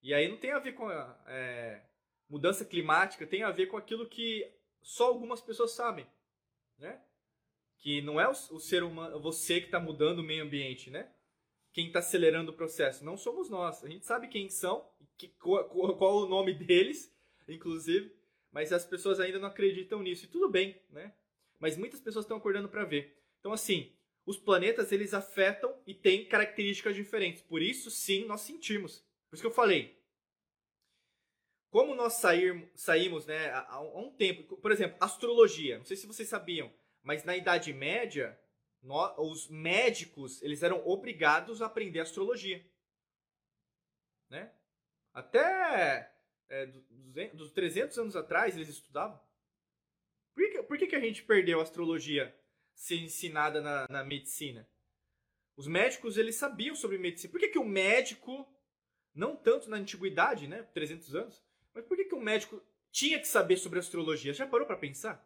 E 0.02 0.14
aí 0.14 0.30
não 0.30 0.38
tem 0.38 0.54
a 0.54 0.60
ver 0.60 0.72
com 0.72 0.90
é, 0.90 1.86
mudança 2.30 2.64
climática, 2.64 3.28
tem 3.28 3.44
a 3.44 3.52
ver 3.52 3.66
com 3.66 3.76
aquilo 3.76 4.08
que 4.08 4.50
só 4.82 5.08
algumas 5.08 5.42
pessoas 5.42 5.72
sabem, 5.72 6.08
né? 6.78 7.04
Que 7.80 8.02
não 8.02 8.18
é 8.18 8.30
o, 8.30 8.32
o 8.32 8.62
ser 8.62 8.82
humano, 8.82 9.20
você 9.20 9.60
que 9.60 9.66
está 9.66 9.78
mudando 9.78 10.20
o 10.20 10.24
meio 10.24 10.46
ambiente, 10.46 10.90
né? 10.90 11.14
Quem 11.74 11.88
está 11.88 12.00
acelerando 12.00 12.52
o 12.52 12.56
processo, 12.56 13.04
não 13.04 13.18
somos 13.18 13.50
nós. 13.50 13.84
A 13.84 13.90
gente 13.90 14.06
sabe 14.06 14.30
quem 14.30 14.48
são, 14.48 14.90
que, 15.18 15.28
qual, 15.28 15.68
qual 15.98 16.16
o 16.20 16.30
nome 16.30 16.54
deles, 16.64 17.14
inclusive, 17.46 18.15
mas 18.56 18.72
as 18.72 18.86
pessoas 18.86 19.20
ainda 19.20 19.38
não 19.38 19.50
acreditam 19.50 20.02
nisso. 20.02 20.24
E 20.24 20.30
tudo 20.30 20.48
bem, 20.48 20.82
né? 20.90 21.14
Mas 21.60 21.76
muitas 21.76 22.00
pessoas 22.00 22.24
estão 22.24 22.38
acordando 22.38 22.70
para 22.70 22.86
ver. 22.86 23.22
Então, 23.38 23.52
assim, 23.52 23.92
os 24.26 24.38
planetas 24.38 24.94
eles 24.94 25.14
afetam 25.14 25.78
e 25.86 25.94
têm 25.94 26.26
características 26.26 26.96
diferentes. 26.96 27.42
Por 27.42 27.62
isso, 27.62 27.92
sim, 27.92 28.24
nós 28.24 28.40
sentimos. 28.40 29.00
Por 29.30 29.36
isso 29.36 29.44
que 29.44 29.48
eu 29.48 29.54
falei. 29.54 30.02
Como 31.70 31.94
nós 31.96 32.14
sair, 32.14 32.72
saímos 32.74 33.26
né, 33.26 33.52
há, 33.52 33.82
um 33.82 34.10
tempo, 34.10 34.56
por 34.56 34.72
exemplo, 34.72 34.96
astrologia. 35.02 35.78
Não 35.78 35.86
sei 35.86 35.98
se 35.98 36.08
vocês 36.08 36.30
sabiam, 36.30 36.74
mas 37.04 37.26
na 37.26 37.36
Idade 37.36 37.74
Média, 37.74 38.40
nós, 38.82 39.14
os 39.18 39.50
médicos 39.50 40.42
eles 40.42 40.64
eram 40.64 40.82
obrigados 40.88 41.62
a 41.62 41.66
aprender 41.66 42.00
astrologia. 42.00 42.66
Né? 44.30 44.50
Até 45.14 46.15
é, 46.50 46.68
dos 47.34 47.52
300 47.52 47.98
anos 47.98 48.16
atrás 48.16 48.56
eles 48.56 48.70
estudavam. 48.70 49.20
Por 50.34 50.52
que, 50.52 50.64
por 50.64 50.78
que, 50.78 50.88
que 50.88 50.96
a 50.96 51.00
gente 51.00 51.24
perdeu 51.24 51.60
a 51.60 51.64
astrologia 51.64 52.36
ser 52.76 52.98
ensinada 52.98 53.62
na, 53.62 53.88
na 53.90 54.04
medicina. 54.04 54.68
Os 55.56 55.68
médicos, 55.68 56.18
eles 56.18 56.36
sabiam 56.36 56.76
sobre 56.76 56.98
medicina. 56.98 57.32
Por 57.32 57.40
que, 57.40 57.48
que 57.48 57.60
o 57.60 57.64
médico, 57.64 58.46
não 59.14 59.36
tanto 59.36 59.70
na 59.70 59.78
antiguidade, 59.78 60.48
né, 60.48 60.64
300 60.74 61.16
anos, 61.16 61.44
mas 61.74 61.86
por 61.86 61.96
que, 61.96 62.06
que 62.06 62.16
o 62.16 62.22
médico 62.22 62.62
tinha 62.92 63.20
que 63.20 63.28
saber 63.28 63.58
sobre 63.58 63.80
astrologia? 63.80 64.34
Já 64.34 64.46
parou 64.46 64.68
para 64.68 64.78
pensar? 64.78 65.26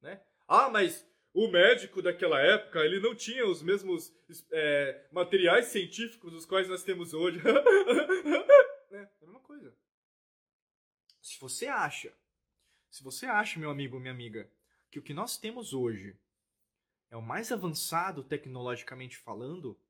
Né? 0.00 0.20
Ah, 0.46 0.68
mas 0.68 1.06
o 1.32 1.48
médico 1.48 2.02
daquela 2.02 2.40
época, 2.40 2.84
ele 2.84 3.00
não 3.00 3.14
tinha 3.14 3.46
os 3.46 3.62
mesmos 3.62 4.14
é, 4.52 5.06
materiais 5.10 5.66
científicos 5.66 6.32
dos 6.32 6.46
quais 6.46 6.68
nós 6.68 6.84
temos 6.84 7.14
hoje. 7.14 7.40
é, 8.92 8.96
é 8.96 9.00
a 9.00 9.10
mesma 9.22 9.40
coisa. 9.40 9.74
Se 11.24 11.40
você 11.40 11.68
acha, 11.68 12.14
se 12.90 13.02
você 13.02 13.24
acha, 13.24 13.58
meu 13.58 13.70
amigo, 13.70 13.98
minha 13.98 14.12
amiga, 14.12 14.52
que 14.90 14.98
o 14.98 15.02
que 15.02 15.14
nós 15.14 15.38
temos 15.38 15.72
hoje 15.72 16.20
é 17.10 17.16
o 17.16 17.22
mais 17.22 17.50
avançado 17.50 18.22
tecnologicamente 18.22 19.16
falando, 19.16 19.80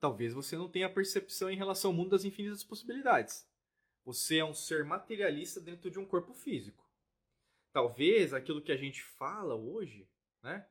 talvez 0.00 0.32
você 0.34 0.56
não 0.56 0.68
tenha 0.68 0.92
percepção 0.92 1.48
em 1.48 1.56
relação 1.56 1.92
ao 1.92 1.96
mundo 1.96 2.10
das 2.10 2.24
infinitas 2.24 2.64
possibilidades. 2.64 3.48
Você 4.04 4.38
é 4.38 4.44
um 4.44 4.52
ser 4.52 4.84
materialista 4.84 5.60
dentro 5.60 5.88
de 5.92 5.98
um 6.00 6.04
corpo 6.04 6.34
físico. 6.34 6.84
Talvez 7.72 8.34
aquilo 8.34 8.60
que 8.60 8.72
a 8.72 8.76
gente 8.76 9.00
fala 9.00 9.54
hoje, 9.54 10.10
né? 10.42 10.68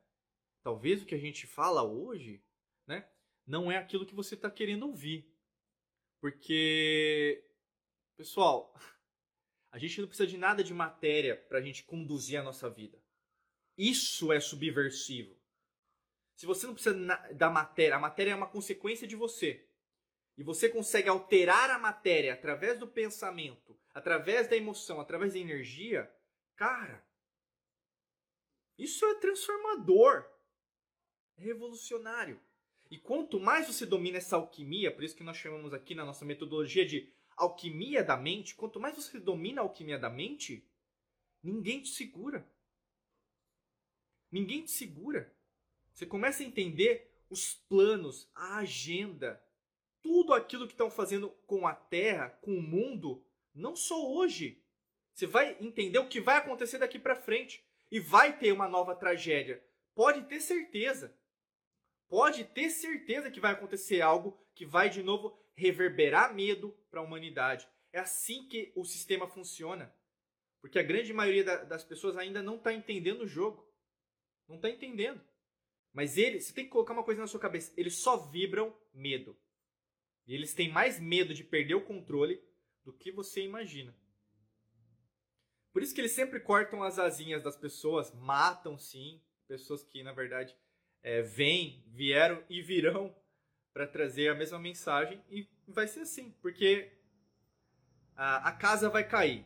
Talvez 0.62 1.02
o 1.02 1.06
que 1.06 1.14
a 1.14 1.18
gente 1.18 1.46
fala 1.46 1.82
hoje, 1.82 2.44
né? 2.86 3.08
Não 3.46 3.72
é 3.72 3.78
aquilo 3.78 4.04
que 4.04 4.14
você 4.14 4.34
está 4.34 4.50
querendo 4.50 4.86
ouvir. 4.86 5.34
Porque, 6.20 7.42
pessoal, 8.14 8.74
a 9.78 9.80
gente 9.80 10.00
não 10.00 10.08
precisa 10.08 10.26
de 10.26 10.36
nada 10.36 10.64
de 10.64 10.74
matéria 10.74 11.36
para 11.36 11.58
a 11.58 11.62
gente 11.62 11.84
conduzir 11.84 12.36
a 12.36 12.42
nossa 12.42 12.68
vida. 12.68 13.00
Isso 13.76 14.32
é 14.32 14.40
subversivo. 14.40 15.38
Se 16.34 16.46
você 16.46 16.66
não 16.66 16.74
precisa 16.74 16.96
da 17.32 17.48
matéria, 17.48 17.94
a 17.94 18.00
matéria 18.00 18.32
é 18.32 18.34
uma 18.34 18.50
consequência 18.50 19.06
de 19.06 19.14
você. 19.14 19.64
E 20.36 20.42
você 20.42 20.68
consegue 20.68 21.08
alterar 21.08 21.70
a 21.70 21.78
matéria 21.78 22.34
através 22.34 22.76
do 22.76 22.88
pensamento, 22.88 23.78
através 23.94 24.48
da 24.48 24.56
emoção, 24.56 25.00
através 25.00 25.34
da 25.34 25.38
energia, 25.38 26.12
cara, 26.56 27.06
isso 28.76 29.06
é 29.06 29.14
transformador. 29.14 30.28
É 31.36 31.42
revolucionário. 31.42 32.40
E 32.90 32.98
quanto 32.98 33.38
mais 33.38 33.68
você 33.68 33.86
domina 33.86 34.18
essa 34.18 34.34
alquimia, 34.34 34.92
por 34.92 35.04
isso 35.04 35.14
que 35.14 35.22
nós 35.22 35.36
chamamos 35.36 35.72
aqui 35.72 35.94
na 35.94 36.04
nossa 36.04 36.24
metodologia 36.24 36.84
de 36.84 37.12
alquimia 37.38 38.02
da 38.02 38.16
mente, 38.16 38.54
quanto 38.54 38.80
mais 38.80 38.96
você 38.96 39.18
domina 39.18 39.60
a 39.60 39.64
alquimia 39.64 39.98
da 39.98 40.10
mente, 40.10 40.66
ninguém 41.42 41.80
te 41.80 41.90
segura. 41.90 42.46
Ninguém 44.30 44.62
te 44.62 44.70
segura. 44.70 45.34
Você 45.92 46.04
começa 46.04 46.42
a 46.42 46.46
entender 46.46 47.10
os 47.30 47.54
planos, 47.54 48.30
a 48.34 48.58
agenda, 48.58 49.42
tudo 50.02 50.32
aquilo 50.34 50.66
que 50.66 50.74
estão 50.74 50.90
fazendo 50.90 51.30
com 51.46 51.66
a 51.66 51.74
Terra, 51.74 52.30
com 52.42 52.56
o 52.56 52.62
mundo, 52.62 53.24
não 53.54 53.74
só 53.74 54.10
hoje. 54.10 54.62
Você 55.12 55.26
vai 55.26 55.56
entender 55.60 55.98
o 55.98 56.08
que 56.08 56.20
vai 56.20 56.36
acontecer 56.36 56.78
daqui 56.78 56.98
para 56.98 57.16
frente 57.16 57.64
e 57.90 57.98
vai 57.98 58.38
ter 58.38 58.52
uma 58.52 58.68
nova 58.68 58.94
tragédia. 58.94 59.62
Pode 59.94 60.22
ter 60.28 60.40
certeza. 60.40 61.16
Pode 62.08 62.44
ter 62.44 62.70
certeza 62.70 63.30
que 63.30 63.40
vai 63.40 63.52
acontecer 63.52 64.00
algo 64.00 64.38
que 64.54 64.64
vai 64.64 64.88
de 64.88 65.02
novo 65.02 65.38
reverberar 65.58 66.32
medo 66.32 66.70
para 66.88 67.00
a 67.00 67.02
humanidade. 67.02 67.68
É 67.92 67.98
assim 67.98 68.48
que 68.48 68.72
o 68.76 68.84
sistema 68.84 69.26
funciona. 69.26 69.92
Porque 70.60 70.78
a 70.78 70.82
grande 70.84 71.12
maioria 71.12 71.42
da, 71.42 71.64
das 71.64 71.84
pessoas 71.84 72.16
ainda 72.16 72.40
não 72.40 72.56
está 72.56 72.72
entendendo 72.72 73.22
o 73.22 73.28
jogo. 73.28 73.68
Não 74.46 74.56
está 74.56 74.70
entendendo. 74.70 75.20
Mas 75.92 76.16
eles, 76.16 76.44
você 76.44 76.54
tem 76.54 76.64
que 76.64 76.70
colocar 76.70 76.92
uma 76.92 77.02
coisa 77.02 77.20
na 77.20 77.26
sua 77.26 77.40
cabeça: 77.40 77.72
eles 77.76 77.96
só 77.96 78.16
vibram 78.16 78.76
medo. 78.94 79.36
E 80.26 80.34
eles 80.34 80.54
têm 80.54 80.70
mais 80.70 81.00
medo 81.00 81.34
de 81.34 81.42
perder 81.42 81.74
o 81.74 81.84
controle 81.84 82.40
do 82.84 82.92
que 82.92 83.10
você 83.10 83.42
imagina. 83.42 83.96
Por 85.72 85.82
isso 85.82 85.94
que 85.94 86.00
eles 86.00 86.12
sempre 86.12 86.38
cortam 86.40 86.82
as 86.82 86.98
asinhas 86.98 87.42
das 87.42 87.56
pessoas, 87.56 88.12
matam 88.14 88.78
sim, 88.78 89.20
pessoas 89.46 89.82
que 89.82 90.02
na 90.02 90.12
verdade 90.12 90.56
é, 91.02 91.22
vêm, 91.22 91.82
vieram 91.88 92.44
e 92.48 92.62
virão 92.62 93.14
para 93.78 93.86
trazer 93.86 94.28
a 94.28 94.34
mesma 94.34 94.58
mensagem 94.58 95.22
e 95.30 95.46
vai 95.68 95.86
ser 95.86 96.00
assim, 96.00 96.34
porque 96.42 96.90
a, 98.16 98.48
a 98.48 98.52
casa 98.52 98.90
vai 98.90 99.06
cair. 99.06 99.44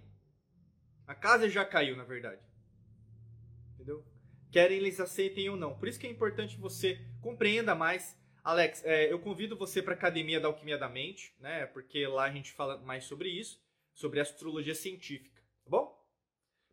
A 1.06 1.14
casa 1.14 1.50
já 1.50 1.66
caiu, 1.66 1.94
na 1.98 2.04
verdade. 2.04 2.40
Entendeu? 3.74 4.02
Querem 4.50 4.78
eles 4.78 4.98
aceitem 4.98 5.50
ou 5.50 5.56
não. 5.58 5.78
Por 5.78 5.86
isso 5.86 6.00
que 6.00 6.06
é 6.06 6.10
importante 6.10 6.56
você 6.56 6.98
compreenda 7.20 7.74
mais. 7.74 8.18
Alex, 8.42 8.82
é, 8.86 9.12
eu 9.12 9.18
convido 9.18 9.54
você 9.54 9.82
para 9.82 9.92
a 9.92 9.96
Academia 9.96 10.40
da 10.40 10.48
Alquimia 10.48 10.78
da 10.78 10.88
Mente, 10.88 11.36
né? 11.38 11.66
Porque 11.66 12.06
lá 12.06 12.24
a 12.24 12.32
gente 12.32 12.52
fala 12.52 12.78
mais 12.78 13.04
sobre 13.04 13.28
isso, 13.28 13.62
sobre 13.92 14.18
astrologia 14.18 14.74
científica, 14.74 15.42
tá 15.62 15.68
bom? 15.68 16.02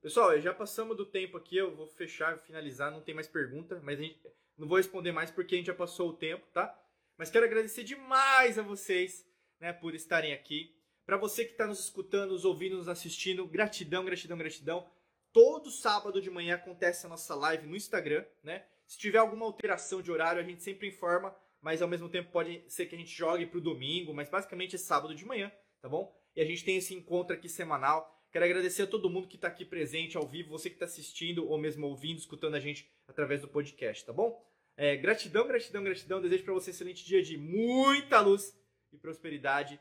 Pessoal, 0.02 0.40
já 0.40 0.54
passamos 0.54 0.96
do 0.96 1.06
tempo 1.06 1.36
aqui, 1.36 1.58
eu 1.58 1.76
vou 1.76 1.88
fechar, 1.88 2.40
finalizar, 2.40 2.90
não 2.90 3.02
tem 3.02 3.14
mais 3.14 3.28
pergunta, 3.28 3.82
mas 3.84 4.00
gente, 4.00 4.18
não 4.58 4.66
vou 4.66 4.78
responder 4.78 5.12
mais 5.12 5.30
porque 5.30 5.56
a 5.56 5.58
gente 5.58 5.68
já 5.68 5.74
passou 5.74 6.12
o 6.12 6.16
tempo, 6.16 6.48
tá? 6.54 6.74
Mas 7.20 7.30
quero 7.30 7.46
agradecer 7.46 7.84
demais 7.84 8.58
a 8.58 8.62
vocês, 8.62 9.28
né, 9.60 9.74
por 9.74 9.94
estarem 9.94 10.32
aqui. 10.32 10.74
Para 11.06 11.18
você 11.18 11.44
que 11.44 11.52
está 11.52 11.68
nos 11.68 11.82
escutando, 11.82 12.32
nos 12.32 12.46
ouvindo, 12.46 12.78
nos 12.78 12.88
assistindo, 12.88 13.46
gratidão, 13.46 14.06
gratidão, 14.06 14.38
gratidão. 14.38 14.90
Todo 15.34 15.70
sábado 15.70 16.22
de 16.22 16.30
manhã 16.30 16.56
acontece 16.56 17.06
a 17.06 17.10
nossa 17.10 17.36
live 17.36 17.68
no 17.68 17.76
Instagram, 17.76 18.26
né? 18.42 18.66
Se 18.88 18.98
tiver 18.98 19.18
alguma 19.18 19.46
alteração 19.46 20.02
de 20.02 20.10
horário, 20.10 20.42
a 20.42 20.46
gente 20.46 20.64
sempre 20.64 20.88
informa, 20.88 21.36
mas 21.62 21.82
ao 21.82 21.90
mesmo 21.90 22.08
tempo 22.08 22.32
pode 22.32 22.64
ser 22.70 22.86
que 22.86 22.96
a 22.96 22.98
gente 22.98 23.12
jogue 23.12 23.46
para 23.46 23.58
o 23.58 23.62
domingo, 23.62 24.14
mas 24.14 24.30
basicamente 24.30 24.78
é 24.78 24.80
sábado 24.80 25.14
de 25.14 25.26
manhã, 25.26 25.52
tá 25.82 25.90
bom? 25.90 26.18
E 26.38 26.42
a 26.42 26.46
gente 26.46 26.64
tem 26.64 26.78
esse 26.78 26.96
encontro 26.96 27.36
aqui 27.36 27.50
semanal. 27.50 28.18
Quero 28.32 28.46
agradecer 28.46 28.84
a 28.84 28.88
todo 28.88 29.10
mundo 29.10 29.28
que 29.28 29.36
está 29.36 29.50
aqui 29.50 29.66
presente 29.66 30.16
ao 30.16 30.26
vivo, 30.26 30.52
você 30.52 30.70
que 30.70 30.78
está 30.78 30.86
assistindo 30.86 31.46
ou 31.50 31.58
mesmo 31.58 31.86
ouvindo, 31.86 32.18
escutando 32.18 32.56
a 32.56 32.62
gente 32.62 32.90
através 33.10 33.42
do 33.42 33.50
podcast, 33.50 34.06
tá 34.06 34.14
bom? 34.14 34.49
É, 34.82 34.96
gratidão, 34.96 35.46
gratidão, 35.46 35.84
gratidão. 35.84 36.22
Desejo 36.22 36.46
para 36.46 36.54
você 36.54 36.70
um 36.70 36.74
excelente 36.74 37.06
dia 37.06 37.22
de 37.22 37.38
muita 37.38 38.22
luz 38.22 38.58
e 38.94 38.98
prosperidade. 38.98 39.78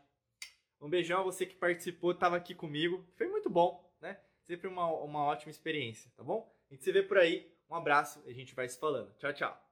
Um 0.80 0.90
beijão 0.90 1.20
a 1.20 1.22
você 1.22 1.46
que 1.46 1.54
participou, 1.54 2.10
estava 2.10 2.36
aqui 2.36 2.52
comigo. 2.52 3.06
Foi 3.16 3.28
muito 3.28 3.48
bom, 3.48 3.88
né? 4.00 4.18
Sempre 4.44 4.66
uma, 4.66 4.86
uma 4.86 5.22
ótima 5.22 5.52
experiência, 5.52 6.10
tá 6.16 6.24
bom? 6.24 6.52
A 6.68 6.74
gente 6.74 6.82
se 6.82 6.90
vê 6.90 7.00
por 7.00 7.16
aí. 7.16 7.48
Um 7.70 7.76
abraço 7.76 8.20
e 8.26 8.30
a 8.30 8.34
gente 8.34 8.56
vai 8.56 8.68
se 8.68 8.76
falando. 8.76 9.14
Tchau, 9.18 9.32
tchau. 9.32 9.68